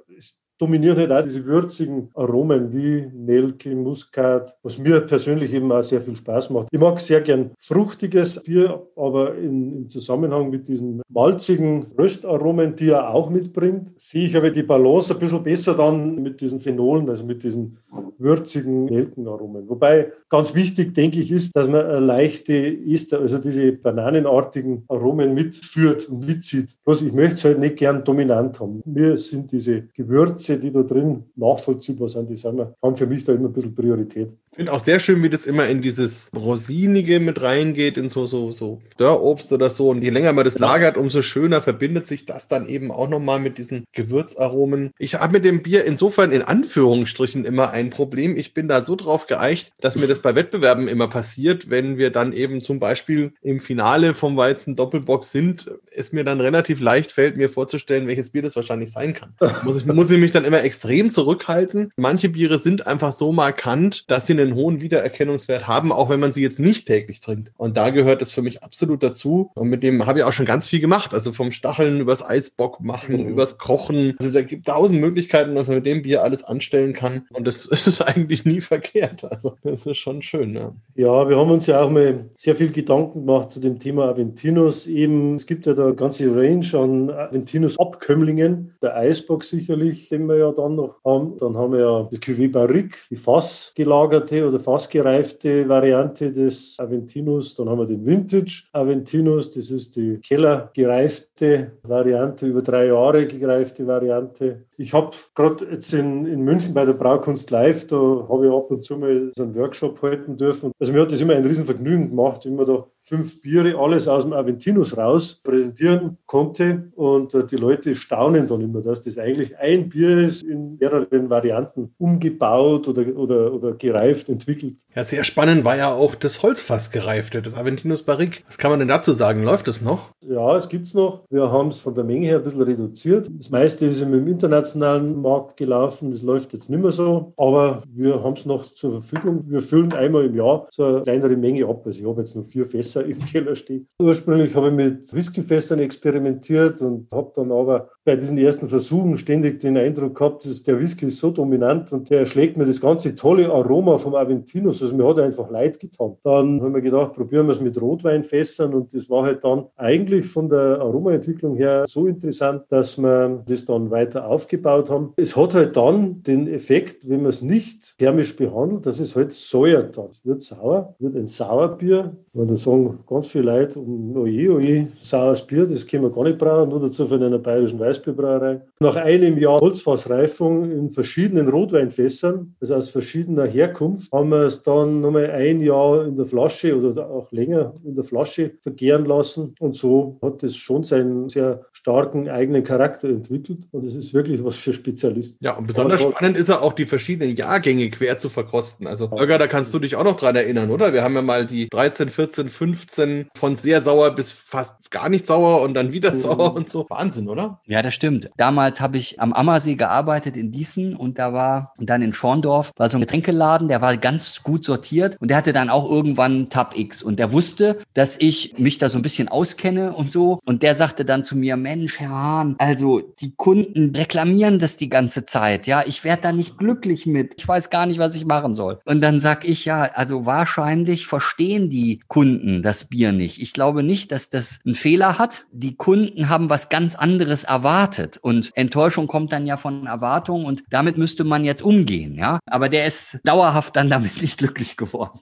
dominieren 0.58 0.98
halt 0.98 1.12
auch 1.12 1.24
diese 1.24 1.46
würzigen 1.46 2.10
Aromen 2.14 2.72
wie 2.74 3.12
Nelke, 3.14 3.76
Muskat, 3.76 4.56
was 4.64 4.78
mir 4.78 5.02
persönlich 5.02 5.54
eben 5.54 5.72
auch 5.72 5.84
sehr 5.84 6.02
viel 6.02 6.16
Spaß 6.16 6.50
macht. 6.50 6.70
Ich 6.72 6.80
mag 6.80 7.00
sehr 7.02 7.22
gern 7.22 7.52
fruchtiges 7.60 8.42
Bier, 8.44 8.82
aber 8.96 9.36
in, 9.36 9.74
im 9.74 9.90
Zusammenhang 9.90 10.50
mit 10.50 10.68
diesen 10.68 11.02
malzigen 11.10 11.88
Röstaromen, 11.98 12.76
die 12.76 12.90
er 12.90 13.10
auch 13.10 13.30
mitbringt, 13.30 13.94
sehe 13.98 14.28
ich 14.28 14.38
aber 14.38 14.50
die 14.50 14.64
Balance 14.64 15.14
ein 15.14 15.20
bisschen 15.20 15.44
besser 15.44 15.74
dann 15.76 16.22
mit 16.22 16.40
diesen 16.42 16.60
Phenolen, 16.60 17.10
also 17.10 17.24
mit 17.24 17.44
diesen 17.44 17.78
würzigen 18.18 18.86
Nelkenaromen. 18.86 19.68
Wobei 19.68 20.12
ganz 20.30 20.54
wichtig, 20.54 20.94
denke 20.94 21.20
ich, 21.20 21.32
ist, 21.32 21.56
dass 21.56 21.68
man 21.68 22.06
leichte 22.06 22.56
Ester, 22.56 23.20
also 23.20 23.38
diese 23.38 23.74
bananenartigen 23.74 24.84
Aromen 24.88 25.34
mitführt 25.34 26.10
und 26.10 26.26
mitzieht. 26.26 26.70
Bloß 26.86 27.02
ich 27.02 27.14
möchte 27.14 27.36
es 27.36 27.44
halt 27.46 27.60
nicht 27.60 27.78
gern 27.78 28.04
dominant 28.04 28.60
haben. 28.60 28.82
Mir 28.86 29.18
sind 29.18 29.52
diese 29.52 29.84
Gewürze 29.94 30.45
Sätze, 30.46 30.60
die 30.60 30.72
da 30.72 30.84
drin 30.84 31.24
nachvollziehbar 31.36 32.10
sind, 32.10 32.30
die 32.30 32.38
sind, 32.38 32.60
haben 32.60 32.96
für 32.96 33.08
mich 33.08 33.24
da 33.24 33.34
immer 33.34 33.50
ein 33.50 33.54
bisschen 33.54 33.76
Priorität. 33.76 34.32
Finde 34.56 34.72
auch 34.72 34.80
sehr 34.80 35.02
schön, 35.02 35.22
wie 35.22 35.30
das 35.30 35.46
immer 35.46 35.68
in 35.68 35.82
dieses 35.82 36.32
Rosinige 36.34 37.20
mit 37.20 37.42
reingeht, 37.42 37.98
in 37.98 38.08
so, 38.08 38.26
so, 38.26 38.54
so 38.54 38.82
Dörrobst 38.98 39.52
oder 39.52 39.70
so. 39.70 39.90
Und 39.90 40.02
je 40.02 40.12
länger 40.12 40.32
man 40.32 40.46
das 40.46 40.58
lagert, 40.58 40.96
umso 40.96 41.22
schöner 41.22 41.62
verbindet 41.62 42.08
sich 42.08 42.26
das 42.26 42.48
dann 42.48 42.66
eben 42.70 42.90
auch 42.90 43.10
nochmal 43.10 43.40
mit 43.40 43.58
diesen 43.58 43.84
Gewürzaromen. 43.92 44.92
Ich 44.98 45.16
habe 45.16 45.34
mit 45.34 45.44
dem 45.44 45.62
Bier 45.62 45.84
insofern 45.84 46.32
in 46.32 46.42
Anführungsstrichen 46.42 47.44
immer 47.44 47.72
ein 47.72 47.90
Problem. 47.90 48.38
Ich 48.38 48.54
bin 48.54 48.70
da 48.70 48.82
so 48.82 48.96
drauf 48.96 49.28
geeicht, 49.28 49.74
dass 49.82 49.98
mir 49.98 50.08
das 50.08 50.20
bei 50.20 50.36
Wettbewerben 50.36 50.88
immer 50.88 51.10
passiert, 51.10 51.70
wenn 51.70 51.98
wir 51.98 52.10
dann 52.10 52.32
eben 52.32 52.62
zum 52.62 52.80
Beispiel 52.80 53.34
im 53.42 53.60
Finale 53.60 54.14
vom 54.14 54.38
Weizen 54.38 54.78
Doppelbox 54.78 55.34
sind, 55.34 55.70
es 55.94 56.14
mir 56.14 56.24
dann 56.24 56.40
relativ 56.40 56.80
leicht 56.80 57.12
fällt, 57.12 57.36
mir 57.36 57.50
vorzustellen, 57.50 58.08
welches 58.08 58.30
Bier 58.30 58.44
das 58.44 58.56
wahrscheinlich 58.56 58.94
sein 58.94 59.14
kann. 59.14 59.34
muss 59.64 59.82
ich, 59.82 59.86
muss 59.86 60.10
ich 60.10 60.18
mich 60.18 60.32
dann 60.32 60.46
immer 60.46 60.64
extrem 60.64 61.12
zurückhalten. 61.12 61.92
Manche 61.98 62.30
Biere 62.30 62.58
sind 62.58 62.88
einfach 62.88 63.12
so 63.12 63.34
markant, 63.34 64.10
dass 64.10 64.28
sie 64.28 64.34
eine 64.34 64.45
einen 64.46 64.56
hohen 64.56 64.82
Wiedererkennungswert 64.82 65.68
haben, 65.68 65.92
auch 65.92 66.10
wenn 66.10 66.20
man 66.20 66.32
sie 66.32 66.42
jetzt 66.42 66.60
nicht 66.60 66.88
täglich 66.88 67.22
trinkt. 67.22 67.52
Und 67.58 67.78
da 67.78 67.90
gehört 67.90 68.22
es 68.22 68.32
für 68.32 68.42
mich 68.42 68.64
absolut 68.64 69.04
dazu. 69.04 69.52
Und 69.56 69.70
mit 69.70 69.84
dem 69.84 70.06
habe 70.06 70.20
ich 70.20 70.26
auch 70.26 70.34
schon 70.34 70.46
ganz 70.46 70.68
viel 70.68 70.80
gemacht. 70.80 71.14
Also 71.14 71.32
vom 71.32 71.52
Stacheln 71.52 72.00
übers 72.00 72.24
Eisbock 72.24 72.82
machen, 72.82 73.24
mhm. 73.24 73.30
übers 73.30 73.58
Kochen. 73.58 74.16
Also 74.20 74.32
da 74.32 74.42
gibt 74.42 74.68
tausend 74.68 75.02
Möglichkeiten, 75.02 75.56
was 75.56 75.68
man 75.68 75.78
mit 75.78 75.86
dem 75.86 76.02
Bier 76.02 76.24
alles 76.24 76.44
anstellen 76.44 76.94
kann. 76.94 77.28
Und 77.34 77.46
das 77.48 77.66
ist 77.88 78.02
eigentlich 78.02 78.46
nie 78.46 78.62
verkehrt. 78.62 79.26
Also 79.30 79.56
das 79.64 79.86
ist 79.86 79.98
schon 79.98 80.22
schön. 80.22 80.54
Ja. 80.54 80.74
ja, 80.96 81.30
wir 81.30 81.38
haben 81.38 81.52
uns 81.52 81.68
ja 81.68 81.82
auch 81.82 81.90
mal 81.90 82.30
sehr 82.38 82.56
viel 82.56 82.72
Gedanken 82.72 83.26
gemacht 83.26 83.52
zu 83.52 83.60
dem 83.60 83.80
Thema 83.80 84.10
Aventinus. 84.10 84.88
Eben, 84.88 85.36
es 85.36 85.46
gibt 85.46 85.66
ja 85.66 85.74
da 85.74 85.86
eine 85.86 85.96
ganze 85.96 86.34
Range 86.36 86.68
an 86.74 87.10
Aventinus-Abkömmlingen. 87.10 88.76
Der 88.82 88.96
Eisbock 88.96 89.44
sicherlich, 89.44 90.10
den 90.10 90.28
wir 90.28 90.38
ja 90.38 90.52
dann 90.52 90.76
noch 90.76 90.96
haben. 91.04 91.38
Dann 91.38 91.58
haben 91.58 91.74
wir 91.74 91.80
ja 91.80 92.10
die 92.12 92.18
Cuvée 92.18 92.52
Barrique, 92.52 92.98
die 93.10 93.16
Fass 93.16 93.74
gelagerte 93.76 94.35
gereifte 94.36 94.48
oder 94.48 94.60
fast 94.60 94.90
gereifte 94.90 95.68
Variante 95.68 96.32
des 96.32 96.76
Aventinus. 96.80 97.56
Dann 97.56 97.70
haben 97.70 97.80
wir 97.80 97.86
den 97.86 98.06
Vintage 98.06 98.64
Aventinus, 98.74 99.50
das 99.52 99.72
ist 99.72 99.96
die 99.96 100.20
kellergereifte 100.20 101.72
Variante, 101.84 102.48
über 102.48 102.62
drei 102.62 102.88
Jahre 102.88 103.26
gereifte 103.26 103.86
Variante. 103.88 104.64
Ich 104.78 104.94
habe 104.94 105.12
gerade 105.36 105.66
jetzt 105.72 105.94
in, 105.94 106.26
in 106.26 106.42
München 106.42 106.74
bei 106.74 106.86
der 106.86 106.94
Braukunst 106.94 107.50
Live, 107.52 107.88
da 107.88 107.96
habe 107.96 108.48
ich 108.48 108.52
ab 108.52 108.72
und 108.72 108.86
zu 108.86 108.98
mal 108.98 109.32
so 109.34 109.44
einen 109.44 109.56
Workshop 109.56 110.02
halten 110.02 110.38
dürfen. 110.38 110.72
Also 110.80 110.92
mir 110.92 111.02
hat 111.02 111.12
das 111.12 111.22
immer 111.22 111.34
ein 111.34 111.46
Riesenvergnügen 111.46 112.10
gemacht, 112.10 112.46
wie 112.46 112.52
man 112.52 112.66
da 112.66 112.86
fünf 113.06 113.40
Biere, 113.42 113.78
alles 113.78 114.08
aus 114.08 114.24
dem 114.24 114.34
Aventinus 114.34 114.98
raus 114.98 115.40
präsentieren 115.44 116.18
konnte. 116.26 116.92
Und 116.96 117.34
äh, 117.36 117.46
die 117.46 117.56
Leute 117.56 117.96
staunen 117.96 118.48
dann 118.48 118.62
immer, 118.62 118.82
dass 118.82 119.02
das 119.02 119.18
eigentlich 119.18 119.58
ein 119.58 119.90
Bier 119.90 120.26
ist, 120.26 120.44
in 120.44 120.78
mehreren 120.78 121.30
Varianten 121.30 121.94
umgebaut 122.00 122.88
oder, 122.88 123.16
oder, 123.16 123.54
oder 123.54 123.74
gereift, 123.74 124.30
entwickelt. 124.30 124.76
Ja, 124.96 125.04
sehr 125.04 125.24
spannend 125.24 125.66
war 125.66 125.78
ja 125.78 125.94
auch 125.94 126.16
das 126.16 126.42
Holzfass 126.42 126.90
gereifte, 126.92 127.42
das 127.42 127.54
Aventinus 127.54 128.04
Barrique. 128.04 128.42
Was 128.48 128.58
kann 128.58 128.72
man 128.72 128.80
denn 128.80 128.88
dazu 128.88 129.14
sagen? 129.14 129.44
Läuft 129.44 129.68
es 129.68 129.82
noch? 129.82 130.12
Ja, 130.22 130.58
es 130.58 130.68
gibt 130.68 130.88
es 130.88 130.94
noch. 130.94 131.26
Wir 131.30 131.52
haben 131.52 131.68
es 131.68 131.80
von 131.80 131.94
der 131.94 132.06
Menge 132.06 132.26
her 132.26 132.38
ein 132.38 132.44
bisschen 132.44 132.62
reduziert. 132.62 133.30
Das 133.38 133.52
meiste 133.52 133.86
ist 133.86 134.02
im 134.02 134.28
Internet 134.28 134.65
internationalen 134.66 135.22
Markt 135.22 135.58
gelaufen. 135.58 136.12
Das 136.12 136.22
läuft 136.22 136.54
jetzt 136.54 136.70
nicht 136.70 136.82
mehr 136.82 136.92
so, 136.92 137.34
aber 137.38 137.84
wir 137.94 138.24
haben 138.24 138.34
es 138.34 138.46
noch 138.46 138.74
zur 138.74 139.02
Verfügung. 139.02 139.44
Wir 139.48 139.62
füllen 139.62 139.94
einmal 139.94 140.26
im 140.26 140.36
Jahr 140.36 140.68
so 140.72 140.84
eine 140.86 141.02
kleinere 141.04 141.36
Menge 141.36 141.68
ab. 141.68 141.84
Also 141.86 142.00
ich 142.00 142.06
habe 142.06 142.22
jetzt 142.22 142.36
noch 142.36 142.46
vier 142.46 142.66
Fässer 142.66 143.06
im 143.06 143.20
Keller 143.20 143.56
stehen. 143.56 143.88
Ursprünglich 144.02 144.56
habe 144.56 144.68
ich 144.70 144.74
mit 144.74 145.14
Whiskyfässern 145.14 145.80
experimentiert 145.80 146.82
und 146.82 147.12
habe 147.14 147.32
dann 147.36 147.52
aber 147.52 147.90
bei 148.06 148.16
diesen 148.16 148.38
ersten 148.38 148.68
Versuchen 148.68 149.18
ständig 149.18 149.60
den 149.60 149.78
Eindruck 149.78 150.16
gehabt, 150.16 150.46
dass 150.46 150.62
der 150.62 150.80
Whisky 150.80 151.08
ist 151.08 151.18
so 151.18 151.32
dominant 151.32 151.92
und 151.92 152.12
der 152.12 152.26
schlägt 152.28 152.56
mir 152.56 152.66
das 152.66 152.80
ganze 152.80 153.16
tolle 153.16 153.52
Aroma 153.52 153.98
vom 153.98 154.14
Aventinus. 154.14 154.84
Also 154.84 154.96
mir 154.96 155.08
hat 155.08 155.18
er 155.18 155.26
einfach 155.26 155.50
leid 155.50 155.80
getan. 155.80 156.16
Dann 156.24 156.62
haben 156.62 156.76
wir 156.76 156.82
gedacht, 156.82 157.14
probieren 157.14 157.48
wir 157.48 157.54
es 157.54 157.60
mit 157.60 157.82
Rotweinfässern 157.82 158.76
und 158.76 158.94
das 158.94 159.10
war 159.10 159.24
halt 159.24 159.44
dann 159.44 159.66
eigentlich 159.76 160.28
von 160.28 160.48
der 160.48 160.80
Aromaentwicklung 160.82 161.56
her 161.56 161.86
so 161.88 162.06
interessant, 162.06 162.62
dass 162.70 163.00
wir 163.00 163.44
das 163.48 163.66
dann 163.66 163.90
weiter 163.90 164.28
aufgebaut 164.28 164.92
haben. 164.92 165.14
Es 165.16 165.36
hat 165.36 165.56
halt 165.56 165.76
dann 165.76 166.22
den 166.22 166.48
Effekt, 166.48 167.10
wenn 167.10 167.24
man 167.24 167.30
es 167.30 167.42
nicht 167.42 167.98
thermisch 167.98 168.36
behandelt, 168.36 168.86
dass 168.86 169.00
es 169.00 169.16
halt 169.16 169.32
säuert 169.32 169.98
dann. 169.98 170.10
Es 170.12 170.24
wird 170.24 170.44
sauer, 170.44 170.94
wird 171.00 171.16
ein 171.16 171.26
Sauerbier. 171.26 172.16
Und 172.34 172.52
da 172.52 172.58
sagen 172.58 173.00
ganz 173.08 173.28
viele 173.28 173.46
Leute, 173.46 173.80
oje, 173.80 174.54
oje, 174.54 174.88
saures 175.02 175.42
Bier, 175.42 175.66
das 175.66 175.88
können 175.88 176.04
wir 176.04 176.12
gar 176.12 176.26
nicht 176.26 176.38
brauchen, 176.38 176.70
nur 176.70 176.82
dazu 176.82 177.08
von 177.08 177.24
einer 177.24 177.40
bayerischen 177.40 177.80
Weißbierbrauerei. 177.96 178.62
Nach 178.80 178.96
einem 178.96 179.38
Jahr 179.38 179.60
Holzfassreifung 179.60 180.72
in 180.72 180.92
verschiedenen 180.92 181.48
Rotweinfässern, 181.48 182.56
also 182.62 182.76
aus 182.76 182.90
verschiedener 182.90 183.46
Herkunft, 183.46 184.12
haben 184.12 184.30
wir 184.30 184.44
es 184.44 184.64
dann 184.64 185.02
nochmal 185.02 185.32
ein 185.32 185.62
Jahr 185.62 186.06
in 186.06 186.16
der 186.18 186.26
Flasche 186.26 186.78
oder 186.78 187.10
auch 187.10 187.32
länger 187.32 187.74
in 187.84 187.96
der 187.96 188.04
Flasche 188.04 188.52
vergären 188.62 189.06
lassen. 189.06 189.56
Und 189.60 189.76
so 189.76 190.18
hat 190.22 190.44
es 190.44 190.56
schon 190.56 190.84
seinen 190.84 191.30
sehr 191.30 191.66
starken 191.72 192.30
eigenen 192.30 192.64
Charakter 192.64 193.10
entwickelt. 193.10 193.68
Und 193.72 193.86
es 193.86 193.96
ist 193.96 194.14
wirklich 194.14 194.44
was 194.44 194.58
für 194.58 194.74
Spezialisten. 194.74 195.38
Ja, 195.44 195.56
und 195.58 195.68
besonders 195.68 196.02
Aber 196.02 196.12
spannend 196.12 196.38
ist 196.38 196.50
ja 196.50 196.62
auch, 196.62 196.74
die 196.74 196.86
verschiedenen 196.86 197.36
Jahrgänge 197.36 197.90
quer 197.90 198.18
zu 198.18 198.30
verkosten. 198.30 198.88
Also, 198.88 199.12
Holger, 199.12 199.38
da 199.38 199.48
kannst 199.48 199.74
du 199.74 199.80
dich 199.80 199.96
auch 199.96 200.04
noch 200.04 200.18
dran 200.18 200.36
erinnern, 200.36 200.70
oder? 200.72 200.94
Wir 200.94 201.04
haben 201.04 201.16
ja 201.16 201.22
mal 201.22 201.46
die 201.46 201.70
13, 201.70 202.10
14, 202.10 202.50
15 202.50 203.28
von 203.36 203.56
sehr 203.56 203.82
sauer 203.82 204.12
bis 204.12 204.32
fast 204.32 204.92
gar 204.92 205.10
nicht 205.10 205.28
sauer 205.28 205.62
und 205.62 205.74
dann 205.74 205.92
wieder 205.92 206.12
mhm. 206.12 206.18
sauer 206.18 206.56
und 206.56 206.70
so. 206.70 206.86
Wahnsinn, 206.90 207.30
oder? 207.30 207.62
Ja, 207.66 207.82
das 207.86 207.94
stimmt. 207.94 208.30
Damals 208.38 208.82
habe 208.82 208.98
ich 208.98 209.20
am 209.20 209.34
Ammersee 209.34 209.76
gearbeitet 209.76 210.36
in 210.36 210.52
Diesen 210.52 210.96
und 210.96 211.20
da 211.20 211.34
war 211.34 211.74
dann 211.80 212.02
in 212.02 212.14
Schorndorf 212.14 212.72
war 212.76 212.90
so 212.90 212.98
ein 212.98 213.02
Getränkeladen, 213.02 213.68
der 213.68 213.82
war 213.82 213.96
ganz 213.98 214.44
gut 214.44 214.66
sortiert 214.66 215.18
und 215.20 215.30
der 215.30 215.38
hatte 215.38 215.54
dann 215.54 215.70
auch 215.70 215.90
irgendwann 215.90 216.50
Tab 216.50 216.78
X 216.78 217.04
und 217.04 217.20
der 217.20 217.32
wusste, 217.32 217.80
dass 217.94 218.18
ich 218.20 218.58
mich 218.58 218.78
da 218.78 218.90
so 218.90 218.98
ein 218.98 219.02
bisschen 219.02 219.28
auskenne 219.28 219.94
und 219.94 220.12
so 220.12 220.40
und 220.46 220.64
der 220.64 220.76
sagte 220.76 221.06
dann 221.06 221.24
zu 221.24 221.38
mir, 221.38 221.58
Mensch, 221.58 222.00
Herr 222.00 222.10
Hahn, 222.10 222.56
also 222.58 223.02
die 223.20 223.34
Kunden 223.36 223.96
reklamieren 223.96 224.60
das 224.60 224.78
die 224.78 224.90
ganze 224.90 225.26
Zeit, 225.26 225.68
ja, 225.68 225.84
ich 225.86 226.04
werde 226.04 226.24
da 226.24 226.32
nicht 226.32 226.58
glücklich 226.58 227.06
mit. 227.06 227.36
Ich 227.38 227.48
weiß 227.48 227.70
gar 227.70 227.86
nicht, 227.86 228.00
was 228.00 228.16
ich 228.16 228.26
machen 228.26 228.56
soll. 228.56 228.80
Und 228.86 229.02
dann 229.02 229.20
sag 229.20 229.48
ich 229.48 229.66
ja, 229.66 229.84
also 229.94 230.26
wahrscheinlich 230.26 231.08
verstehen 231.08 231.70
die 231.70 232.02
Kunden 232.08 232.64
das 232.64 232.86
Bier 232.86 233.12
nicht. 233.12 233.42
Ich 233.42 233.54
glaube 233.54 233.84
nicht, 233.84 234.12
dass 234.12 234.30
das 234.30 234.60
einen 234.66 234.76
Fehler 234.76 235.20
hat. 235.20 235.46
Die 235.52 235.76
Kunden 235.76 236.30
haben 236.30 236.50
was 236.50 236.70
ganz 236.70 236.96
anderes 236.96 237.44
erwartet 237.44 237.75
und 238.22 238.52
Enttäuschung 238.56 239.08
kommt 239.08 239.32
dann 239.32 239.46
ja 239.46 239.58
von 239.58 239.88
Erwartungen 239.88 240.46
und 240.46 240.64
damit 240.70 240.98
müsste 240.98 241.24
man 241.24 241.44
jetzt 241.46 241.62
umgehen, 241.62 242.16
ja. 242.16 242.40
Aber 242.46 242.70
der 242.70 242.86
ist 242.86 243.20
dauerhaft 243.24 243.76
dann 243.76 243.90
damit 243.90 244.22
nicht 244.22 244.38
glücklich 244.38 244.78
geworden. 244.78 245.20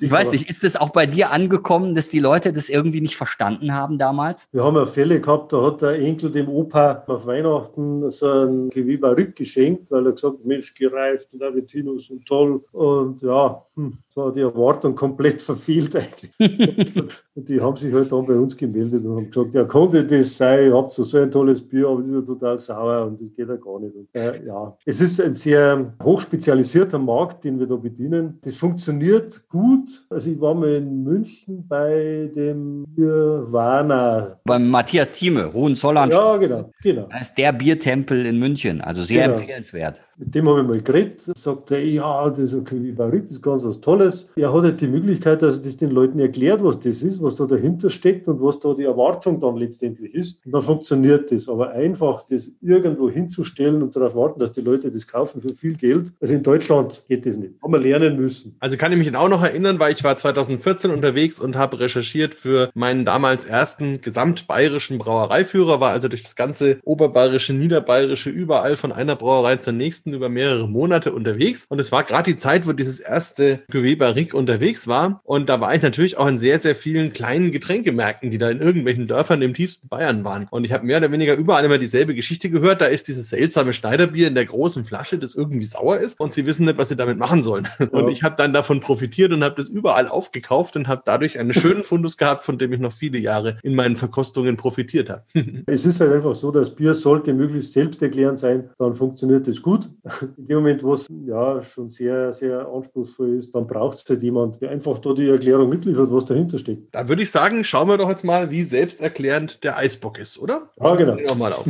ich 0.00 0.10
weiß 0.10 0.32
nicht, 0.32 0.48
ist 0.48 0.64
es 0.64 0.76
auch 0.76 0.90
bei 0.90 1.06
dir 1.06 1.30
angekommen, 1.30 1.94
dass 1.94 2.08
die 2.08 2.20
Leute 2.20 2.52
das 2.52 2.68
irgendwie 2.68 3.00
nicht 3.00 3.16
verstanden 3.16 3.72
haben 3.74 3.98
damals? 3.98 4.48
Wir 4.52 4.64
haben 4.64 4.76
ja 4.76 4.86
Fälle 4.86 5.20
gehabt, 5.20 5.52
da 5.52 5.62
hat 5.62 5.82
der 5.82 5.98
Enkel 5.98 6.30
dem 6.30 6.48
Opa 6.48 7.04
auf 7.06 7.26
Weihnachten 7.26 8.10
so 8.10 8.26
ein 8.26 8.70
Gewibarik 8.70 9.36
geschenkt, 9.36 9.90
weil 9.90 10.06
er 10.06 10.12
gesagt 10.12 10.38
hat, 10.38 10.44
Mensch, 10.44 10.74
gereift 10.74 11.28
und 11.32 11.42
Aventinus 11.42 12.10
und 12.10 12.26
toll. 12.26 12.62
Und 12.72 13.22
ja, 13.22 13.62
hm, 13.76 13.98
so 14.08 14.30
die 14.30 14.40
Erwartung 14.40 14.94
komplett 14.94 15.42
verfehlt 15.42 15.96
eigentlich. 15.96 16.32
und 17.34 17.48
die 17.48 17.60
haben 17.60 17.76
sich 17.76 17.92
halt 17.92 18.10
dann 18.12 18.26
bei 18.26 18.34
uns 18.34 18.56
gemeldet 18.56 19.04
und 19.04 19.16
haben 19.16 19.30
gesagt, 19.30 19.54
ja, 19.54 19.64
konnte 19.64 20.04
das 20.04 20.36
sein, 20.36 20.66
ihr 20.66 20.74
habt 20.74 20.92
so 21.04 21.18
ein 21.18 21.30
tolles 21.30 21.60
Bier, 21.60 21.88
aber 21.88 22.00
das 22.00 22.08
ist 22.08 22.14
ja 22.14 22.20
total 22.22 22.58
sauer 22.58 23.06
und 23.06 23.20
das 23.20 23.34
geht 23.34 23.48
ja 23.48 23.56
gar 23.56 23.80
nicht. 23.80 23.94
Und, 23.94 24.08
äh, 24.14 24.44
ja, 24.46 24.76
es 24.84 25.00
ist 25.00 25.20
ein 25.20 25.34
sehr 25.34 25.94
hochspezialisierter 26.02 26.98
Markt, 26.98 27.44
den 27.44 27.58
wir 27.58 27.66
da 27.66 27.76
bedienen. 27.76 28.38
Das 28.42 28.56
funktioniert 28.56 29.48
gut. 29.48 30.04
Also 30.10 30.30
ich 30.30 30.40
war 30.40 30.54
mal 30.54 30.74
in 30.74 31.04
München 31.04 31.66
bei 31.68 32.30
dem 32.34 32.84
Nirvana. 32.96 34.40
Beim 34.44 34.70
Matthias 34.70 35.12
Thieme, 35.12 35.52
Hohenzollern. 35.52 36.10
Ja, 36.10 36.36
genau, 36.36 36.70
genau. 36.82 37.06
Das 37.10 37.22
ist 37.22 37.38
der 37.38 37.52
Biertempel 37.52 38.26
in 38.26 38.38
München, 38.38 38.80
also 38.80 39.02
sehr 39.02 39.26
genau. 39.26 39.38
empfehlenswert. 39.38 40.00
Mit 40.16 40.34
dem 40.34 40.48
habe 40.48 40.60
ich 40.60 40.66
mal 40.66 40.80
geredet, 40.80 41.20
sagt 41.20 41.70
er, 41.70 41.84
ja, 41.84 42.30
das 42.30 42.52
ist 42.52 42.54
okay, 42.54 42.94
das 42.96 43.12
ist 43.30 43.42
ganz 43.42 43.64
was 43.64 43.80
Tolles. 43.80 44.28
Er 44.36 44.52
hat 44.52 44.62
halt 44.62 44.80
die 44.80 44.86
Möglichkeit, 44.86 45.42
dass 45.42 45.58
er 45.58 45.64
das 45.64 45.76
den 45.76 45.90
Leuten 45.90 46.18
erklärt, 46.20 46.62
was 46.62 46.78
das 46.78 47.02
ist, 47.02 47.22
was 47.22 47.36
da 47.36 47.46
dahinter 47.46 47.90
steckt 47.90 48.28
und 48.28 48.40
was 48.40 48.60
da 48.60 48.74
die 48.74 48.84
Erwartung 48.84 49.40
dann 49.40 49.56
letztendlich 49.56 50.14
ist. 50.14 50.44
Und 50.46 50.52
dann 50.52 50.62
funktioniert 50.62 51.32
das. 51.32 51.48
Aber 51.48 51.70
einfach 51.70 52.24
das 52.28 52.50
irgendwo 52.60 53.10
hinzustellen 53.10 53.82
und 53.82 53.96
darauf 53.96 54.14
warten, 54.14 54.40
dass 54.40 54.52
die 54.52 54.60
Leute 54.60 54.90
das 54.90 55.06
kaufen 55.06 55.40
für 55.40 55.54
viel 55.54 55.74
Geld, 55.74 56.12
also 56.20 56.34
in 56.34 56.42
Deutschland 56.42 57.02
geht 57.08 57.26
das 57.26 57.36
nicht. 57.36 57.54
Haben 57.62 57.72
wir 57.72 57.80
lernen 57.80 58.16
müssen. 58.16 58.56
Also 58.60 58.76
kann 58.76 58.92
ich 58.92 58.98
mich 58.98 59.14
auch 59.14 59.28
noch 59.28 59.42
erinnern, 59.42 59.78
weil 59.78 59.92
ich 59.92 60.04
war 60.04 60.16
2014 60.16 60.90
unterwegs 60.90 61.40
und 61.40 61.56
habe 61.56 61.80
recherchiert 61.80 62.34
für 62.34 62.70
meinen 62.74 63.04
damals 63.04 63.44
ersten 63.44 64.00
gesamtbayerischen 64.00 64.98
Brauereiführer, 64.98 65.80
war 65.80 65.92
also 65.92 66.08
durch 66.08 66.22
das 66.22 66.36
ganze 66.36 66.78
oberbayerische, 66.84 67.52
niederbayerische, 67.52 68.30
überall 68.30 68.76
von 68.76 68.92
einer 68.92 69.16
Brauerei 69.16 69.56
zur 69.56 69.72
nächsten 69.72 70.03
Touristen 70.04 70.14
über 70.14 70.28
mehrere 70.28 70.68
Monate 70.68 71.12
unterwegs. 71.12 71.66
Und 71.68 71.80
es 71.80 71.90
war 71.90 72.04
gerade 72.04 72.32
die 72.32 72.38
Zeit, 72.38 72.66
wo 72.66 72.72
dieses 72.72 73.00
erste 73.00 73.60
Cuvée 73.70 74.32
unterwegs 74.32 74.86
war. 74.86 75.20
Und 75.24 75.48
da 75.48 75.60
war 75.60 75.74
ich 75.74 75.82
natürlich 75.82 76.18
auch 76.18 76.26
in 76.26 76.36
sehr, 76.36 76.58
sehr 76.58 76.74
vielen 76.74 77.12
kleinen 77.12 77.52
Getränkemärkten, 77.52 78.30
die 78.30 78.38
da 78.38 78.50
in 78.50 78.60
irgendwelchen 78.60 79.06
Dörfern 79.06 79.40
im 79.40 79.54
tiefsten 79.54 79.88
Bayern 79.88 80.24
waren. 80.24 80.46
Und 80.50 80.64
ich 80.64 80.72
habe 80.72 80.84
mehr 80.84 80.98
oder 80.98 81.10
weniger 81.10 81.34
überall 81.34 81.64
immer 81.64 81.78
dieselbe 81.78 82.14
Geschichte 82.14 82.50
gehört. 82.50 82.80
Da 82.80 82.86
ist 82.86 83.08
dieses 83.08 83.30
seltsame 83.30 83.72
Schneiderbier 83.72 84.28
in 84.28 84.34
der 84.34 84.44
großen 84.44 84.84
Flasche, 84.84 85.18
das 85.18 85.34
irgendwie 85.34 85.64
sauer 85.64 85.98
ist. 85.98 86.20
Und 86.20 86.32
sie 86.32 86.44
wissen 86.44 86.66
nicht, 86.66 86.76
was 86.76 86.90
sie 86.90 86.96
damit 86.96 87.18
machen 87.18 87.42
sollen. 87.42 87.68
Ja. 87.84 88.00
Und 88.00 88.08
ich 88.08 88.22
habe 88.22 88.34
dann 88.36 88.52
davon 88.52 88.80
profitiert 88.80 89.32
und 89.32 89.44
habe 89.44 89.56
das 89.56 89.68
überall 89.68 90.08
aufgekauft 90.08 90.74
und 90.76 90.88
habe 90.88 91.02
dadurch 91.04 91.38
einen 91.38 91.52
schönen 91.52 91.82
Fundus 91.82 92.16
gehabt, 92.16 92.42
von 92.42 92.56
dem 92.56 92.72
ich 92.72 92.80
noch 92.80 92.92
viele 92.92 93.18
Jahre 93.18 93.58
in 93.62 93.74
meinen 93.74 93.96
Verkostungen 93.96 94.56
profitiert 94.56 95.10
habe. 95.10 95.22
es 95.66 95.84
ist 95.84 96.00
halt 96.00 96.12
einfach 96.12 96.34
so, 96.34 96.50
das 96.50 96.74
Bier 96.74 96.94
sollte 96.94 97.34
möglichst 97.34 97.74
selbsterklärend 97.74 98.38
sein, 98.38 98.70
dann 98.78 98.96
funktioniert 98.96 99.46
es 99.48 99.60
gut. 99.60 99.90
In 100.36 100.44
dem 100.44 100.56
Moment, 100.56 100.82
wo 100.82 100.92
es 100.92 101.08
ja 101.26 101.62
schon 101.62 101.88
sehr, 101.88 102.32
sehr 102.34 102.68
anspruchsvoll 102.68 103.38
ist, 103.38 103.54
dann 103.54 103.66
braucht 103.66 103.98
es 103.98 104.08
halt 104.08 104.22
jemand, 104.22 104.60
der 104.60 104.70
einfach 104.70 104.98
da 104.98 105.14
die 105.14 105.28
Erklärung 105.28 105.70
mitliefert, 105.70 106.12
was 106.12 106.26
dahinter 106.26 106.58
steckt. 106.58 106.94
Da 106.94 107.08
würde 107.08 107.22
ich 107.22 107.30
sagen, 107.30 107.64
schauen 107.64 107.88
wir 107.88 107.96
doch 107.96 108.10
jetzt 108.10 108.24
mal, 108.24 108.50
wie 108.50 108.64
selbsterklärend 108.64 109.64
der 109.64 109.78
Eisbock 109.78 110.18
ist, 110.18 110.38
oder? 110.38 110.68
Ah, 110.78 110.94
genau. 110.96 111.16
Mal 111.36 111.54
auf. 111.54 111.64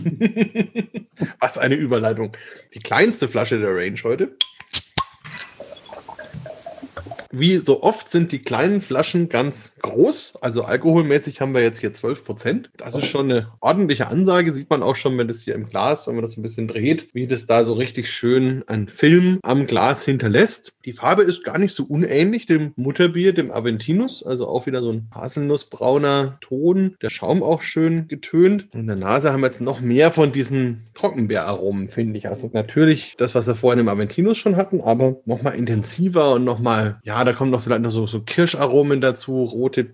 was 1.41 1.59
eine 1.59 1.77
Überleitung. 1.77 2.33
Die 2.75 2.81
kleinste 2.81 3.29
Flasche 3.29 3.61
der 3.61 3.75
Range 3.75 3.99
heute 4.03 4.33
wie 7.39 7.59
so 7.59 7.83
oft 7.83 8.09
sind 8.09 8.33
die 8.33 8.41
kleinen 8.41 8.81
Flaschen 8.81 9.29
ganz 9.29 9.74
groß. 9.85 10.39
Also 10.41 10.65
alkoholmäßig 10.65 11.41
haben 11.41 11.55
wir 11.55 11.63
jetzt 11.63 11.79
hier 11.79 11.93
12 11.93 12.25
Prozent. 12.25 12.71
Das 12.77 12.95
ist 12.95 13.07
schon 13.07 13.31
eine 13.31 13.49
ordentliche 13.61 14.09
Ansage. 14.09 14.51
Sieht 14.53 14.71
man 14.71 14.83
auch 14.83 14.97
schon, 14.97 15.17
wenn 15.19 15.29
das 15.29 15.43
hier 15.43 15.55
im 15.55 15.69
Glas, 15.69 16.07
wenn 16.07 16.15
man 16.15 16.23
das 16.23 16.37
ein 16.37 16.43
bisschen 16.43 16.69
dreht, 16.69 17.09
wie 17.13 17.27
das 17.27 17.47
da 17.47 17.65
so 17.65 17.75
richtig 17.75 18.11
schön 18.11 18.65
ein 18.67 18.89
Film 18.89 19.39
am 19.43 19.67
Glas 19.67 20.03
hinterlässt. 20.05 20.73
Die 20.87 20.93
Farbe 20.93 21.23
ist 21.23 21.45
gar 21.45 21.59
nicht 21.59 21.75
so 21.75 21.85
unähnlich 21.85 22.47
dem 22.47 22.73
Mutterbier, 22.77 23.35
dem 23.35 23.51
Aventinus. 23.51 24.23
Also 24.23 24.49
auch 24.49 24.67
wieder 24.67 24.81
so 24.81 24.91
ein 24.91 25.09
haselnussbrauner 25.15 26.39
Ton. 26.41 26.97
Der 27.03 27.11
Schaum 27.11 27.43
auch 27.43 27.61
schön 27.61 28.09
getönt. 28.09 28.69
Und 28.73 28.81
in 28.81 28.87
der 28.87 28.97
Nase 28.97 29.33
haben 29.33 29.43
wir 29.43 29.49
jetzt 29.49 29.61
noch 29.61 29.81
mehr 29.81 30.11
von 30.11 30.33
diesen 30.33 30.87
Trockenbeeraromen, 30.95 31.89
finde 31.89 32.17
ich. 32.17 32.29
Also 32.29 32.49
natürlich 32.53 33.17
das, 33.19 33.35
was 33.35 33.47
wir 33.47 33.55
vorhin 33.55 33.81
im 33.81 33.89
Aventinus 33.89 34.39
schon 34.39 34.57
hatten, 34.57 34.81
aber 34.81 35.17
nochmal 35.27 35.57
intensiver 35.57 36.33
und 36.35 36.45
nochmal, 36.45 37.01
ja, 37.05 37.23
da 37.25 37.35
kommt 37.35 37.51
noch 37.51 37.63
vielleicht 37.63 37.83
noch 37.83 37.91
so, 37.91 38.07
so 38.07 38.21
Kirscharomen 38.21 39.03
dazu, 39.03 39.45
rote 39.77 39.85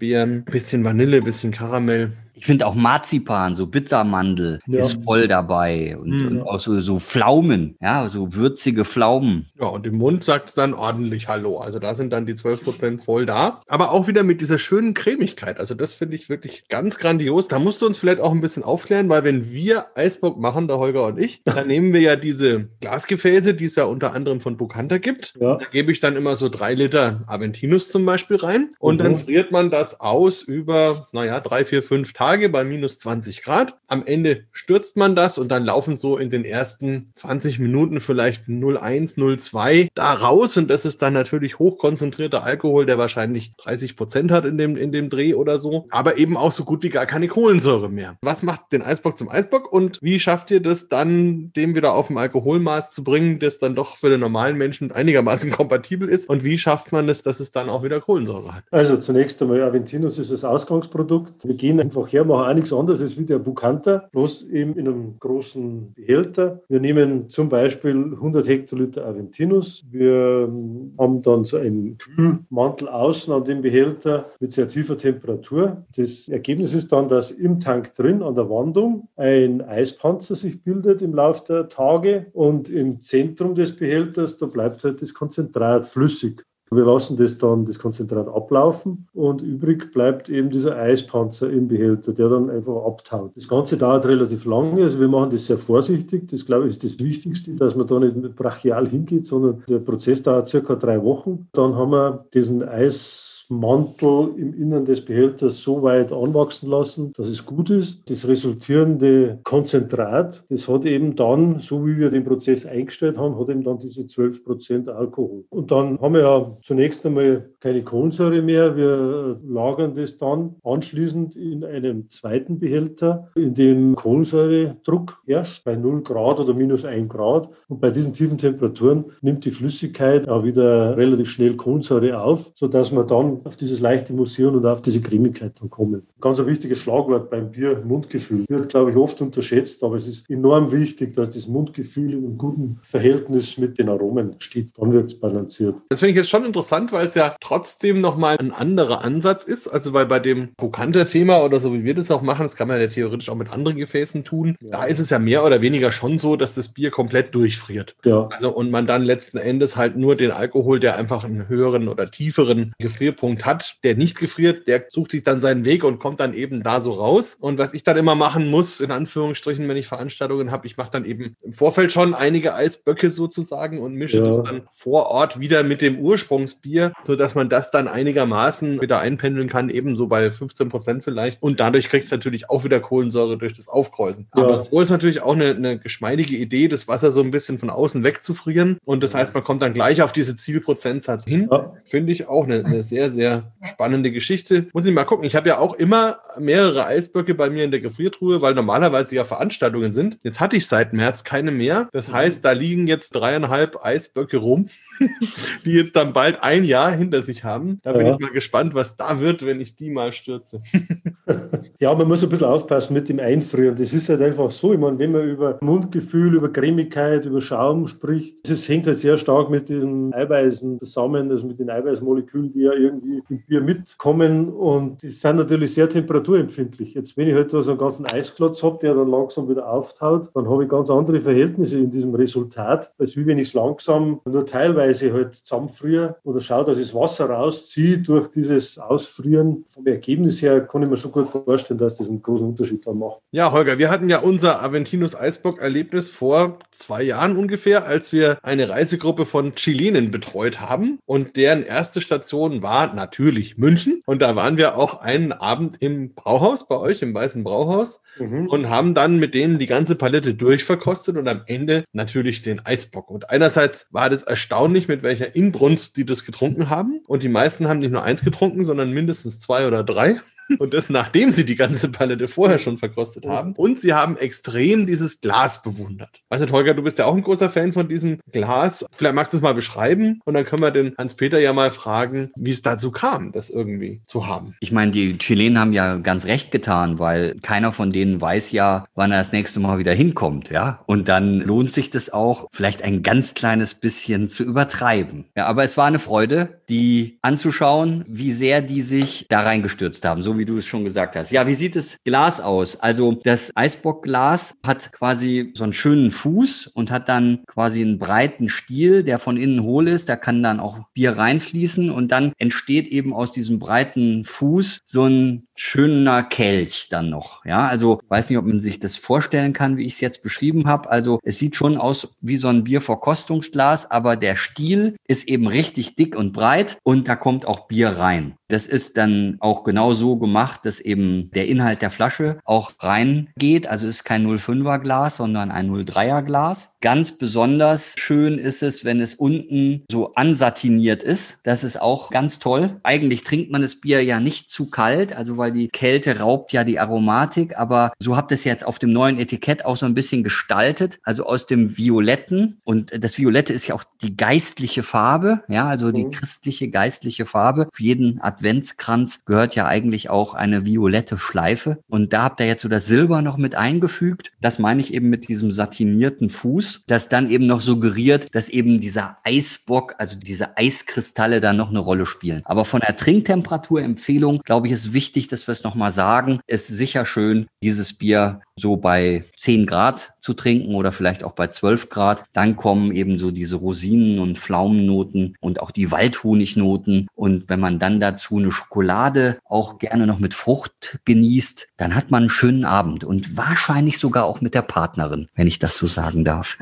bisschen 0.44 0.84
Vanille, 0.84 1.22
bisschen 1.22 1.52
Karamell. 1.52 2.12
Ich 2.40 2.46
finde 2.46 2.66
auch 2.66 2.74
Marzipan, 2.74 3.54
so 3.54 3.66
Bittermandel 3.66 4.60
ja. 4.66 4.80
ist 4.80 5.04
voll 5.04 5.28
dabei 5.28 5.98
und, 5.98 6.08
mhm. 6.08 6.26
und, 6.26 6.42
auch 6.42 6.58
so, 6.58 6.80
so 6.80 6.98
Pflaumen, 6.98 7.76
ja, 7.82 8.08
so 8.08 8.32
würzige 8.32 8.86
Pflaumen. 8.86 9.50
Ja, 9.60 9.66
und 9.66 9.86
im 9.86 9.98
Mund 9.98 10.24
sagt 10.24 10.48
es 10.48 10.54
dann 10.54 10.72
ordentlich 10.72 11.28
Hallo. 11.28 11.58
Also 11.58 11.78
da 11.78 11.94
sind 11.94 12.14
dann 12.14 12.24
die 12.24 12.32
12% 12.32 13.02
voll 13.02 13.26
da. 13.26 13.60
Aber 13.66 13.90
auch 13.90 14.08
wieder 14.08 14.22
mit 14.22 14.40
dieser 14.40 14.56
schönen 14.56 14.94
Cremigkeit. 14.94 15.60
Also 15.60 15.74
das 15.74 15.92
finde 15.92 16.16
ich 16.16 16.30
wirklich 16.30 16.66
ganz 16.68 16.96
grandios. 16.96 17.46
Da 17.46 17.58
musst 17.58 17.82
du 17.82 17.86
uns 17.86 17.98
vielleicht 17.98 18.20
auch 18.20 18.32
ein 18.32 18.40
bisschen 18.40 18.62
aufklären, 18.62 19.10
weil 19.10 19.22
wenn 19.22 19.52
wir 19.52 19.88
Eisbock 19.94 20.40
machen, 20.40 20.66
der 20.66 20.78
Holger 20.78 21.04
und 21.08 21.18
ich, 21.18 21.42
dann 21.44 21.66
nehmen 21.66 21.92
wir 21.92 22.00
ja 22.00 22.16
diese 22.16 22.70
Glasgefäße, 22.80 23.52
die 23.52 23.66
es 23.66 23.76
ja 23.76 23.84
unter 23.84 24.14
anderem 24.14 24.40
von 24.40 24.56
Bukanta 24.56 24.96
gibt. 24.96 25.34
Ja. 25.38 25.56
Da 25.56 25.66
gebe 25.66 25.92
ich 25.92 26.00
dann 26.00 26.16
immer 26.16 26.36
so 26.36 26.48
drei 26.48 26.72
Liter 26.72 27.22
Aventinus 27.26 27.90
zum 27.90 28.06
Beispiel 28.06 28.38
rein 28.38 28.70
und 28.78 28.94
mhm. 28.94 29.02
dann 29.02 29.16
friert 29.18 29.52
man 29.52 29.70
das 29.70 30.00
aus 30.00 30.40
über, 30.40 31.06
naja, 31.12 31.40
drei, 31.40 31.66
vier, 31.66 31.82
fünf 31.82 32.14
Tage 32.14 32.29
Tage 32.30 32.48
bei 32.48 32.62
minus 32.62 33.00
20 33.00 33.42
Grad. 33.42 33.74
Am 33.88 34.06
Ende 34.06 34.44
stürzt 34.52 34.96
man 34.96 35.16
das 35.16 35.36
und 35.36 35.50
dann 35.50 35.64
laufen 35.64 35.96
so 35.96 36.16
in 36.16 36.30
den 36.30 36.44
ersten 36.44 37.10
20 37.14 37.58
Minuten 37.58 38.00
vielleicht 38.00 38.44
0,1, 38.44 39.18
0,2 39.18 39.88
da 39.96 40.12
raus. 40.12 40.56
Und 40.56 40.70
das 40.70 40.84
ist 40.84 41.02
dann 41.02 41.12
natürlich 41.12 41.58
hochkonzentrierter 41.58 42.44
Alkohol, 42.44 42.86
der 42.86 42.98
wahrscheinlich 42.98 43.52
30 43.56 43.96
Prozent 43.96 44.30
hat 44.30 44.44
in 44.44 44.58
dem, 44.58 44.76
in 44.76 44.92
dem 44.92 45.10
Dreh 45.10 45.34
oder 45.34 45.58
so. 45.58 45.86
Aber 45.90 46.18
eben 46.18 46.36
auch 46.36 46.52
so 46.52 46.62
gut 46.62 46.84
wie 46.84 46.88
gar 46.88 47.04
keine 47.04 47.26
Kohlensäure 47.26 47.88
mehr. 47.88 48.16
Was 48.22 48.44
macht 48.44 48.70
den 48.70 48.82
Eisbock 48.82 49.18
zum 49.18 49.28
Eisbock 49.28 49.72
und 49.72 49.98
wie 50.00 50.20
schafft 50.20 50.52
ihr 50.52 50.60
das 50.60 50.88
dann, 50.88 51.52
dem 51.56 51.74
wieder 51.74 51.94
auf 51.94 52.06
dem 52.06 52.16
Alkoholmaß 52.16 52.92
zu 52.92 53.02
bringen, 53.02 53.40
das 53.40 53.58
dann 53.58 53.74
doch 53.74 53.96
für 53.96 54.08
den 54.08 54.20
normalen 54.20 54.56
Menschen 54.56 54.92
einigermaßen 54.92 55.50
kompatibel 55.50 56.08
ist? 56.08 56.28
Und 56.28 56.44
wie 56.44 56.58
schafft 56.58 56.92
man 56.92 57.08
es, 57.08 57.24
dass 57.24 57.40
es 57.40 57.50
dann 57.50 57.68
auch 57.68 57.82
wieder 57.82 58.00
Kohlensäure 58.00 58.54
hat? 58.54 58.62
Also 58.70 58.98
zunächst 58.98 59.42
einmal, 59.42 59.64
Aventinus 59.64 60.16
ist 60.16 60.30
das 60.30 60.44
Ausgangsprodukt. 60.44 61.44
Wir 61.44 61.56
gehen 61.56 61.80
einfach 61.80 62.12
her, 62.12 62.19
machen 62.24 62.48
auch 62.48 62.54
nichts 62.54 62.72
anderes 62.72 63.18
wie 63.18 63.24
der 63.24 63.38
Bucanta, 63.38 64.08
bloß 64.12 64.44
eben 64.44 64.74
in 64.74 64.88
einem 64.88 65.18
großen 65.18 65.92
Behälter. 65.94 66.62
Wir 66.68 66.80
nehmen 66.80 67.28
zum 67.30 67.48
Beispiel 67.48 67.94
100 67.94 68.46
Hektoliter 68.46 69.06
Aventinus. 69.06 69.84
Wir 69.90 70.48
ähm, 70.48 70.94
haben 70.98 71.22
dann 71.22 71.44
so 71.44 71.56
einen 71.56 71.98
Kühlmantel 71.98 72.88
außen 72.88 73.32
an 73.32 73.44
dem 73.44 73.62
Behälter 73.62 74.30
mit 74.40 74.52
sehr 74.52 74.68
tiefer 74.68 74.96
Temperatur. 74.96 75.84
Das 75.96 76.28
Ergebnis 76.28 76.74
ist 76.74 76.92
dann, 76.92 77.08
dass 77.08 77.30
im 77.30 77.60
Tank 77.60 77.94
drin 77.94 78.22
an 78.22 78.34
der 78.34 78.48
Wandung 78.50 79.08
ein 79.16 79.62
Eispanzer 79.62 80.34
sich 80.34 80.62
bildet 80.62 81.02
im 81.02 81.14
Laufe 81.14 81.44
der 81.48 81.68
Tage 81.68 82.26
und 82.32 82.68
im 82.68 83.02
Zentrum 83.02 83.54
des 83.54 83.76
Behälters, 83.76 84.36
da 84.36 84.46
bleibt 84.46 84.84
halt 84.84 85.02
das 85.02 85.14
Konzentrat 85.14 85.86
flüssig. 85.86 86.44
Wir 86.72 86.84
lassen 86.84 87.16
das 87.16 87.36
dann, 87.36 87.64
das 87.64 87.80
Konzentrat 87.80 88.28
ablaufen 88.28 89.08
und 89.12 89.42
übrig 89.42 89.92
bleibt 89.92 90.28
eben 90.28 90.50
dieser 90.50 90.76
Eispanzer 90.76 91.50
im 91.50 91.66
Behälter, 91.66 92.12
der 92.12 92.28
dann 92.28 92.48
einfach 92.48 92.86
abtaut. 92.86 93.32
Das 93.34 93.48
Ganze 93.48 93.76
dauert 93.76 94.06
relativ 94.06 94.44
lange, 94.44 94.84
also 94.84 95.00
wir 95.00 95.08
machen 95.08 95.30
das 95.30 95.46
sehr 95.46 95.58
vorsichtig. 95.58 96.28
Das, 96.28 96.46
glaube 96.46 96.66
ich, 96.66 96.70
ist 96.70 96.84
das 96.84 97.04
Wichtigste, 97.04 97.56
dass 97.56 97.74
man 97.74 97.88
da 97.88 97.98
nicht 97.98 98.36
brachial 98.36 98.86
hingeht, 98.86 99.26
sondern 99.26 99.64
der 99.68 99.80
Prozess 99.80 100.22
dauert 100.22 100.46
circa 100.46 100.76
drei 100.76 101.02
Wochen. 101.02 101.48
Dann 101.52 101.74
haben 101.74 101.90
wir 101.90 102.24
diesen 102.32 102.62
Eis 102.62 103.39
Mantel 103.50 104.30
im 104.36 104.54
Innern 104.54 104.84
des 104.84 105.04
Behälters 105.04 105.60
so 105.62 105.82
weit 105.82 106.12
anwachsen 106.12 106.70
lassen, 106.70 107.12
dass 107.14 107.28
es 107.28 107.44
gut 107.44 107.68
ist. 107.68 108.08
Das 108.08 108.26
resultierende 108.26 109.40
Konzentrat, 109.42 110.44
das 110.48 110.68
hat 110.68 110.84
eben 110.84 111.16
dann, 111.16 111.58
so 111.60 111.84
wie 111.84 111.98
wir 111.98 112.10
den 112.10 112.24
Prozess 112.24 112.64
eingestellt 112.64 113.18
haben, 113.18 113.38
hat 113.38 113.48
eben 113.48 113.64
dann 113.64 113.80
diese 113.80 114.06
12 114.06 114.44
Prozent 114.44 114.88
Alkohol. 114.88 115.44
Und 115.50 115.70
dann 115.70 116.00
haben 116.00 116.14
wir 116.14 116.20
ja 116.20 116.56
zunächst 116.62 117.04
einmal 117.04 117.50
keine 117.60 117.82
Kohlensäure 117.82 118.40
mehr. 118.40 118.76
Wir 118.76 119.38
lagern 119.46 119.94
das 119.94 120.16
dann 120.16 120.54
anschließend 120.62 121.34
in 121.36 121.64
einem 121.64 122.08
zweiten 122.08 122.58
Behälter, 122.60 123.28
in 123.34 123.54
dem 123.54 123.96
Kohlensäuredruck 123.96 125.22
herrscht, 125.26 125.64
bei 125.64 125.74
0 125.74 126.02
Grad 126.02 126.38
oder 126.38 126.54
minus 126.54 126.84
1 126.84 127.08
Grad. 127.08 127.48
Und 127.68 127.80
bei 127.80 127.90
diesen 127.90 128.12
tiefen 128.12 128.38
Temperaturen 128.38 129.06
nimmt 129.22 129.44
die 129.44 129.50
Flüssigkeit 129.50 130.28
auch 130.28 130.44
wieder 130.44 130.96
relativ 130.96 131.28
schnell 131.30 131.56
Kohlensäure 131.56 132.20
auf, 132.22 132.52
sodass 132.54 132.92
man 132.92 133.06
dann 133.08 133.39
auf 133.44 133.56
dieses 133.56 133.80
leichte 133.80 134.12
Museum 134.12 134.56
und 134.56 134.66
auf 134.66 134.82
diese 134.82 135.00
Cremigkeit 135.00 135.52
dann 135.60 135.70
kommen. 135.70 136.06
Ganz 136.20 136.40
ein 136.40 136.46
wichtiges 136.46 136.78
Schlagwort 136.78 137.30
beim 137.30 137.50
Bier, 137.50 137.82
Mundgefühl. 137.84 138.44
Wird, 138.48 138.70
glaube 138.70 138.90
ich, 138.90 138.96
oft 138.96 139.20
unterschätzt, 139.20 139.82
aber 139.82 139.96
es 139.96 140.06
ist 140.06 140.28
enorm 140.28 140.72
wichtig, 140.72 141.14
dass 141.14 141.30
das 141.30 141.48
Mundgefühl 141.48 142.12
in 142.12 142.24
einem 142.24 142.38
guten 142.38 142.78
Verhältnis 142.82 143.58
mit 143.58 143.78
den 143.78 143.88
Aromen 143.88 144.36
steht. 144.38 144.70
Dann 144.76 144.92
wird 144.92 145.06
es 145.06 145.18
balanciert. 145.18 145.76
Das 145.88 146.00
finde 146.00 146.10
ich 146.10 146.16
jetzt 146.16 146.30
schon 146.30 146.44
interessant, 146.44 146.92
weil 146.92 147.04
es 147.04 147.14
ja 147.14 147.36
trotzdem 147.40 148.00
nochmal 148.00 148.36
ein 148.38 148.52
anderer 148.52 149.04
Ansatz 149.04 149.44
ist. 149.44 149.68
Also, 149.68 149.92
weil 149.92 150.06
bei 150.06 150.18
dem 150.18 150.50
Prokanter-Thema 150.56 151.44
oder 151.44 151.60
so 151.60 151.72
wie 151.72 151.84
wir 151.84 151.94
das 151.94 152.10
auch 152.10 152.22
machen, 152.22 152.42
das 152.42 152.56
kann 152.56 152.68
man 152.68 152.80
ja 152.80 152.86
theoretisch 152.86 153.28
auch 153.28 153.36
mit 153.36 153.50
anderen 153.50 153.76
Gefäßen 153.78 154.24
tun. 154.24 154.56
Ja. 154.60 154.70
Da 154.70 154.84
ist 154.84 154.98
es 154.98 155.10
ja 155.10 155.18
mehr 155.18 155.44
oder 155.44 155.62
weniger 155.62 155.92
schon 155.92 156.18
so, 156.18 156.36
dass 156.36 156.54
das 156.54 156.68
Bier 156.68 156.90
komplett 156.90 157.34
durchfriert. 157.34 157.96
Ja. 158.04 158.28
Also, 158.28 158.54
und 158.54 158.70
man 158.70 158.86
dann 158.86 159.02
letzten 159.02 159.38
Endes 159.38 159.76
halt 159.76 159.96
nur 159.96 160.16
den 160.16 160.30
Alkohol, 160.30 160.80
der 160.80 160.96
einfach 160.96 161.24
einen 161.24 161.48
höheren 161.48 161.88
oder 161.88 162.10
tieferen 162.10 162.72
Gefrierpunkt 162.78 163.29
Punkt 163.30 163.46
hat, 163.46 163.76
der 163.84 163.94
nicht 163.94 164.18
gefriert, 164.18 164.66
der 164.66 164.86
sucht 164.88 165.12
sich 165.12 165.22
dann 165.22 165.40
seinen 165.40 165.64
Weg 165.64 165.84
und 165.84 166.00
kommt 166.00 166.18
dann 166.18 166.34
eben 166.34 166.64
da 166.64 166.80
so 166.80 166.92
raus. 166.94 167.36
Und 167.40 167.58
was 167.58 167.74
ich 167.74 167.84
dann 167.84 167.96
immer 167.96 168.16
machen 168.16 168.50
muss, 168.50 168.80
in 168.80 168.90
Anführungsstrichen, 168.90 169.68
wenn 169.68 169.76
ich 169.76 169.86
Veranstaltungen 169.86 170.50
habe, 170.50 170.66
ich 170.66 170.76
mache 170.76 170.90
dann 170.90 171.04
eben 171.04 171.36
im 171.42 171.52
Vorfeld 171.52 171.92
schon 171.92 172.12
einige 172.12 172.54
Eisböcke 172.54 173.08
sozusagen 173.08 173.80
und 173.80 173.94
mische 173.94 174.18
ja. 174.18 174.28
das 174.28 174.44
dann 174.44 174.62
vor 174.72 175.06
Ort 175.06 175.38
wieder 175.38 175.62
mit 175.62 175.80
dem 175.80 175.98
Ursprungsbier, 176.00 176.92
sodass 177.04 177.36
man 177.36 177.48
das 177.48 177.70
dann 177.70 177.86
einigermaßen 177.86 178.80
wieder 178.80 178.98
einpendeln 178.98 179.48
kann, 179.48 179.70
eben 179.70 179.94
so 179.94 180.08
bei 180.08 180.28
15 180.28 180.68
Prozent 180.68 181.04
vielleicht. 181.04 181.40
Und 181.40 181.60
dadurch 181.60 181.88
kriegt 181.88 182.06
es 182.06 182.10
natürlich 182.10 182.50
auch 182.50 182.64
wieder 182.64 182.80
Kohlensäure 182.80 183.38
durch 183.38 183.54
das 183.54 183.68
Aufkreuzen. 183.68 184.26
Ja. 184.34 184.42
Aber 184.42 184.62
so 184.62 184.80
ist 184.80 184.90
natürlich 184.90 185.22
auch 185.22 185.34
eine, 185.34 185.50
eine 185.50 185.78
geschmeidige 185.78 186.36
Idee, 186.36 186.66
das 186.66 186.88
Wasser 186.88 187.12
so 187.12 187.20
ein 187.20 187.30
bisschen 187.30 187.58
von 187.58 187.70
außen 187.70 188.02
wegzufrieren. 188.02 188.78
Und 188.84 189.04
das 189.04 189.14
heißt, 189.14 189.34
man 189.34 189.44
kommt 189.44 189.62
dann 189.62 189.72
gleich 189.72 190.02
auf 190.02 190.12
diese 190.12 190.36
Zielprozentsatz 190.36 191.24
hin. 191.24 191.48
Ja. 191.50 191.74
Finde 191.84 192.12
ich 192.12 192.26
auch 192.26 192.44
eine, 192.44 192.64
eine 192.64 192.82
sehr, 192.82 193.10
sehr 193.10 193.19
sehr 193.20 193.52
spannende 193.62 194.10
Geschichte. 194.10 194.68
Muss 194.72 194.86
ich 194.86 194.94
mal 194.94 195.04
gucken. 195.04 195.26
Ich 195.26 195.36
habe 195.36 195.46
ja 195.50 195.58
auch 195.58 195.74
immer 195.74 196.20
mehrere 196.38 196.86
Eisböcke 196.86 197.34
bei 197.34 197.50
mir 197.50 197.64
in 197.64 197.70
der 197.70 197.80
Gefriertruhe, 197.80 198.40
weil 198.40 198.54
normalerweise 198.54 199.14
ja 199.14 199.24
Veranstaltungen 199.24 199.92
sind. 199.92 200.16
Jetzt 200.22 200.40
hatte 200.40 200.56
ich 200.56 200.66
seit 200.66 200.94
März 200.94 201.22
keine 201.22 201.50
mehr. 201.50 201.90
Das 201.92 202.08
mhm. 202.08 202.12
heißt, 202.14 202.42
da 202.46 202.52
liegen 202.52 202.86
jetzt 202.86 203.10
dreieinhalb 203.10 203.84
Eisböcke 203.84 204.38
rum, 204.38 204.70
die 205.66 205.72
jetzt 205.72 205.96
dann 205.96 206.14
bald 206.14 206.42
ein 206.42 206.64
Jahr 206.64 206.92
hinter 206.92 207.22
sich 207.22 207.44
haben. 207.44 207.78
Da 207.82 207.92
bin 207.92 208.06
ja. 208.06 208.14
ich 208.14 208.20
mal 208.20 208.30
gespannt, 208.30 208.72
was 208.74 208.96
da 208.96 209.20
wird, 209.20 209.44
wenn 209.44 209.60
ich 209.60 209.76
die 209.76 209.90
mal 209.90 210.14
stürze. 210.14 210.62
ja, 211.78 211.94
man 211.94 212.08
muss 212.08 212.22
ein 212.22 212.30
bisschen 212.30 212.46
aufpassen 212.46 212.94
mit 212.94 213.10
dem 213.10 213.20
Einfrieren. 213.20 213.76
Das 213.76 213.92
ist 213.92 214.08
halt 214.08 214.22
einfach 214.22 214.50
so. 214.50 214.72
Ich 214.72 214.78
meine, 214.78 214.98
wenn 214.98 215.12
man 215.12 215.28
über 215.28 215.58
Mundgefühl, 215.60 216.36
über 216.36 216.50
Cremigkeit, 216.50 217.26
über 217.26 217.42
Schaum 217.42 217.86
spricht, 217.86 218.48
das 218.48 218.66
hängt 218.66 218.86
halt 218.86 218.96
sehr 218.96 219.18
stark 219.18 219.50
mit 219.50 219.68
den 219.68 220.14
Eiweißen 220.14 220.78
zusammen, 220.78 221.30
also 221.30 221.46
mit 221.46 221.58
den 221.58 221.68
Eiweißmolekülen, 221.68 222.52
die 222.52 222.60
ja 222.60 222.72
irgendwie 222.72 223.09
die 223.10 223.22
im 223.28 223.40
Bier 223.42 223.60
mitkommen 223.60 224.48
und 224.48 225.02
die 225.02 225.08
sind 225.08 225.36
natürlich 225.36 225.74
sehr 225.74 225.88
temperaturempfindlich. 225.88 226.94
Jetzt, 226.94 227.16
wenn 227.16 227.28
ich 227.28 227.34
halt 227.34 227.50
so 227.50 227.58
einen 227.58 227.78
ganzen 227.78 228.06
Eisklotz 228.06 228.62
habe, 228.62 228.78
der 228.80 228.94
dann 228.94 229.08
langsam 229.08 229.48
wieder 229.48 229.68
auftaut, 229.68 230.28
dann 230.34 230.48
habe 230.48 230.64
ich 230.64 230.70
ganz 230.70 230.90
andere 230.90 231.20
Verhältnisse 231.20 231.78
in 231.78 231.90
diesem 231.90 232.14
Resultat, 232.14 232.92
als 232.98 233.16
wie 233.16 233.26
wenn 233.26 233.38
ich 233.38 233.48
es 233.48 233.54
langsam 233.54 234.20
nur 234.24 234.46
teilweise 234.46 235.12
halt 235.12 235.34
zusammenfriere 235.34 236.16
oder 236.24 236.40
schaue, 236.40 236.64
dass 236.64 236.78
ich 236.78 236.88
das 236.88 236.94
Wasser 236.94 237.28
rausziehe 237.30 237.98
durch 237.98 238.28
dieses 238.28 238.78
Ausfrieren. 238.78 239.64
Vom 239.68 239.86
Ergebnis 239.86 240.42
her 240.42 240.60
kann 240.60 240.82
ich 240.82 240.88
mir 240.88 240.96
schon 240.96 241.12
gut 241.12 241.28
vorstellen, 241.28 241.78
dass 241.78 241.94
das 241.94 242.08
einen 242.08 242.22
großen 242.22 242.46
Unterschied 242.46 242.86
da 242.86 242.92
macht. 242.92 243.20
Ja, 243.32 243.52
Holger, 243.52 243.78
wir 243.78 243.90
hatten 243.90 244.08
ja 244.08 244.20
unser 244.20 244.62
Aventinus 244.62 245.14
Eisbock-Erlebnis 245.14 246.10
vor 246.10 246.58
zwei 246.70 247.02
Jahren 247.02 247.36
ungefähr, 247.36 247.86
als 247.86 248.12
wir 248.12 248.38
eine 248.42 248.68
Reisegruppe 248.68 249.26
von 249.26 249.54
Chilenen 249.54 250.10
betreut 250.10 250.60
haben 250.60 250.98
und 251.06 251.36
deren 251.36 251.62
erste 251.62 252.00
Station 252.00 252.62
war 252.62 252.89
natürlich 252.94 253.56
München. 253.56 254.02
Und 254.06 254.22
da 254.22 254.36
waren 254.36 254.56
wir 254.56 254.76
auch 254.76 255.00
einen 255.00 255.32
Abend 255.32 255.76
im 255.80 256.14
Brauhaus 256.14 256.68
bei 256.68 256.76
euch, 256.76 257.02
im 257.02 257.14
Weißen 257.14 257.44
Brauhaus, 257.44 258.00
mhm. 258.18 258.48
und 258.48 258.68
haben 258.68 258.94
dann 258.94 259.18
mit 259.18 259.34
denen 259.34 259.58
die 259.58 259.66
ganze 259.66 259.94
Palette 259.94 260.34
durchverkostet 260.34 261.16
und 261.16 261.28
am 261.28 261.42
Ende 261.46 261.84
natürlich 261.92 262.42
den 262.42 262.64
Eisbock. 262.64 263.10
Und 263.10 263.30
einerseits 263.30 263.86
war 263.90 264.10
das 264.10 264.22
erstaunlich, 264.22 264.88
mit 264.88 265.02
welcher 265.02 265.34
Inbrunst 265.34 265.96
die 265.96 266.06
das 266.06 266.24
getrunken 266.24 266.70
haben. 266.70 267.00
Und 267.06 267.22
die 267.22 267.28
meisten 267.28 267.68
haben 267.68 267.80
nicht 267.80 267.92
nur 267.92 268.02
eins 268.02 268.24
getrunken, 268.24 268.64
sondern 268.64 268.92
mindestens 268.92 269.40
zwei 269.40 269.66
oder 269.66 269.84
drei. 269.84 270.20
Und 270.58 270.74
das, 270.74 270.90
nachdem 270.90 271.30
sie 271.30 271.44
die 271.44 271.56
ganze 271.56 271.88
Palette 271.88 272.28
vorher 272.28 272.58
schon 272.58 272.78
verkostet 272.78 273.26
haben. 273.26 273.52
Und 273.54 273.78
sie 273.78 273.94
haben 273.94 274.16
extrem 274.16 274.86
dieses 274.86 275.20
Glas 275.20 275.62
bewundert. 275.62 276.22
Weißt 276.28 276.48
du, 276.48 276.52
Holger, 276.52 276.74
du 276.74 276.82
bist 276.82 276.98
ja 276.98 277.06
auch 277.06 277.14
ein 277.14 277.22
großer 277.22 277.50
Fan 277.50 277.72
von 277.72 277.88
diesem 277.88 278.18
Glas. 278.32 278.84
Vielleicht 278.92 279.14
magst 279.14 279.32
du 279.32 279.36
es 279.36 279.42
mal 279.42 279.54
beschreiben 279.54 280.20
und 280.24 280.34
dann 280.34 280.44
können 280.44 280.62
wir 280.62 280.70
den 280.70 280.94
Hans-Peter 280.98 281.38
ja 281.38 281.52
mal 281.52 281.70
fragen, 281.70 282.30
wie 282.36 282.50
es 282.50 282.62
dazu 282.62 282.90
kam, 282.90 283.32
das 283.32 283.50
irgendwie 283.50 284.02
zu 284.06 284.26
haben. 284.26 284.54
Ich 284.60 284.72
meine, 284.72 284.90
die 284.92 285.18
Chilenen 285.18 285.58
haben 285.58 285.72
ja 285.72 285.96
ganz 285.96 286.26
recht 286.26 286.50
getan, 286.50 286.98
weil 286.98 287.36
keiner 287.42 287.72
von 287.72 287.92
denen 287.92 288.20
weiß 288.20 288.52
ja, 288.52 288.86
wann 288.94 289.12
er 289.12 289.18
das 289.18 289.32
nächste 289.32 289.60
Mal 289.60 289.78
wieder 289.78 289.92
hinkommt, 289.92 290.50
ja. 290.50 290.80
Und 290.86 291.08
dann 291.08 291.40
lohnt 291.40 291.72
sich 291.72 291.90
das 291.90 292.10
auch, 292.10 292.48
vielleicht 292.52 292.82
ein 292.82 293.02
ganz 293.02 293.34
kleines 293.34 293.74
bisschen 293.74 294.28
zu 294.28 294.44
übertreiben. 294.44 295.26
Ja, 295.36 295.46
aber 295.46 295.64
es 295.64 295.76
war 295.76 295.86
eine 295.86 295.98
Freude, 295.98 296.60
die 296.68 297.18
anzuschauen, 297.22 298.04
wie 298.08 298.32
sehr 298.32 298.62
die 298.62 298.82
sich 298.82 299.26
da 299.28 299.40
reingestürzt 299.40 300.04
haben, 300.04 300.22
so 300.22 300.38
wie 300.40 300.46
du 300.46 300.56
es 300.56 300.66
schon 300.66 300.84
gesagt 300.84 301.16
hast. 301.16 301.30
Ja, 301.30 301.46
wie 301.46 301.54
sieht 301.54 301.76
das 301.76 301.98
Glas 302.02 302.40
aus? 302.40 302.80
Also 302.80 303.12
das 303.22 303.52
Eisbockglas 303.54 304.54
hat 304.64 304.90
quasi 304.92 305.52
so 305.54 305.64
einen 305.64 305.74
schönen 305.74 306.10
Fuß 306.10 306.68
und 306.68 306.90
hat 306.90 307.10
dann 307.10 307.44
quasi 307.46 307.82
einen 307.82 307.98
breiten 307.98 308.48
Stiel, 308.48 309.04
der 309.04 309.18
von 309.18 309.36
innen 309.36 309.62
hohl 309.62 309.86
ist. 309.86 310.08
Da 310.08 310.16
kann 310.16 310.42
dann 310.42 310.58
auch 310.58 310.78
Bier 310.94 311.18
reinfließen 311.18 311.90
und 311.90 312.10
dann 312.10 312.32
entsteht 312.38 312.88
eben 312.88 313.12
aus 313.12 313.32
diesem 313.32 313.58
breiten 313.58 314.24
Fuß 314.24 314.80
so 314.86 315.04
ein 315.04 315.46
schöner 315.54 316.22
Kelch 316.22 316.88
dann 316.88 317.10
noch. 317.10 317.44
Ja, 317.44 317.68
also 317.68 318.00
weiß 318.08 318.30
nicht, 318.30 318.38
ob 318.38 318.46
man 318.46 318.60
sich 318.60 318.80
das 318.80 318.96
vorstellen 318.96 319.52
kann, 319.52 319.76
wie 319.76 319.84
ich 319.84 319.92
es 319.92 320.00
jetzt 320.00 320.22
beschrieben 320.22 320.66
habe. 320.66 320.90
Also 320.90 321.18
es 321.22 321.38
sieht 321.38 321.54
schon 321.54 321.76
aus 321.76 322.14
wie 322.22 322.38
so 322.38 322.48
ein 322.48 322.64
Bierverkostungsglas, 322.64 323.90
aber 323.90 324.16
der 324.16 324.36
Stiel 324.36 324.96
ist 325.06 325.28
eben 325.28 325.46
richtig 325.46 325.96
dick 325.96 326.16
und 326.16 326.32
breit 326.32 326.78
und 326.82 327.08
da 327.08 327.14
kommt 327.14 327.44
auch 327.44 327.68
Bier 327.68 327.90
rein. 327.90 328.36
Das 328.48 328.66
ist 328.66 328.96
dann 328.96 329.36
auch 329.40 329.62
genau 329.62 329.92
so 329.92 330.16
gemacht 330.16 330.29
gemacht, 330.30 330.60
dass 330.62 330.78
eben 330.78 331.30
der 331.32 331.48
Inhalt 331.48 331.82
der 331.82 331.90
Flasche 331.90 332.38
auch 332.44 332.72
reingeht. 332.78 333.66
Also 333.66 333.88
ist 333.88 334.04
kein 334.04 334.26
05er 334.26 334.78
Glas, 334.78 335.16
sondern 335.16 335.50
ein 335.50 335.68
03er 335.70 336.22
Glas. 336.22 336.76
Ganz 336.80 337.18
besonders 337.18 337.96
schön 337.98 338.38
ist 338.38 338.62
es, 338.62 338.84
wenn 338.84 339.00
es 339.00 339.16
unten 339.16 339.84
so 339.90 340.14
ansatiniert 340.14 341.02
ist. 341.02 341.40
Das 341.42 341.64
ist 341.64 341.80
auch 341.80 342.10
ganz 342.10 342.38
toll. 342.38 342.78
Eigentlich 342.84 343.24
trinkt 343.24 343.50
man 343.50 343.62
das 343.62 343.80
Bier 343.80 344.04
ja 344.04 344.20
nicht 344.20 344.50
zu 344.50 344.70
kalt, 344.70 345.16
also 345.16 345.36
weil 345.36 345.50
die 345.50 345.68
Kälte 345.68 346.20
raubt 346.20 346.52
ja 346.52 346.62
die 346.62 346.78
Aromatik. 346.78 347.58
Aber 347.58 347.92
so 347.98 348.16
habt 348.16 348.30
ihr 348.30 348.36
es 348.36 348.44
jetzt 348.44 348.64
auf 348.64 348.78
dem 348.78 348.92
neuen 348.92 349.18
Etikett 349.18 349.64
auch 349.64 349.76
so 349.76 349.84
ein 349.84 349.94
bisschen 349.94 350.22
gestaltet. 350.22 351.00
Also 351.02 351.26
aus 351.26 351.46
dem 351.46 351.76
Violetten. 351.76 352.60
Und 352.64 352.92
das 352.96 353.18
Violette 353.18 353.52
ist 353.52 353.66
ja 353.66 353.74
auch 353.74 353.84
die 354.00 354.16
geistliche 354.16 354.84
Farbe. 354.84 355.42
Ja, 355.48 355.66
also 355.66 355.90
die 355.90 356.04
mhm. 356.04 356.12
christliche 356.12 356.68
geistliche 356.68 357.26
Farbe. 357.26 357.68
Für 357.72 357.82
jeden 357.82 358.20
Adventskranz 358.20 359.24
gehört 359.24 359.54
ja 359.54 359.66
eigentlich 359.66 360.09
auch 360.10 360.34
eine 360.34 360.64
violette 360.64 361.18
Schleife. 361.18 361.78
Und 361.88 362.12
da 362.12 362.24
habt 362.24 362.40
ihr 362.40 362.46
jetzt 362.46 362.62
so 362.62 362.68
das 362.68 362.86
Silber 362.86 363.22
noch 363.22 363.36
mit 363.36 363.54
eingefügt. 363.54 364.32
Das 364.40 364.58
meine 364.58 364.80
ich 364.80 364.94
eben 364.94 365.08
mit 365.08 365.28
diesem 365.28 365.52
satinierten 365.52 366.30
Fuß, 366.30 366.84
das 366.86 367.08
dann 367.08 367.30
eben 367.30 367.46
noch 367.46 367.60
suggeriert, 367.60 368.34
dass 368.34 368.48
eben 368.48 368.80
dieser 368.80 369.18
Eisbock, 369.24 369.94
also 369.98 370.16
diese 370.16 370.56
Eiskristalle 370.56 371.40
da 371.40 371.52
noch 371.52 371.70
eine 371.70 371.78
Rolle 371.78 372.06
spielen. 372.06 372.42
Aber 372.44 372.64
von 372.64 372.80
der 372.80 372.96
Trinktemperaturempfehlung, 372.96 374.40
glaube 374.44 374.66
ich, 374.66 374.72
ist 374.72 374.92
wichtig, 374.92 375.28
dass 375.28 375.46
wir 375.46 375.52
es 375.52 375.64
nochmal 375.64 375.90
sagen. 375.90 376.40
Ist 376.46 376.68
sicher 376.68 377.06
schön, 377.06 377.46
dieses 377.62 377.92
Bier 377.92 378.40
so 378.56 378.76
bei 378.76 379.24
10 379.38 379.66
Grad 379.66 380.12
zu 380.20 380.34
trinken 380.34 380.74
oder 380.74 380.92
vielleicht 380.92 381.24
auch 381.24 381.32
bei 381.32 381.48
12 381.48 381.88
Grad. 381.88 382.24
Dann 382.32 382.56
kommen 382.56 382.92
eben 382.92 383.18
so 383.18 383.30
diese 383.30 383.56
Rosinen- 383.56 384.18
und 384.18 384.38
Pflaumennoten 384.38 385.36
und 385.40 385.60
auch 385.60 385.70
die 385.70 385.90
Waldhonignoten. 385.90 387.08
Und 387.14 387.48
wenn 387.48 387.60
man 387.60 387.78
dann 387.78 388.00
dazu 388.00 388.38
eine 388.38 388.52
Schokolade 388.52 389.38
auch 389.44 389.78
gerne 389.78 389.99
noch 390.06 390.18
mit 390.18 390.34
Frucht 390.34 390.98
genießt, 391.04 391.68
dann 391.76 391.94
hat 391.94 392.10
man 392.10 392.24
einen 392.24 392.30
schönen 392.30 392.64
Abend 392.64 393.04
und 393.04 393.36
wahrscheinlich 393.36 393.98
sogar 393.98 394.24
auch 394.24 394.40
mit 394.40 394.54
der 394.54 394.62
Partnerin, 394.62 395.28
wenn 395.34 395.46
ich 395.46 395.58
das 395.58 395.76
so 395.76 395.86
sagen 395.86 396.24
darf. 396.24 396.58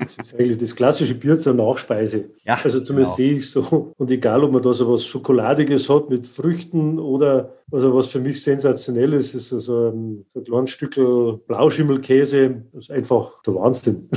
das 0.00 0.16
ist 0.18 0.34
eigentlich 0.34 0.58
das 0.58 0.74
klassische 0.74 1.14
Bier 1.14 1.38
zur 1.38 1.54
Nachspeise. 1.54 2.30
Ja, 2.44 2.58
also 2.62 2.80
zumindest 2.80 3.16
genau. 3.16 3.28
sehe 3.28 3.38
ich 3.38 3.50
so. 3.50 3.94
Und 3.96 4.10
egal, 4.10 4.44
ob 4.44 4.52
man 4.52 4.62
da 4.62 4.72
so 4.72 4.92
was 4.92 5.06
Schokoladiges 5.06 5.88
hat 5.88 6.10
mit 6.10 6.26
Früchten 6.26 6.98
oder 6.98 7.54
also 7.70 7.94
was 7.94 8.08
für 8.08 8.20
mich 8.20 8.42
sensationell 8.42 9.12
ist, 9.14 9.34
ist 9.34 9.48
so 9.48 9.90
ein, 9.90 10.26
so 10.34 10.40
ein 10.40 10.44
kleines 10.44 10.70
Stück 10.70 10.94
Blauschimmelkäse. 11.46 12.62
Das 12.72 12.84
ist 12.84 12.90
einfach 12.90 13.42
der 13.42 13.54
Wahnsinn. 13.54 14.08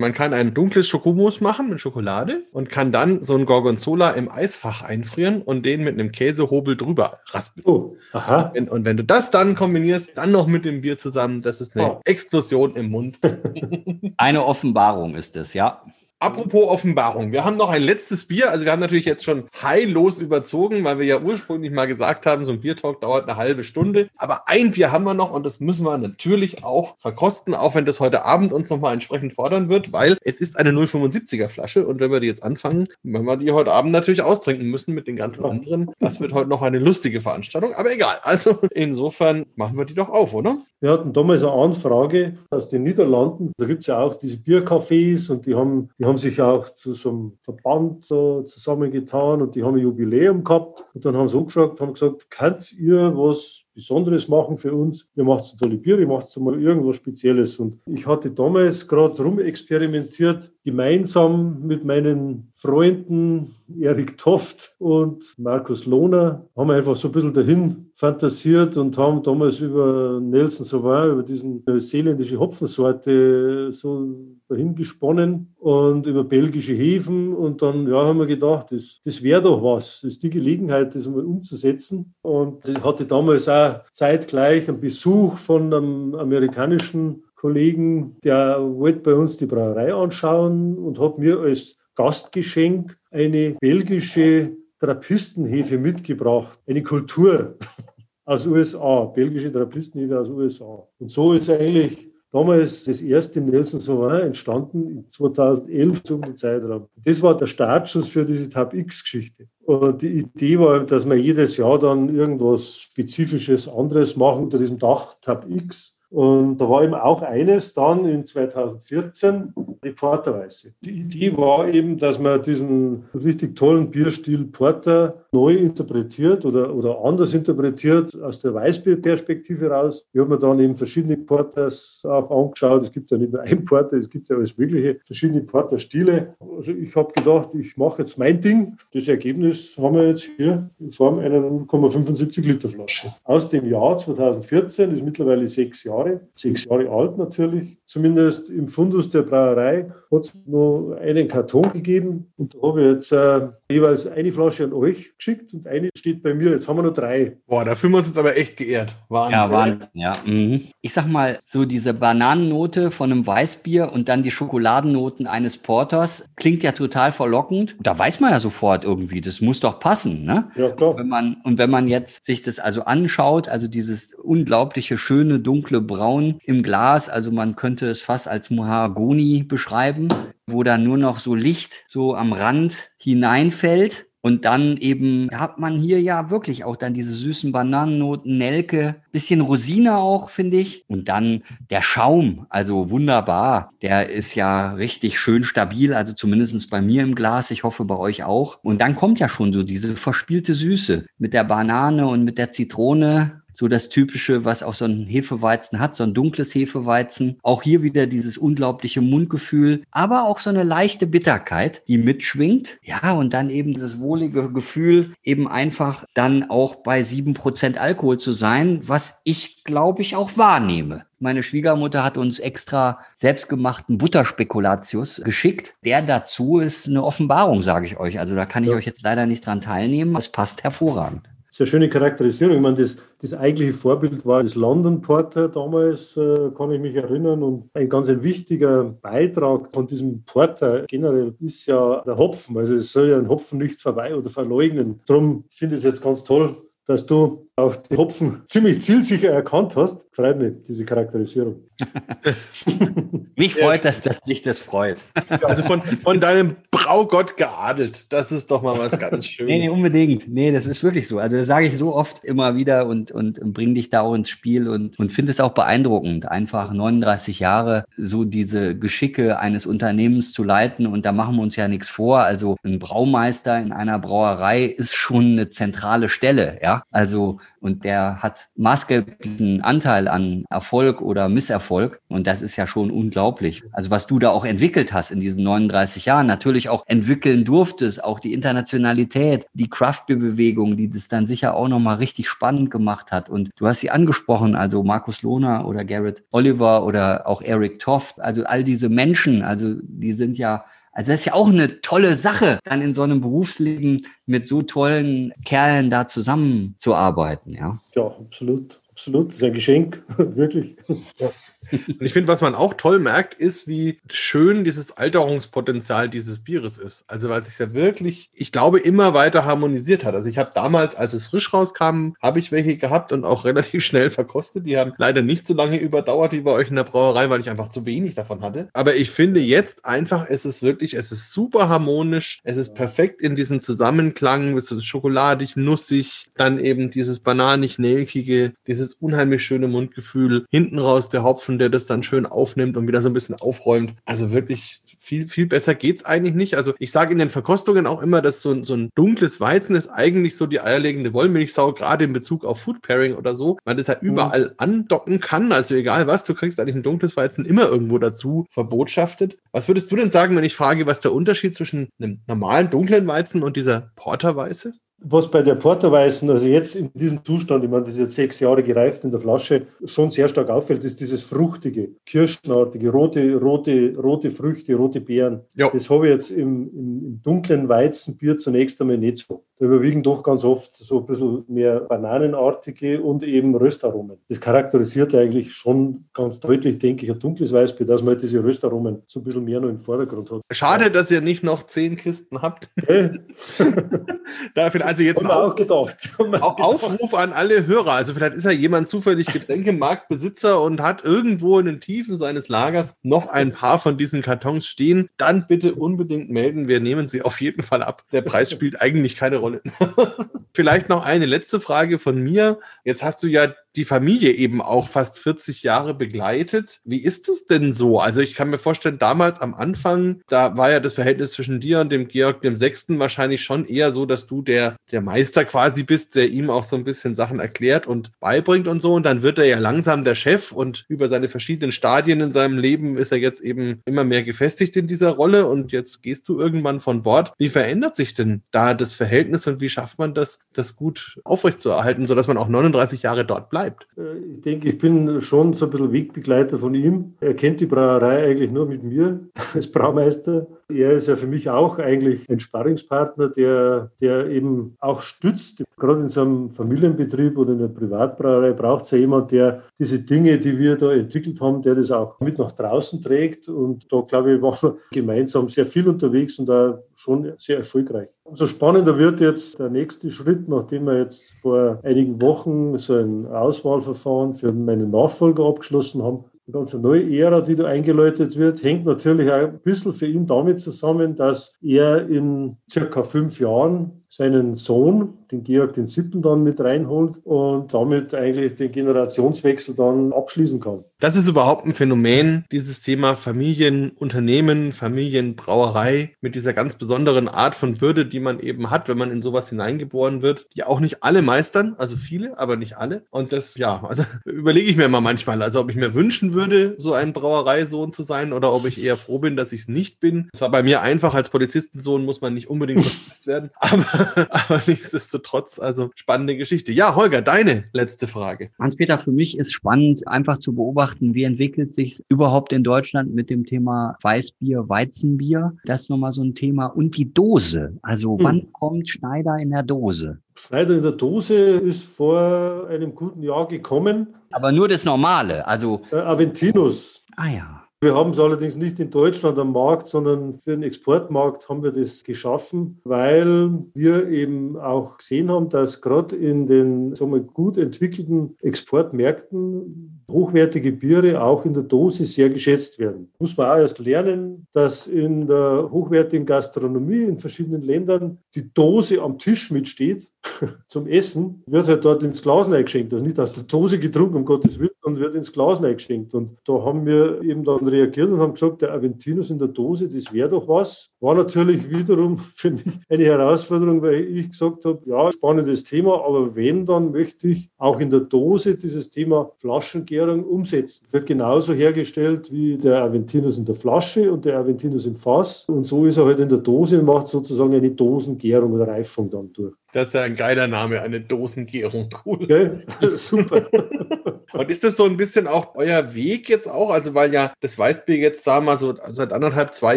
Man 0.00 0.12
kann 0.12 0.32
ein 0.32 0.54
dunkles 0.54 0.86
Schokomus 0.86 1.40
machen 1.40 1.70
mit 1.70 1.80
Schokolade 1.80 2.44
und 2.52 2.70
kann 2.70 2.92
dann 2.92 3.20
so 3.20 3.34
ein 3.34 3.46
Gorgonzola 3.46 4.10
im 4.12 4.30
Eisfach 4.30 4.82
einfrieren 4.82 5.42
und 5.42 5.66
den 5.66 5.82
mit 5.82 5.94
einem 5.94 6.12
Käsehobel 6.12 6.76
drüber 6.76 7.18
raspeln. 7.32 7.66
Oh, 7.66 7.96
aha. 8.12 8.52
Und 8.70 8.84
wenn 8.84 8.96
du 8.96 9.02
das 9.02 9.32
dann 9.32 9.56
kombinierst, 9.56 10.16
dann 10.16 10.30
noch 10.30 10.46
mit 10.46 10.64
dem 10.64 10.82
Bier 10.82 10.98
zusammen, 10.98 11.42
das 11.42 11.60
ist 11.60 11.74
eine 11.74 11.94
oh. 11.94 12.00
Explosion 12.04 12.76
im 12.76 12.90
Mund. 12.90 13.18
Eine 14.16 14.44
Offenbarung 14.44 15.16
ist 15.16 15.36
es, 15.36 15.52
ja. 15.52 15.82
Apropos 16.20 16.66
Offenbarung, 16.66 17.30
wir 17.30 17.44
haben 17.44 17.56
noch 17.56 17.68
ein 17.68 17.80
letztes 17.80 18.26
Bier. 18.26 18.50
Also 18.50 18.64
wir 18.64 18.72
haben 18.72 18.80
natürlich 18.80 19.04
jetzt 19.04 19.22
schon 19.22 19.44
heillos 19.62 20.20
überzogen, 20.20 20.82
weil 20.82 20.98
wir 20.98 21.06
ja 21.06 21.20
ursprünglich 21.20 21.70
mal 21.70 21.86
gesagt 21.86 22.26
haben, 22.26 22.44
so 22.44 22.50
ein 22.50 22.60
Biertalk 22.60 23.00
dauert 23.00 23.28
eine 23.28 23.36
halbe 23.36 23.62
Stunde. 23.62 24.08
Aber 24.16 24.48
ein 24.48 24.72
Bier 24.72 24.90
haben 24.90 25.04
wir 25.04 25.14
noch 25.14 25.30
und 25.30 25.46
das 25.46 25.60
müssen 25.60 25.86
wir 25.86 25.96
natürlich 25.96 26.64
auch 26.64 26.96
verkosten, 26.98 27.54
auch 27.54 27.76
wenn 27.76 27.84
das 27.84 28.00
heute 28.00 28.24
Abend 28.24 28.52
uns 28.52 28.68
nochmal 28.68 28.94
entsprechend 28.94 29.34
fordern 29.34 29.68
wird, 29.68 29.92
weil 29.92 30.18
es 30.22 30.40
ist 30.40 30.58
eine 30.58 30.70
075er 30.70 31.48
Flasche 31.48 31.86
und 31.86 32.00
wenn 32.00 32.10
wir 32.10 32.18
die 32.18 32.26
jetzt 32.26 32.42
anfangen, 32.42 32.88
wenn 33.04 33.24
wir 33.24 33.36
die 33.36 33.52
heute 33.52 33.70
Abend 33.70 33.92
natürlich 33.92 34.22
austrinken 34.22 34.66
müssen 34.66 34.94
mit 34.94 35.06
den 35.06 35.14
ganzen 35.14 35.44
anderen, 35.44 35.92
das 36.00 36.20
wird 36.20 36.32
heute 36.32 36.50
noch 36.50 36.62
eine 36.62 36.80
lustige 36.80 37.20
Veranstaltung. 37.20 37.74
Aber 37.74 37.92
egal, 37.92 38.16
also 38.24 38.58
insofern 38.72 39.46
machen 39.54 39.78
wir 39.78 39.84
die 39.84 39.94
doch 39.94 40.08
auf, 40.08 40.34
oder? 40.34 40.56
Wir 40.80 40.92
hatten 40.92 41.12
damals 41.12 41.42
eine 41.42 41.52
Anfrage 41.52 42.38
aus 42.50 42.68
den 42.68 42.84
Niederlanden. 42.84 43.52
Da 43.56 43.66
gibt 43.66 43.80
es 43.80 43.88
ja 43.88 43.98
auch 43.98 44.14
diese 44.14 44.36
Biercafés 44.36 45.28
und 45.30 45.46
die 45.46 45.56
haben, 45.56 45.90
die 45.98 46.04
haben 46.08 46.18
sich 46.18 46.40
auch 46.40 46.70
zu 46.70 46.94
so 46.94 47.10
einem 47.10 47.38
Verband 47.42 48.04
so 48.04 48.42
zusammengetan 48.42 49.42
und 49.42 49.54
die 49.54 49.62
haben 49.62 49.76
ein 49.76 49.82
Jubiläum 49.82 50.42
gehabt. 50.42 50.84
Und 50.94 51.04
dann 51.04 51.16
haben 51.16 51.28
sie 51.28 51.42
gefragt, 51.44 51.80
haben 51.80 51.92
gesagt, 51.92 52.30
könnt 52.30 52.72
ihr 52.72 53.16
was 53.16 53.64
Besonderes 53.78 54.26
machen 54.26 54.58
für 54.58 54.74
uns. 54.74 55.06
Ihr 55.14 55.22
macht 55.22 55.44
so 55.44 55.56
tolle 55.56 55.76
Bier, 55.76 56.00
ihr 56.00 56.08
macht 56.08 56.30
so 56.30 56.40
mal 56.40 56.60
irgendwas 56.60 56.96
Spezielles. 56.96 57.60
Und 57.60 57.78
ich 57.86 58.04
hatte 58.08 58.28
damals 58.32 58.88
gerade 58.88 59.22
rumexperimentiert, 59.22 60.50
gemeinsam 60.64 61.64
mit 61.64 61.84
meinen 61.84 62.50
Freunden 62.54 63.54
Erik 63.80 64.18
Toft 64.18 64.74
und 64.78 65.34
Markus 65.38 65.86
Lohner, 65.86 66.44
haben 66.56 66.68
wir 66.68 66.74
einfach 66.74 66.96
so 66.96 67.08
ein 67.08 67.12
bisschen 67.12 67.34
dahin 67.34 67.90
fantasiert 67.94 68.76
und 68.76 68.96
haben 68.96 69.22
damals 69.22 69.60
über 69.60 70.20
Nelson 70.22 70.64
Sauvin, 70.64 71.12
über 71.12 71.22
diesen 71.22 71.62
neuseeländische 71.66 72.38
Hopfensorte 72.38 73.72
so 73.72 74.14
dahin 74.48 74.74
gesponnen 74.74 75.54
und 75.58 76.06
über 76.06 76.24
belgische 76.24 76.72
Hefen. 76.72 77.34
Und 77.34 77.60
dann 77.60 77.86
ja, 77.88 78.06
haben 78.06 78.20
wir 78.20 78.26
gedacht, 78.26 78.70
das, 78.70 79.00
das 79.04 79.22
wäre 79.22 79.42
doch 79.42 79.62
was. 79.62 80.00
Das 80.00 80.12
ist 80.12 80.22
die 80.22 80.30
Gelegenheit, 80.30 80.94
das 80.94 81.06
einmal 81.06 81.24
umzusetzen. 81.24 82.14
Und 82.22 82.68
ich 82.68 82.82
hatte 82.82 83.04
damals 83.04 83.48
auch 83.48 83.67
zeitgleich 83.92 84.68
einen 84.68 84.80
Besuch 84.80 85.38
von 85.38 85.72
einem 85.72 86.14
amerikanischen 86.14 87.24
Kollegen, 87.34 88.16
der 88.24 88.58
wollte 88.60 89.00
bei 89.00 89.14
uns 89.14 89.36
die 89.36 89.46
Brauerei 89.46 89.94
anschauen 89.94 90.76
und 90.76 90.98
hat 90.98 91.18
mir 91.18 91.38
als 91.40 91.76
Gastgeschenk 91.94 92.98
eine 93.10 93.56
belgische 93.60 94.52
Trappistenhefe 94.80 95.78
mitgebracht, 95.78 96.58
eine 96.66 96.82
Kultur 96.82 97.56
aus 98.24 98.46
USA, 98.46 99.04
belgische 99.04 99.50
Trappistenhefe 99.50 100.18
aus 100.18 100.28
USA. 100.28 100.86
Und 100.98 101.10
so 101.10 101.32
ist 101.32 101.50
eigentlich 101.50 102.08
damals 102.32 102.84
das 102.84 103.00
erste 103.00 103.40
Nelson 103.40 103.80
Sauvin 103.80 104.26
entstanden, 104.26 104.88
in 104.88 105.08
2011 105.08 106.02
zum 106.02 106.36
Zeitraum. 106.36 106.88
Das 106.96 107.22
war 107.22 107.36
der 107.36 107.46
Startschuss 107.46 108.08
für 108.08 108.24
diese 108.24 108.48
Tab 108.48 108.74
X-Geschichte. 108.74 109.48
Und 109.64 110.02
die 110.02 110.18
Idee 110.18 110.58
war, 110.58 110.80
dass 110.84 111.08
wir 111.08 111.16
jedes 111.16 111.56
Jahr 111.56 111.78
dann 111.78 112.14
irgendwas 112.14 112.78
Spezifisches 112.78 113.68
anderes 113.68 114.16
machen 114.16 114.44
unter 114.44 114.58
diesem 114.58 114.78
Dach 114.78 115.16
Tab 115.20 115.46
X. 115.48 115.97
Und 116.10 116.56
da 116.58 116.68
war 116.68 116.84
eben 116.84 116.94
auch 116.94 117.20
eines 117.20 117.74
dann 117.74 118.06
in 118.06 118.24
2014, 118.24 119.52
die 119.84 119.90
Porterweiße. 119.90 120.72
Die 120.82 121.00
Idee 121.00 121.36
war 121.36 121.68
eben, 121.68 121.98
dass 121.98 122.18
man 122.18 122.42
diesen 122.42 123.04
richtig 123.14 123.56
tollen 123.56 123.90
Bierstil 123.90 124.46
Porter 124.46 125.24
neu 125.32 125.54
interpretiert 125.54 126.46
oder, 126.46 126.74
oder 126.74 127.04
anders 127.04 127.34
interpretiert 127.34 128.18
aus 128.22 128.40
der 128.40 128.54
Weißbierperspektive 128.54 129.70
raus. 129.70 130.06
Ich 130.12 130.20
habe 130.20 130.30
mir 130.30 130.38
dann 130.38 130.58
eben 130.60 130.76
verschiedene 130.76 131.18
Porters 131.18 132.02
auch 132.04 132.30
angeschaut. 132.30 132.84
Es 132.84 132.92
gibt 132.92 133.10
ja 133.10 133.18
nicht 133.18 133.32
nur 133.32 133.42
ein 133.42 133.64
Porter, 133.66 133.98
es 133.98 134.08
gibt 134.08 134.30
ja 134.30 134.36
alles 134.36 134.56
mögliche, 134.56 135.00
verschiedene 135.04 135.42
Porter-Stile. 135.42 136.34
Also 136.40 136.72
ich 136.72 136.96
habe 136.96 137.12
gedacht, 137.12 137.50
ich 137.54 137.76
mache 137.76 138.02
jetzt 138.02 138.16
mein 138.16 138.40
Ding. 138.40 138.78
Das 138.94 139.08
Ergebnis 139.08 139.76
haben 139.76 139.96
wir 139.96 140.08
jetzt 140.08 140.28
hier 140.36 140.70
in 140.80 140.90
Form 140.90 141.18
einer 141.18 141.38
0,75 141.38 142.40
Liter 142.40 142.70
Flasche. 142.70 143.08
Aus 143.24 143.48
dem 143.50 143.66
Jahr 143.66 143.98
2014, 143.98 144.90
das 144.90 144.98
ist 145.00 145.04
mittlerweile 145.04 145.46
sechs 145.46 145.84
Jahre 145.84 145.97
Jahre, 145.98 146.28
sechs 146.34 146.64
Jahre 146.64 146.90
alt 146.90 147.18
natürlich. 147.18 147.77
Zumindest 147.88 148.50
im 148.50 148.68
Fundus 148.68 149.08
der 149.08 149.22
Brauerei 149.22 149.90
hat 150.12 150.26
es 150.26 150.36
noch 150.44 150.94
einen 151.00 151.26
Karton 151.26 151.72
gegeben 151.72 152.30
und 152.36 152.54
da 152.54 152.58
habe 152.60 152.82
ich 152.82 152.86
jetzt 152.94 153.12
äh, 153.12 153.48
jeweils 153.72 154.06
eine 154.06 154.30
Flasche 154.30 154.64
an 154.64 154.74
euch 154.74 155.16
geschickt 155.16 155.54
und 155.54 155.66
eine 155.66 155.88
steht 155.96 156.22
bei 156.22 156.34
mir. 156.34 156.50
Jetzt 156.50 156.68
haben 156.68 156.76
wir 156.76 156.82
noch 156.82 156.92
drei. 156.92 157.38
Boah, 157.46 157.64
da 157.64 157.74
fühlen 157.74 157.94
wir 157.94 157.98
uns 157.98 158.08
jetzt 158.08 158.18
aber 158.18 158.36
echt 158.36 158.58
geehrt. 158.58 158.94
Wahnsinn. 159.08 159.38
Ja, 159.38 159.50
Wahnsinn, 159.50 159.88
ja. 159.94 160.16
Mhm. 160.26 160.64
Ich 160.82 160.92
sag 160.92 161.06
mal, 161.06 161.38
so 161.46 161.64
diese 161.64 161.94
Bananennote 161.94 162.90
von 162.90 163.10
einem 163.10 163.26
Weißbier 163.26 163.90
und 163.90 164.10
dann 164.10 164.22
die 164.22 164.32
Schokoladennoten 164.32 165.26
eines 165.26 165.56
Porters 165.56 166.26
klingt 166.36 166.62
ja 166.62 166.72
total 166.72 167.10
verlockend. 167.10 167.74
Da 167.80 167.98
weiß 167.98 168.20
man 168.20 168.32
ja 168.32 168.40
sofort 168.40 168.84
irgendwie, 168.84 169.22
das 169.22 169.40
muss 169.40 169.60
doch 169.60 169.80
passen, 169.80 170.24
ne? 170.24 170.50
Ja, 170.56 170.68
klar. 170.72 170.90
Und 170.90 170.98
wenn 170.98 171.08
man, 171.08 171.36
und 171.42 171.56
wenn 171.56 171.70
man 171.70 171.88
jetzt 171.88 172.26
sich 172.26 172.42
das 172.42 172.58
also 172.58 172.84
anschaut, 172.84 173.48
also 173.48 173.66
dieses 173.66 174.12
unglaubliche, 174.12 174.98
schöne, 174.98 175.38
dunkle 175.40 175.80
Braun 175.80 176.38
im 176.44 176.62
Glas. 176.62 177.08
Also 177.08 177.32
man 177.32 177.56
könnte 177.56 177.77
es 177.86 178.00
fast 178.00 178.28
als 178.28 178.50
Mahagoni 178.50 179.44
beschreiben, 179.44 180.08
wo 180.46 180.62
da 180.62 180.78
nur 180.78 180.98
noch 180.98 181.18
so 181.18 181.34
Licht 181.34 181.84
so 181.88 182.14
am 182.14 182.32
Rand 182.32 182.90
hineinfällt. 182.98 184.08
Und 184.20 184.44
dann 184.44 184.76
eben 184.78 185.30
hat 185.32 185.58
man 185.58 185.78
hier 185.78 186.00
ja 186.02 186.28
wirklich 186.28 186.64
auch 186.64 186.76
dann 186.76 186.92
diese 186.92 187.12
süßen 187.12 187.52
Bananennoten, 187.52 188.36
Nelke, 188.36 188.96
bisschen 189.12 189.40
Rosine 189.40 189.98
auch, 189.98 190.30
finde 190.30 190.56
ich. 190.56 190.84
Und 190.88 191.08
dann 191.08 191.44
der 191.70 191.82
Schaum, 191.82 192.46
also 192.50 192.90
wunderbar. 192.90 193.72
Der 193.80 194.10
ist 194.10 194.34
ja 194.34 194.72
richtig 194.72 195.20
schön 195.20 195.44
stabil, 195.44 195.94
also 195.94 196.14
zumindest 196.14 196.68
bei 196.68 196.82
mir 196.82 197.04
im 197.04 197.14
Glas. 197.14 197.52
Ich 197.52 197.62
hoffe 197.62 197.84
bei 197.84 197.96
euch 197.96 198.24
auch. 198.24 198.58
Und 198.62 198.80
dann 198.80 198.96
kommt 198.96 199.20
ja 199.20 199.28
schon 199.28 199.52
so 199.52 199.62
diese 199.62 199.94
verspielte 199.94 200.54
Süße 200.54 201.06
mit 201.18 201.32
der 201.32 201.44
Banane 201.44 202.06
und 202.08 202.24
mit 202.24 202.38
der 202.38 202.50
Zitrone 202.50 203.42
so 203.58 203.66
das 203.66 203.88
Typische, 203.88 204.44
was 204.44 204.62
auch 204.62 204.74
so 204.74 204.84
ein 204.84 205.04
Hefeweizen 205.06 205.80
hat, 205.80 205.96
so 205.96 206.04
ein 206.04 206.14
dunkles 206.14 206.54
Hefeweizen. 206.54 207.40
Auch 207.42 207.60
hier 207.64 207.82
wieder 207.82 208.06
dieses 208.06 208.38
unglaubliche 208.38 209.00
Mundgefühl, 209.00 209.82
aber 209.90 210.28
auch 210.28 210.38
so 210.38 210.48
eine 210.48 210.62
leichte 210.62 211.08
Bitterkeit, 211.08 211.82
die 211.88 211.98
mitschwingt. 211.98 212.78
Ja, 212.84 213.10
und 213.10 213.34
dann 213.34 213.50
eben 213.50 213.74
dieses 213.74 213.98
wohlige 213.98 214.52
Gefühl, 214.52 215.12
eben 215.24 215.48
einfach 215.48 216.04
dann 216.14 216.48
auch 216.48 216.76
bei 216.76 217.02
sieben 217.02 217.34
Prozent 217.34 217.78
Alkohol 217.78 218.18
zu 218.18 218.30
sein, 218.30 218.78
was 218.86 219.22
ich 219.24 219.64
glaube 219.64 220.02
ich 220.02 220.14
auch 220.14 220.36
wahrnehme. 220.36 221.06
Meine 221.18 221.42
Schwiegermutter 221.42 222.04
hat 222.04 222.16
uns 222.16 222.38
extra 222.38 223.00
selbstgemachten 223.16 223.98
Butterspekulatius 223.98 225.20
geschickt. 225.24 225.74
Der 225.84 226.00
dazu 226.02 226.60
ist 226.60 226.86
eine 226.86 227.02
Offenbarung, 227.02 227.62
sage 227.62 227.86
ich 227.86 227.96
euch. 227.96 228.20
Also 228.20 228.36
da 228.36 228.46
kann 228.46 228.62
ich 228.62 228.70
ja. 228.70 228.76
euch 228.76 228.86
jetzt 228.86 229.02
leider 229.02 229.26
nicht 229.26 229.44
dran 229.44 229.60
teilnehmen. 229.60 230.14
Es 230.14 230.30
passt 230.30 230.62
hervorragend. 230.62 231.28
Sehr 231.58 231.66
schöne 231.66 231.88
Charakterisierung. 231.88 232.54
Ich 232.54 232.62
meine, 232.62 232.76
das, 232.76 232.98
das 233.20 233.34
eigentliche 233.34 233.72
Vorbild 233.72 234.24
war 234.24 234.44
das 234.44 234.54
London 234.54 235.00
Porter 235.02 235.48
damals, 235.48 236.16
äh, 236.16 236.50
kann 236.56 236.70
ich 236.70 236.80
mich 236.80 236.94
erinnern. 236.94 237.42
Und 237.42 237.68
ein 237.74 237.88
ganz 237.88 238.08
ein 238.08 238.22
wichtiger 238.22 238.84
Beitrag 238.84 239.74
von 239.74 239.88
diesem 239.88 240.22
Porter 240.22 240.82
generell 240.86 241.34
ist 241.40 241.66
ja 241.66 242.00
der 242.06 242.16
Hopfen. 242.16 242.56
Also 242.58 242.76
es 242.76 242.92
soll 242.92 243.08
ja 243.08 243.18
ein 243.18 243.28
Hopfen 243.28 243.58
nicht 243.58 243.82
verweihen 243.82 244.14
oder 244.14 244.30
verleugnen. 244.30 245.00
Darum 245.04 245.46
finde 245.50 245.74
ich 245.74 245.80
es 245.80 245.84
jetzt 245.84 246.00
ganz 246.00 246.22
toll, 246.22 246.54
dass 246.86 247.04
du 247.04 247.47
auch 247.58 247.76
die 247.76 247.96
Hopfen 247.96 248.42
ziemlich 248.46 248.80
zielsicher 248.80 249.30
erkannt 249.30 249.74
hast. 249.76 250.06
Freut 250.12 250.38
mich, 250.38 250.54
diese 250.66 250.84
Charakterisierung. 250.84 251.56
mich 253.36 253.54
freut, 253.54 253.84
dass, 253.84 254.00
dass 254.00 254.20
dich 254.20 254.42
das 254.42 254.60
freut. 254.60 254.98
also 255.42 255.64
von, 255.64 255.82
von 255.82 256.20
deinem 256.20 256.56
Braugott 256.70 257.36
geadelt. 257.36 258.12
Das 258.12 258.32
ist 258.32 258.50
doch 258.50 258.62
mal 258.62 258.78
was 258.78 258.98
ganz 258.98 259.26
Schönes. 259.26 259.50
nee, 259.52 259.58
nee, 259.58 259.68
unbedingt. 259.68 260.28
Nee, 260.28 260.52
das 260.52 260.66
ist 260.66 260.84
wirklich 260.84 261.08
so. 261.08 261.18
Also 261.18 261.36
das 261.36 261.48
sage 261.48 261.66
ich 261.66 261.76
so 261.76 261.94
oft 261.94 262.24
immer 262.24 262.54
wieder 262.54 262.86
und, 262.86 263.10
und, 263.10 263.38
und 263.38 263.52
bringe 263.52 263.74
dich 263.74 263.90
da 263.90 264.00
auch 264.02 264.14
ins 264.14 264.30
Spiel 264.30 264.68
und, 264.68 264.98
und 264.98 265.12
finde 265.12 265.32
es 265.32 265.40
auch 265.40 265.52
beeindruckend, 265.52 266.28
einfach 266.28 266.72
39 266.72 267.40
Jahre 267.40 267.84
so 267.96 268.24
diese 268.24 268.76
Geschicke 268.78 269.38
eines 269.38 269.66
Unternehmens 269.66 270.32
zu 270.32 270.44
leiten. 270.44 270.86
Und 270.86 271.04
da 271.04 271.12
machen 271.12 271.36
wir 271.36 271.42
uns 271.42 271.56
ja 271.56 271.66
nichts 271.66 271.88
vor. 271.88 272.20
Also 272.20 272.56
ein 272.62 272.78
Braumeister 272.78 273.58
in 273.58 273.72
einer 273.72 273.98
Brauerei 273.98 274.64
ist 274.64 274.94
schon 274.94 275.32
eine 275.32 275.50
zentrale 275.50 276.08
Stelle. 276.08 276.58
Ja, 276.62 276.82
also 276.92 277.38
und 277.60 277.84
der 277.84 278.22
hat 278.22 278.48
maßgeblichen 278.56 279.62
Anteil 279.62 280.08
an 280.08 280.44
Erfolg 280.50 281.00
oder 281.00 281.28
Misserfolg. 281.28 282.00
Und 282.08 282.26
das 282.26 282.42
ist 282.42 282.56
ja 282.56 282.66
schon 282.66 282.90
unglaublich. 282.90 283.62
Also 283.72 283.90
was 283.90 284.06
du 284.06 284.18
da 284.18 284.30
auch 284.30 284.44
entwickelt 284.44 284.92
hast 284.92 285.10
in 285.10 285.20
diesen 285.20 285.42
39 285.42 286.04
Jahren, 286.04 286.26
natürlich 286.26 286.68
auch 286.68 286.84
entwickeln 286.86 287.44
durftest, 287.44 288.02
auch 288.02 288.20
die 288.20 288.32
Internationalität, 288.32 289.46
die 289.54 289.68
Craftbeer-Bewegung, 289.68 290.76
die 290.76 290.88
das 290.88 291.08
dann 291.08 291.26
sicher 291.26 291.54
auch 291.54 291.68
nochmal 291.68 291.96
richtig 291.96 292.28
spannend 292.28 292.70
gemacht 292.70 293.12
hat. 293.12 293.28
Und 293.28 293.50
du 293.56 293.66
hast 293.66 293.80
sie 293.80 293.90
angesprochen, 293.90 294.54
also 294.54 294.82
Markus 294.82 295.22
Lohner 295.22 295.66
oder 295.66 295.84
Garrett 295.84 296.22
Oliver 296.30 296.84
oder 296.84 297.26
auch 297.26 297.42
Eric 297.42 297.78
Toft, 297.80 298.20
also 298.20 298.44
all 298.44 298.64
diese 298.64 298.88
Menschen, 298.88 299.42
also 299.42 299.74
die 299.82 300.12
sind 300.12 300.38
ja 300.38 300.64
also 300.98 301.12
das 301.12 301.20
ist 301.20 301.26
ja 301.26 301.34
auch 301.34 301.48
eine 301.48 301.80
tolle 301.80 302.16
Sache, 302.16 302.58
dann 302.64 302.82
in 302.82 302.92
so 302.92 303.02
einem 303.02 303.20
Berufsleben 303.20 304.04
mit 304.26 304.48
so 304.48 304.62
tollen 304.62 305.32
Kerlen 305.44 305.90
da 305.90 306.08
zusammenzuarbeiten, 306.08 307.54
ja. 307.54 307.78
Ja, 307.94 308.06
absolut, 308.06 308.80
absolut. 308.90 309.28
Das 309.28 309.36
ist 309.36 309.44
ein 309.44 309.52
Geschenk, 309.52 310.02
wirklich. 310.16 310.74
Ja. 311.18 311.30
Und 311.72 312.02
ich 312.02 312.12
finde, 312.12 312.28
was 312.28 312.40
man 312.40 312.54
auch 312.54 312.74
toll 312.74 312.98
merkt, 312.98 313.34
ist, 313.34 313.68
wie 313.68 313.98
schön 314.10 314.64
dieses 314.64 314.96
Alterungspotenzial 314.96 316.08
dieses 316.08 316.40
Bieres 316.40 316.78
ist. 316.78 317.04
Also, 317.08 317.28
weil 317.28 317.40
es 317.40 317.46
sich 317.46 317.58
ja 317.58 317.74
wirklich, 317.74 318.30
ich 318.32 318.52
glaube, 318.52 318.80
immer 318.80 319.14
weiter 319.14 319.44
harmonisiert 319.44 320.04
hat. 320.04 320.14
Also, 320.14 320.28
ich 320.28 320.38
habe 320.38 320.50
damals, 320.54 320.94
als 320.94 321.12
es 321.12 321.26
frisch 321.26 321.52
rauskam, 321.52 322.12
habe 322.20 322.38
ich 322.38 322.52
welche 322.52 322.76
gehabt 322.76 323.12
und 323.12 323.24
auch 323.24 323.44
relativ 323.44 323.84
schnell 323.84 324.10
verkostet. 324.10 324.66
Die 324.66 324.78
haben 324.78 324.92
leider 324.98 325.22
nicht 325.22 325.46
so 325.46 325.54
lange 325.54 325.78
überdauert 325.78 326.32
wie 326.32 326.40
bei 326.40 326.52
euch 326.52 326.68
in 326.68 326.76
der 326.76 326.84
Brauerei, 326.84 327.30
weil 327.30 327.40
ich 327.40 327.50
einfach 327.50 327.68
zu 327.68 327.86
wenig 327.86 328.14
davon 328.14 328.42
hatte. 328.42 328.68
Aber 328.72 328.94
ich 328.94 329.10
finde 329.10 329.40
jetzt 329.40 329.84
einfach, 329.84 330.26
es 330.28 330.44
ist 330.44 330.62
wirklich, 330.62 330.94
es 330.94 331.12
ist 331.12 331.32
super 331.32 331.68
harmonisch. 331.68 332.40
Es 332.44 332.56
ist 332.56 332.74
perfekt 332.74 333.20
in 333.20 333.36
diesem 333.36 333.62
Zusammenklang, 333.62 334.56
es 334.56 334.70
ist 334.70 334.84
schokoladig, 334.84 335.56
nussig, 335.56 336.30
dann 336.36 336.58
eben 336.58 336.90
dieses 336.90 337.20
bananig-nelkige, 337.20 338.52
dieses 338.66 338.94
unheimlich 338.94 339.44
schöne 339.44 339.68
Mundgefühl. 339.68 340.46
Hinten 340.50 340.78
raus 340.78 341.08
der 341.08 341.22
Hopfen 341.22 341.57
der 341.58 341.68
das 341.68 341.86
dann 341.86 342.02
schön 342.02 342.26
aufnimmt 342.26 342.76
und 342.76 342.88
wieder 342.88 343.02
so 343.02 343.08
ein 343.08 343.12
bisschen 343.12 343.36
aufräumt. 343.36 343.94
Also 344.04 344.32
wirklich 344.32 344.80
viel, 344.98 345.28
viel 345.28 345.46
besser 345.46 345.74
geht's 345.74 346.04
eigentlich 346.04 346.34
nicht. 346.34 346.54
Also 346.56 346.74
ich 346.78 346.92
sage 346.92 347.12
in 347.12 347.18
den 347.18 347.30
Verkostungen 347.30 347.86
auch 347.86 348.02
immer, 348.02 348.20
dass 348.20 348.42
so 348.42 348.52
ein, 348.52 348.64
so 348.64 348.74
ein 348.74 348.90
dunkles 348.94 349.40
Weizen 349.40 349.74
ist 349.74 349.88
eigentlich 349.88 350.36
so 350.36 350.46
die 350.46 350.60
eierlegende 350.60 351.12
Wollmilchsau, 351.12 351.72
gerade 351.72 352.04
in 352.04 352.12
Bezug 352.12 352.44
auf 352.44 352.60
Food 352.60 352.82
Pairing 352.82 353.14
oder 353.14 353.34
so, 353.34 353.58
weil 353.64 353.76
das 353.76 353.86
ja 353.86 353.96
mhm. 354.00 354.08
überall 354.08 354.54
andocken 354.58 355.20
kann. 355.20 355.52
Also 355.52 355.74
egal 355.74 356.06
was, 356.06 356.24
du 356.24 356.34
kriegst 356.34 356.60
eigentlich 356.60 356.76
ein 356.76 356.82
dunkles 356.82 357.16
Weizen 357.16 357.44
immer 357.44 357.68
irgendwo 357.68 357.98
dazu 357.98 358.46
verbotschaftet. 358.50 359.38
Was 359.52 359.68
würdest 359.68 359.90
du 359.90 359.96
denn 359.96 360.10
sagen, 360.10 360.36
wenn 360.36 360.44
ich 360.44 360.54
frage, 360.54 360.86
was 360.86 361.00
der 361.00 361.12
Unterschied 361.12 361.56
zwischen 361.56 361.88
einem 362.00 362.20
normalen 362.26 362.70
dunklen 362.70 363.06
Weizen 363.06 363.42
und 363.42 363.56
dieser 363.56 363.92
Porterweiße? 363.96 364.72
Was 365.00 365.30
bei 365.30 365.42
der 365.42 365.54
Porterweißen, 365.54 366.28
also 366.28 366.46
jetzt 366.46 366.74
in 366.74 366.90
diesem 366.92 367.22
Zustand, 367.24 367.62
ich 367.62 367.70
meine, 367.70 367.84
das 367.84 367.94
ist 367.94 368.00
jetzt 368.00 368.14
sechs 368.16 368.40
Jahre 368.40 368.64
gereift 368.64 369.04
in 369.04 369.12
der 369.12 369.20
Flasche, 369.20 369.68
schon 369.84 370.10
sehr 370.10 370.26
stark 370.26 370.50
auffällt, 370.50 370.84
ist 370.84 370.98
dieses 370.98 371.22
fruchtige, 371.22 371.90
kirschenartige, 372.04 372.90
rote, 372.90 373.36
rote, 373.36 373.94
rote 373.96 374.32
Früchte, 374.32 374.74
rote 374.74 375.00
Beeren. 375.00 375.42
Ja. 375.54 375.70
Das 375.70 375.88
habe 375.88 376.08
ich 376.08 376.14
jetzt 376.14 376.30
im, 376.30 376.68
im, 376.74 377.20
dunklen 377.22 377.68
Weizenbier 377.68 378.38
zunächst 378.38 378.80
einmal 378.80 378.98
nicht 378.98 379.18
so. 379.18 379.44
Da 379.58 379.66
überwiegen 379.66 380.02
doch 380.02 380.24
ganz 380.24 380.44
oft 380.44 380.74
so 380.74 380.98
ein 380.98 381.06
bisschen 381.06 381.44
mehr 381.46 381.80
bananenartige 381.80 383.00
und 383.00 383.22
eben 383.22 383.54
Röstaromen. 383.54 384.18
Das 384.28 384.40
charakterisiert 384.40 385.14
eigentlich 385.14 385.52
schon 385.52 386.06
ganz 386.12 386.40
deutlich, 386.40 386.78
denke 386.78 387.06
ich, 387.06 387.12
ein 387.12 387.20
dunkles 387.20 387.52
Weißbier, 387.52 387.86
dass 387.86 388.02
man 388.02 388.14
halt 388.14 388.22
diese 388.22 388.42
Röstaromen 388.42 389.02
so 389.06 389.20
ein 389.20 389.24
bisschen 389.24 389.44
mehr 389.44 389.60
noch 389.60 389.68
im 389.68 389.78
Vordergrund 389.78 390.30
hat. 390.32 390.40
Schade, 390.50 390.90
dass 390.90 391.10
ihr 391.10 391.20
nicht 391.20 391.44
noch 391.44 391.64
zehn 391.64 391.96
Kisten 391.96 392.42
habt. 392.42 392.68
Okay. 392.82 393.20
Dafür 394.54 394.87
also 394.88 395.02
jetzt 395.02 395.24
auch, 395.24 395.54
gedacht. 395.54 396.10
auch 396.40 396.58
Aufruf 396.58 397.12
an 397.12 397.32
alle 397.32 397.66
Hörer. 397.66 397.92
Also 397.92 398.14
vielleicht 398.14 398.34
ist 398.34 398.44
ja 398.44 398.50
jemand 398.50 398.88
zufällig 398.88 399.26
Getränkemarktbesitzer 399.26 400.60
und 400.62 400.80
hat 400.80 401.04
irgendwo 401.04 401.58
in 401.58 401.66
den 401.66 401.80
Tiefen 401.80 402.16
seines 402.16 402.48
Lagers 402.48 402.96
noch 403.02 403.26
ein 403.26 403.52
paar 403.52 403.78
von 403.78 403.98
diesen 403.98 404.22
Kartons 404.22 404.66
stehen. 404.66 405.10
Dann 405.18 405.46
bitte 405.46 405.74
unbedingt 405.74 406.30
melden. 406.30 406.68
Wir 406.68 406.80
nehmen 406.80 407.08
sie 407.08 407.22
auf 407.22 407.40
jeden 407.40 407.62
Fall 407.62 407.82
ab. 407.82 408.04
Der 408.12 408.22
Preis 408.22 408.50
spielt 408.50 408.80
eigentlich 408.80 409.16
keine 409.16 409.36
Rolle. 409.36 409.60
vielleicht 410.54 410.88
noch 410.88 411.04
eine 411.04 411.26
letzte 411.26 411.60
Frage 411.60 411.98
von 411.98 412.20
mir. 412.20 412.58
Jetzt 412.84 413.02
hast 413.02 413.22
du 413.22 413.28
ja 413.28 413.52
die 413.76 413.84
Familie 413.84 414.32
eben 414.32 414.60
auch 414.60 414.88
fast 414.88 415.20
40 415.20 415.62
Jahre 415.62 415.94
begleitet. 415.94 416.80
Wie 416.84 417.00
ist 417.00 417.28
es 417.28 417.46
denn 417.46 417.70
so? 417.70 418.00
Also 418.00 418.20
ich 418.20 418.34
kann 418.34 418.50
mir 418.50 418.58
vorstellen, 418.58 418.98
damals 418.98 419.40
am 419.40 419.54
Anfang, 419.54 420.20
da 420.26 420.56
war 420.56 420.70
ja 420.70 420.80
das 420.80 420.94
Verhältnis 420.94 421.32
zwischen 421.32 421.60
dir 421.60 421.80
und 421.80 421.92
dem 421.92 422.08
Georg 422.08 422.42
dem 422.42 422.56
Sechsten 422.56 422.98
wahrscheinlich 422.98 423.44
schon 423.44 423.66
eher 423.66 423.92
so, 423.92 424.04
dass 424.04 424.26
du 424.26 424.42
der, 424.42 424.74
der 424.92 425.00
Meister 425.00 425.44
quasi 425.44 425.82
bist, 425.82 426.14
der 426.14 426.30
ihm 426.30 426.50
auch 426.50 426.62
so 426.62 426.76
ein 426.76 426.84
bisschen 426.84 427.14
Sachen 427.14 427.40
erklärt 427.40 427.86
und 427.86 428.12
beibringt 428.20 428.68
und 428.68 428.82
so. 428.82 428.94
Und 428.94 429.06
dann 429.06 429.22
wird 429.22 429.38
er 429.38 429.44
ja 429.44 429.58
langsam 429.58 430.02
der 430.02 430.14
Chef 430.14 430.52
und 430.52 430.84
über 430.88 431.08
seine 431.08 431.28
verschiedenen 431.28 431.72
Stadien 431.72 432.20
in 432.20 432.32
seinem 432.32 432.58
Leben 432.58 432.96
ist 432.96 433.12
er 433.12 433.18
jetzt 433.18 433.40
eben 433.40 433.80
immer 433.84 434.04
mehr 434.04 434.22
gefestigt 434.22 434.76
in 434.76 434.86
dieser 434.86 435.10
Rolle 435.10 435.46
und 435.46 435.72
jetzt 435.72 436.02
gehst 436.02 436.28
du 436.28 436.40
irgendwann 436.40 436.80
von 436.80 437.02
Bord. 437.02 437.32
Wie 437.38 437.48
verändert 437.48 437.96
sich 437.96 438.14
denn 438.14 438.42
da 438.50 438.74
das 438.74 438.94
Verhältnis 438.94 439.46
und 439.46 439.60
wie 439.60 439.68
schafft 439.68 439.98
man 439.98 440.14
das, 440.14 440.40
das 440.52 440.76
gut 440.76 441.20
aufrechtzuerhalten, 441.24 442.06
sodass 442.06 442.28
man 442.28 442.38
auch 442.38 442.48
39 442.48 443.02
Jahre 443.02 443.24
dort 443.24 443.50
bleibt? 443.50 443.86
Äh, 443.96 444.18
ich 444.36 444.40
denke, 444.40 444.68
ich 444.68 444.78
bin 444.78 445.20
schon 445.20 445.52
so 445.52 445.66
ein 445.66 445.70
bisschen 445.70 445.92
Wegbegleiter 445.92 446.58
von 446.58 446.74
ihm. 446.74 447.14
Er 447.20 447.34
kennt 447.34 447.60
die 447.60 447.66
Brauerei 447.66 448.24
eigentlich 448.24 448.50
nur 448.50 448.66
mit 448.66 448.82
mir 448.82 449.20
als 449.54 449.70
Braumeister. 449.70 450.46
Er 450.70 450.92
ist 450.92 451.08
ja 451.08 451.16
für 451.16 451.26
mich 451.26 451.48
auch 451.48 451.78
eigentlich 451.78 452.28
ein 452.28 452.40
Sparringspartner, 452.40 453.30
der, 453.30 453.90
der 454.00 454.28
eben 454.28 454.76
auch 454.80 455.00
stützt. 455.00 455.64
Gerade 455.78 456.02
in 456.02 456.08
so 456.10 456.20
einem 456.20 456.50
Familienbetrieb 456.50 457.38
oder 457.38 457.52
in 457.52 457.60
einer 457.60 457.68
Privatbrauerei 457.68 458.52
braucht 458.52 458.84
es 458.84 458.90
ja 458.90 458.98
jemand, 458.98 459.30
der 459.30 459.62
diese 459.78 460.00
Dinge, 460.00 460.38
die 460.38 460.58
wir 460.58 460.76
da 460.76 460.92
entwickelt 460.92 461.40
haben, 461.40 461.62
der 461.62 461.74
das 461.74 461.90
auch 461.90 462.20
mit 462.20 462.38
nach 462.38 462.52
draußen 462.52 463.00
trägt. 463.00 463.48
Und 463.48 463.90
da, 463.90 464.00
glaube 464.02 464.34
ich, 464.34 464.42
waren 464.42 464.58
wir 464.60 464.76
gemeinsam 464.92 465.48
sehr 465.48 465.64
viel 465.64 465.88
unterwegs 465.88 466.38
und 466.38 466.46
da 466.46 466.82
schon 466.94 467.32
sehr 467.38 467.58
erfolgreich. 467.58 468.08
Umso 468.24 468.46
spannender 468.46 468.98
wird 468.98 469.20
jetzt 469.20 469.58
der 469.58 469.70
nächste 469.70 470.10
Schritt, 470.10 470.48
nachdem 470.48 470.84
wir 470.84 470.98
jetzt 470.98 471.32
vor 471.40 471.78
einigen 471.82 472.20
Wochen 472.20 472.78
so 472.78 472.94
ein 472.94 473.26
Auswahlverfahren 473.26 474.34
für 474.34 474.52
meinen 474.52 474.90
Nachfolger 474.90 475.46
abgeschlossen 475.46 476.02
haben. 476.02 476.24
Eine 476.48 476.60
ganz 476.60 476.72
neue 476.72 477.14
Ära, 477.14 477.42
die 477.42 477.56
da 477.56 477.66
eingeläutet 477.66 478.34
wird, 478.38 478.62
hängt 478.62 478.86
natürlich 478.86 479.30
auch 479.30 479.34
ein 479.34 479.60
bisschen 479.60 479.92
für 479.92 480.06
ihn 480.06 480.24
damit 480.24 480.62
zusammen, 480.62 481.14
dass 481.14 481.58
er 481.60 482.08
in 482.08 482.56
circa 482.70 483.02
fünf 483.02 483.38
Jahren 483.38 484.06
seinen 484.10 484.56
Sohn, 484.56 485.18
den 485.30 485.44
Georg 485.44 485.74
den 485.74 485.86
Siebten, 485.86 486.22
dann 486.22 486.42
mit 486.42 486.60
reinholt 486.60 487.18
und 487.24 487.72
damit 487.74 488.14
eigentlich 488.14 488.54
den 488.54 488.72
Generationswechsel 488.72 489.74
dann 489.74 490.12
abschließen 490.12 490.60
kann. 490.60 490.84
Das 490.98 491.14
ist 491.14 491.28
überhaupt 491.28 491.66
ein 491.66 491.74
Phänomen, 491.74 492.44
dieses 492.50 492.80
Thema 492.80 493.14
Familienunternehmen, 493.14 494.72
Familienbrauerei 494.72 496.14
mit 496.20 496.34
dieser 496.34 496.54
ganz 496.54 496.76
besonderen 496.76 497.28
Art 497.28 497.54
von 497.54 497.74
Bürde, 497.74 498.06
die 498.06 498.18
man 498.18 498.40
eben 498.40 498.70
hat, 498.70 498.88
wenn 498.88 498.98
man 498.98 499.10
in 499.10 499.20
sowas 499.20 499.50
hineingeboren 499.50 500.22
wird, 500.22 500.46
die 500.56 500.64
auch 500.64 500.80
nicht 500.80 501.02
alle 501.02 501.22
meistern, 501.22 501.74
also 501.78 501.96
viele, 501.96 502.38
aber 502.38 502.56
nicht 502.56 502.78
alle. 502.78 503.04
Und 503.10 503.32
das, 503.32 503.56
ja, 503.56 503.84
also 503.86 504.04
überlege 504.24 504.70
ich 504.70 504.76
mir 504.76 504.88
mal 504.88 505.00
manchmal, 505.00 505.42
also 505.42 505.60
ob 505.60 505.70
ich 505.70 505.76
mir 505.76 505.94
wünschen 505.94 506.32
würde, 506.32 506.74
so 506.78 506.94
ein 506.94 507.12
Brauereisohn 507.12 507.92
zu 507.92 508.02
sein 508.02 508.32
oder 508.32 508.52
ob 508.52 508.66
ich 508.66 508.82
eher 508.82 508.96
froh 508.96 509.18
bin, 509.18 509.36
dass 509.36 509.52
ich 509.52 509.62
es 509.62 509.68
nicht 509.68 510.00
bin. 510.00 510.30
Es 510.32 510.40
war 510.40 510.50
bei 510.50 510.62
mir 510.62 510.80
einfach, 510.80 511.14
als 511.14 511.28
Polizistensohn 511.28 512.04
muss 512.04 512.20
man 512.20 512.34
nicht 512.34 512.48
unbedingt 512.48 512.84
vermisst 512.84 513.26
werden, 513.26 513.50
aber, 513.60 513.84
aber 514.30 514.62
nichtsdestotrotz, 514.66 515.58
also 515.58 515.90
spannende 515.94 516.36
Geschichte. 516.36 516.72
Ja, 516.72 516.94
Holger, 516.94 517.22
deine 517.22 517.64
letzte 517.72 518.06
Frage. 518.06 518.50
Hans-Peter, 518.58 518.98
für 518.98 519.12
mich 519.12 519.38
ist 519.38 519.52
spannend, 519.52 520.06
einfach 520.06 520.38
zu 520.38 520.54
beobachten, 520.54 521.14
wie 521.14 521.24
entwickelt 521.24 521.74
sich 521.74 522.02
überhaupt 522.08 522.52
in 522.52 522.64
Deutschland 522.64 523.14
mit 523.14 523.30
dem 523.30 523.44
Thema 523.44 523.96
Weißbier, 524.02 524.68
Weizenbier. 524.68 525.56
Das 525.64 525.82
ist 525.82 525.90
nochmal 525.90 526.12
so 526.12 526.22
ein 526.22 526.34
Thema. 526.34 526.66
Und 526.66 526.96
die 526.96 527.12
Dose. 527.12 527.78
Also 527.82 528.16
hm. 528.18 528.24
wann 528.24 528.52
kommt 528.52 528.88
Schneider 528.88 529.36
in 529.36 529.50
der 529.50 529.62
Dose? 529.62 530.18
Schneider 530.34 530.74
in 530.74 530.82
der 530.82 530.92
Dose 530.92 531.34
ist 531.34 531.84
vor 531.84 532.68
einem 532.68 532.94
guten 532.94 533.22
Jahr 533.22 533.48
gekommen. 533.48 534.14
Aber 534.30 534.52
nur 534.52 534.68
das 534.68 534.84
Normale, 534.84 535.46
also. 535.46 535.82
Äh, 535.90 535.96
Aventinus. 535.96 537.04
Ah 537.16 537.28
ja. 537.28 537.67
Wir 537.80 537.94
haben 537.94 538.10
es 538.10 538.18
allerdings 538.18 538.56
nicht 538.56 538.80
in 538.80 538.90
Deutschland 538.90 539.38
am 539.38 539.52
Markt, 539.52 539.86
sondern 539.86 540.34
für 540.34 540.50
den 540.50 540.64
Exportmarkt 540.64 541.48
haben 541.48 541.62
wir 541.62 541.70
das 541.70 542.02
geschaffen, 542.02 542.80
weil 542.82 543.50
wir 543.72 544.08
eben 544.08 544.58
auch 544.58 544.98
gesehen 544.98 545.30
haben, 545.30 545.48
dass 545.48 545.80
gerade 545.80 546.16
in 546.16 546.48
den 546.48 546.96
sagen 546.96 547.12
wir, 547.12 547.20
gut 547.20 547.56
entwickelten 547.56 548.36
Exportmärkten 548.42 549.98
hochwertige 550.10 550.72
Biere 550.72 551.22
auch 551.22 551.44
in 551.44 551.54
der 551.54 551.62
Dose 551.62 552.04
sehr 552.04 552.30
geschätzt 552.30 552.78
werden. 552.78 553.12
Muss 553.18 553.36
man 553.36 553.50
auch 553.50 553.58
erst 553.58 553.78
lernen, 553.78 554.46
dass 554.52 554.86
in 554.86 555.26
der 555.26 555.68
hochwertigen 555.70 556.26
Gastronomie 556.26 557.02
in 557.02 557.18
verschiedenen 557.18 557.62
Ländern 557.62 558.18
die 558.34 558.52
Dose 558.52 559.00
am 559.00 559.18
Tisch 559.18 559.50
mitsteht 559.50 560.10
zum 560.66 560.86
Essen, 560.86 561.42
wird 561.46 561.68
halt 561.68 561.84
dort 561.84 562.02
ins 562.02 562.22
Glas 562.22 562.50
eingeschenkt. 562.50 562.92
Also 562.92 563.04
nicht 563.04 563.20
aus 563.20 563.34
der 563.34 563.44
Dose 563.44 563.78
getrunken, 563.78 564.16
um 564.16 564.24
Gottes 564.24 564.58
Willen, 564.58 564.70
und 564.82 564.98
wird 564.98 565.14
ins 565.14 565.32
Glas 565.32 565.62
eingeschenkt. 565.62 566.14
Und 566.14 566.34
da 566.44 566.54
haben 566.64 566.86
wir 566.86 567.22
eben 567.22 567.44
dann 567.44 567.67
reagiert 567.68 568.10
und 568.10 568.20
haben 568.20 568.34
gesagt, 568.34 568.62
der 568.62 568.72
Aventinus 568.72 569.30
in 569.30 569.38
der 569.38 569.48
Dose, 569.48 569.88
das 569.88 570.12
wäre 570.12 570.28
doch 570.28 570.48
was. 570.48 570.90
War 571.00 571.14
natürlich 571.14 571.68
wiederum 571.70 572.18
für 572.34 572.50
mich 572.50 572.64
eine 572.88 573.04
Herausforderung, 573.04 573.82
weil 573.82 574.04
ich 574.16 574.30
gesagt 574.30 574.64
habe, 574.64 574.80
ja, 574.86 575.10
spannendes 575.12 575.64
Thema, 575.64 576.04
aber 576.04 576.34
wenn, 576.34 576.64
dann 576.64 576.90
möchte 576.92 577.28
ich 577.28 577.50
auch 577.58 577.78
in 577.80 577.90
der 577.90 578.00
Dose 578.00 578.56
dieses 578.56 578.90
Thema 578.90 579.30
Flaschengärung 579.36 580.24
umsetzen. 580.24 580.86
Wird 580.90 581.06
genauso 581.06 581.52
hergestellt 581.52 582.32
wie 582.32 582.56
der 582.56 582.82
Aventinus 582.82 583.38
in 583.38 583.44
der 583.44 583.54
Flasche 583.54 584.10
und 584.10 584.24
der 584.24 584.38
Aventinus 584.38 584.86
im 584.86 584.96
Fass. 584.96 585.44
Und 585.48 585.64
so 585.64 585.86
ist 585.86 585.96
er 585.96 586.06
halt 586.06 586.20
in 586.20 586.28
der 586.28 586.38
Dose 586.38 586.78
und 586.78 586.86
macht 586.86 587.08
sozusagen 587.08 587.54
eine 587.54 587.70
Dosengärung 587.70 588.52
oder 588.52 588.68
Reifung 588.68 589.10
dann 589.10 589.32
durch. 589.32 589.54
Das 589.72 589.88
ist 589.88 589.94
ja 589.94 590.02
ein 590.02 590.16
geiler 590.16 590.46
Name, 590.46 590.80
eine 590.80 591.00
Dosengärung. 591.00 591.90
Cool. 592.04 592.22
Okay, 592.22 592.60
super. 592.94 593.46
Und 594.32 594.50
ist 594.50 594.64
das 594.64 594.76
so 594.76 594.84
ein 594.84 594.96
bisschen 594.96 595.26
auch 595.26 595.54
euer 595.54 595.94
Weg 595.94 596.28
jetzt 596.28 596.48
auch? 596.48 596.70
Also, 596.70 596.94
weil 596.94 597.12
ja 597.12 597.32
das 597.40 597.58
Weißbier 597.58 597.96
jetzt 597.96 598.26
da 598.26 598.40
mal 598.40 598.58
so 598.58 598.74
seit 598.90 599.12
anderthalb, 599.12 599.54
zwei 599.54 599.76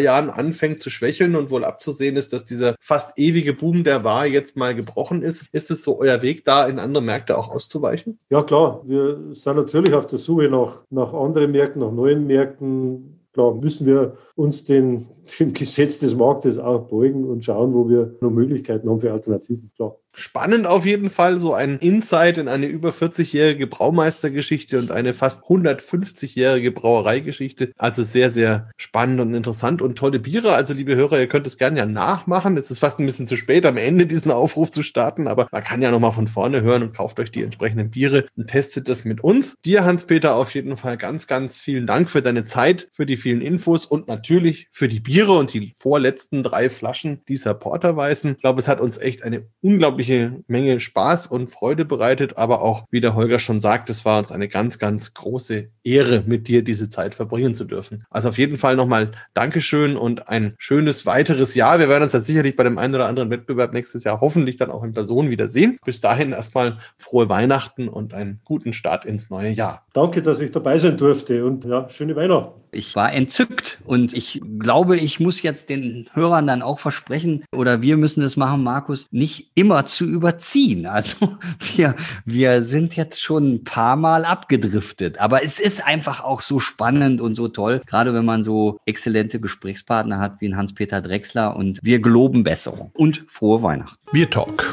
Jahren 0.00 0.30
anfängt 0.30 0.80
zu 0.80 0.90
schwächeln 0.90 1.36
und 1.36 1.50
wohl 1.50 1.64
abzusehen 1.64 2.16
ist, 2.16 2.32
dass 2.32 2.44
dieser 2.44 2.74
fast 2.80 3.18
ewige 3.18 3.52
Boom, 3.54 3.84
der 3.84 4.04
war, 4.04 4.26
jetzt 4.26 4.56
mal 4.56 4.74
gebrochen 4.74 5.22
ist. 5.22 5.46
Ist 5.52 5.70
es 5.70 5.82
so 5.82 5.98
euer 5.98 6.22
Weg, 6.22 6.44
da 6.44 6.66
in 6.66 6.78
andere 6.78 7.02
Märkte 7.02 7.36
auch 7.36 7.48
auszuweichen? 7.48 8.18
Ja, 8.30 8.42
klar. 8.42 8.82
Wir 8.86 9.18
sind 9.32 9.56
natürlich 9.56 9.94
auf 9.94 10.06
der 10.06 10.18
Suche 10.18 10.48
nach, 10.48 10.82
nach 10.90 11.12
anderen 11.12 11.52
Märkten, 11.52 11.80
nach 11.82 11.92
neuen 11.92 12.26
Märkten 12.26 13.21
klar 13.32 13.54
müssen 13.54 13.86
wir 13.86 14.16
uns 14.34 14.64
den, 14.64 15.08
dem 15.38 15.52
Gesetz 15.52 15.98
des 15.98 16.14
Marktes 16.14 16.58
auch 16.58 16.88
beugen 16.88 17.24
und 17.24 17.44
schauen, 17.44 17.74
wo 17.74 17.88
wir 17.88 18.16
noch 18.20 18.30
Möglichkeiten 18.30 18.88
haben 18.88 19.00
für 19.00 19.12
Alternativen. 19.12 19.70
Klar. 19.76 19.96
Spannend 20.14 20.66
auf 20.66 20.84
jeden 20.84 21.08
Fall, 21.08 21.40
so 21.40 21.54
ein 21.54 21.78
Insight 21.78 22.36
in 22.36 22.48
eine 22.48 22.66
über 22.66 22.90
40-jährige 22.90 23.66
Braumeistergeschichte 23.66 24.78
und 24.78 24.90
eine 24.90 25.14
fast 25.14 25.44
150-jährige 25.44 26.70
Brauereigeschichte. 26.70 27.72
Also 27.78 28.02
sehr, 28.02 28.28
sehr 28.28 28.68
spannend 28.76 29.20
und 29.20 29.32
interessant 29.32 29.80
und 29.80 29.96
tolle 29.96 30.18
Biere. 30.18 30.52
Also 30.52 30.74
liebe 30.74 30.96
Hörer, 30.96 31.18
ihr 31.18 31.28
könnt 31.28 31.46
es 31.46 31.56
gerne 31.56 31.78
ja 31.78 31.86
nachmachen. 31.86 32.58
Es 32.58 32.70
ist 32.70 32.78
fast 32.78 33.00
ein 33.00 33.06
bisschen 33.06 33.26
zu 33.26 33.36
spät, 33.36 33.64
am 33.64 33.78
Ende 33.78 34.04
diesen 34.04 34.30
Aufruf 34.30 34.70
zu 34.70 34.82
starten, 34.82 35.28
aber 35.28 35.48
man 35.50 35.64
kann 35.64 35.80
ja 35.80 35.90
nochmal 35.90 36.12
von 36.12 36.28
vorne 36.28 36.60
hören 36.60 36.82
und 36.82 36.94
kauft 36.94 37.18
euch 37.18 37.30
die 37.30 37.42
entsprechenden 37.42 37.90
Biere 37.90 38.26
und 38.36 38.48
testet 38.48 38.90
das 38.90 39.06
mit 39.06 39.24
uns. 39.24 39.56
Dir, 39.64 39.84
Hans-Peter, 39.86 40.34
auf 40.34 40.52
jeden 40.52 40.76
Fall 40.76 40.98
ganz, 40.98 41.26
ganz 41.26 41.58
vielen 41.58 41.86
Dank 41.86 42.10
für 42.10 42.20
deine 42.20 42.42
Zeit, 42.42 42.90
für 42.92 43.06
die 43.06 43.16
vielen 43.16 43.40
Infos 43.40 43.86
und 43.86 44.08
natürlich 44.08 44.68
für 44.72 44.88
die 44.88 45.00
Biere 45.00 45.32
und 45.32 45.54
die 45.54 45.72
vorletzten 45.74 46.42
drei 46.42 46.68
Flaschen 46.68 47.22
dieser 47.28 47.54
Porterweißen. 47.54 48.32
Ich 48.32 48.40
glaube, 48.40 48.60
es 48.60 48.68
hat 48.68 48.80
uns 48.80 48.98
echt 48.98 49.22
eine 49.22 49.46
unglaubliche 49.62 50.01
unglaubliche 50.02 50.42
Menge 50.48 50.80
Spaß 50.80 51.28
und 51.28 51.50
Freude 51.50 51.84
bereitet, 51.84 52.36
aber 52.36 52.62
auch, 52.62 52.86
wie 52.90 53.00
der 53.00 53.14
Holger 53.14 53.38
schon 53.38 53.60
sagt, 53.60 53.88
es 53.90 54.04
war 54.04 54.18
uns 54.18 54.32
eine 54.32 54.48
ganz, 54.48 54.78
ganz 54.78 55.14
große 55.14 55.68
Ehre, 55.84 56.22
mit 56.26 56.48
dir 56.48 56.62
diese 56.62 56.88
Zeit 56.88 57.14
verbringen 57.14 57.54
zu 57.54 57.64
dürfen. 57.64 58.04
Also 58.10 58.28
auf 58.28 58.38
jeden 58.38 58.56
Fall 58.56 58.76
nochmal 58.76 59.12
Dankeschön 59.34 59.96
und 59.96 60.28
ein 60.28 60.54
schönes 60.58 61.06
weiteres 61.06 61.54
Jahr. 61.54 61.78
Wir 61.78 61.88
werden 61.88 62.04
uns 62.04 62.12
ja 62.12 62.20
sicherlich 62.20 62.56
bei 62.56 62.64
dem 62.64 62.78
einen 62.78 62.94
oder 62.94 63.06
anderen 63.06 63.30
Wettbewerb 63.30 63.72
nächstes 63.72 64.04
Jahr 64.04 64.20
hoffentlich 64.20 64.56
dann 64.56 64.70
auch 64.70 64.84
in 64.84 64.92
Person 64.92 65.30
wiedersehen. 65.30 65.78
Bis 65.84 66.00
dahin 66.00 66.32
erstmal 66.32 66.78
frohe 66.96 67.28
Weihnachten 67.28 67.88
und 67.88 68.14
einen 68.14 68.40
guten 68.44 68.72
Start 68.72 69.04
ins 69.04 69.30
neue 69.30 69.50
Jahr. 69.50 69.86
Danke, 69.92 70.22
dass 70.22 70.40
ich 70.40 70.50
dabei 70.50 70.78
sein 70.78 70.96
durfte 70.96 71.44
und 71.44 71.64
ja, 71.64 71.88
schöne 71.90 72.16
Weihnachten. 72.16 72.60
Ich 72.74 72.96
war 72.96 73.12
entzückt 73.12 73.82
und 73.84 74.14
ich 74.14 74.40
glaube, 74.58 74.96
ich 74.96 75.20
muss 75.20 75.42
jetzt 75.42 75.68
den 75.68 76.08
Hörern 76.14 76.46
dann 76.46 76.62
auch 76.62 76.78
versprechen, 76.78 77.44
oder 77.54 77.82
wir 77.82 77.98
müssen 77.98 78.22
es 78.22 78.38
machen, 78.38 78.62
Markus, 78.62 79.08
nicht 79.10 79.50
immer 79.54 79.84
zu 79.84 80.06
überziehen. 80.06 80.86
Also 80.86 81.36
wir, 81.76 81.94
wir 82.24 82.62
sind 82.62 82.96
jetzt 82.96 83.20
schon 83.20 83.52
ein 83.52 83.64
paar 83.64 83.96
Mal 83.96 84.24
abgedriftet, 84.24 85.18
aber 85.20 85.44
es 85.44 85.60
ist 85.60 85.71
einfach 85.80 86.22
auch 86.22 86.40
so 86.40 86.60
spannend 86.60 87.20
und 87.20 87.34
so 87.34 87.48
toll, 87.48 87.82
gerade 87.86 88.14
wenn 88.14 88.24
man 88.24 88.44
so 88.44 88.78
exzellente 88.86 89.40
Gesprächspartner 89.40 90.18
hat 90.18 90.40
wie 90.40 90.54
Hans-Peter 90.54 91.00
Drechsler 91.00 91.56
und 91.56 91.80
wir 91.82 92.00
geloben 92.00 92.44
Besserung 92.44 92.92
und 92.94 93.24
frohe 93.28 93.62
Weihnachten. 93.62 93.96
Bier 94.12 94.30
Talk, 94.30 94.72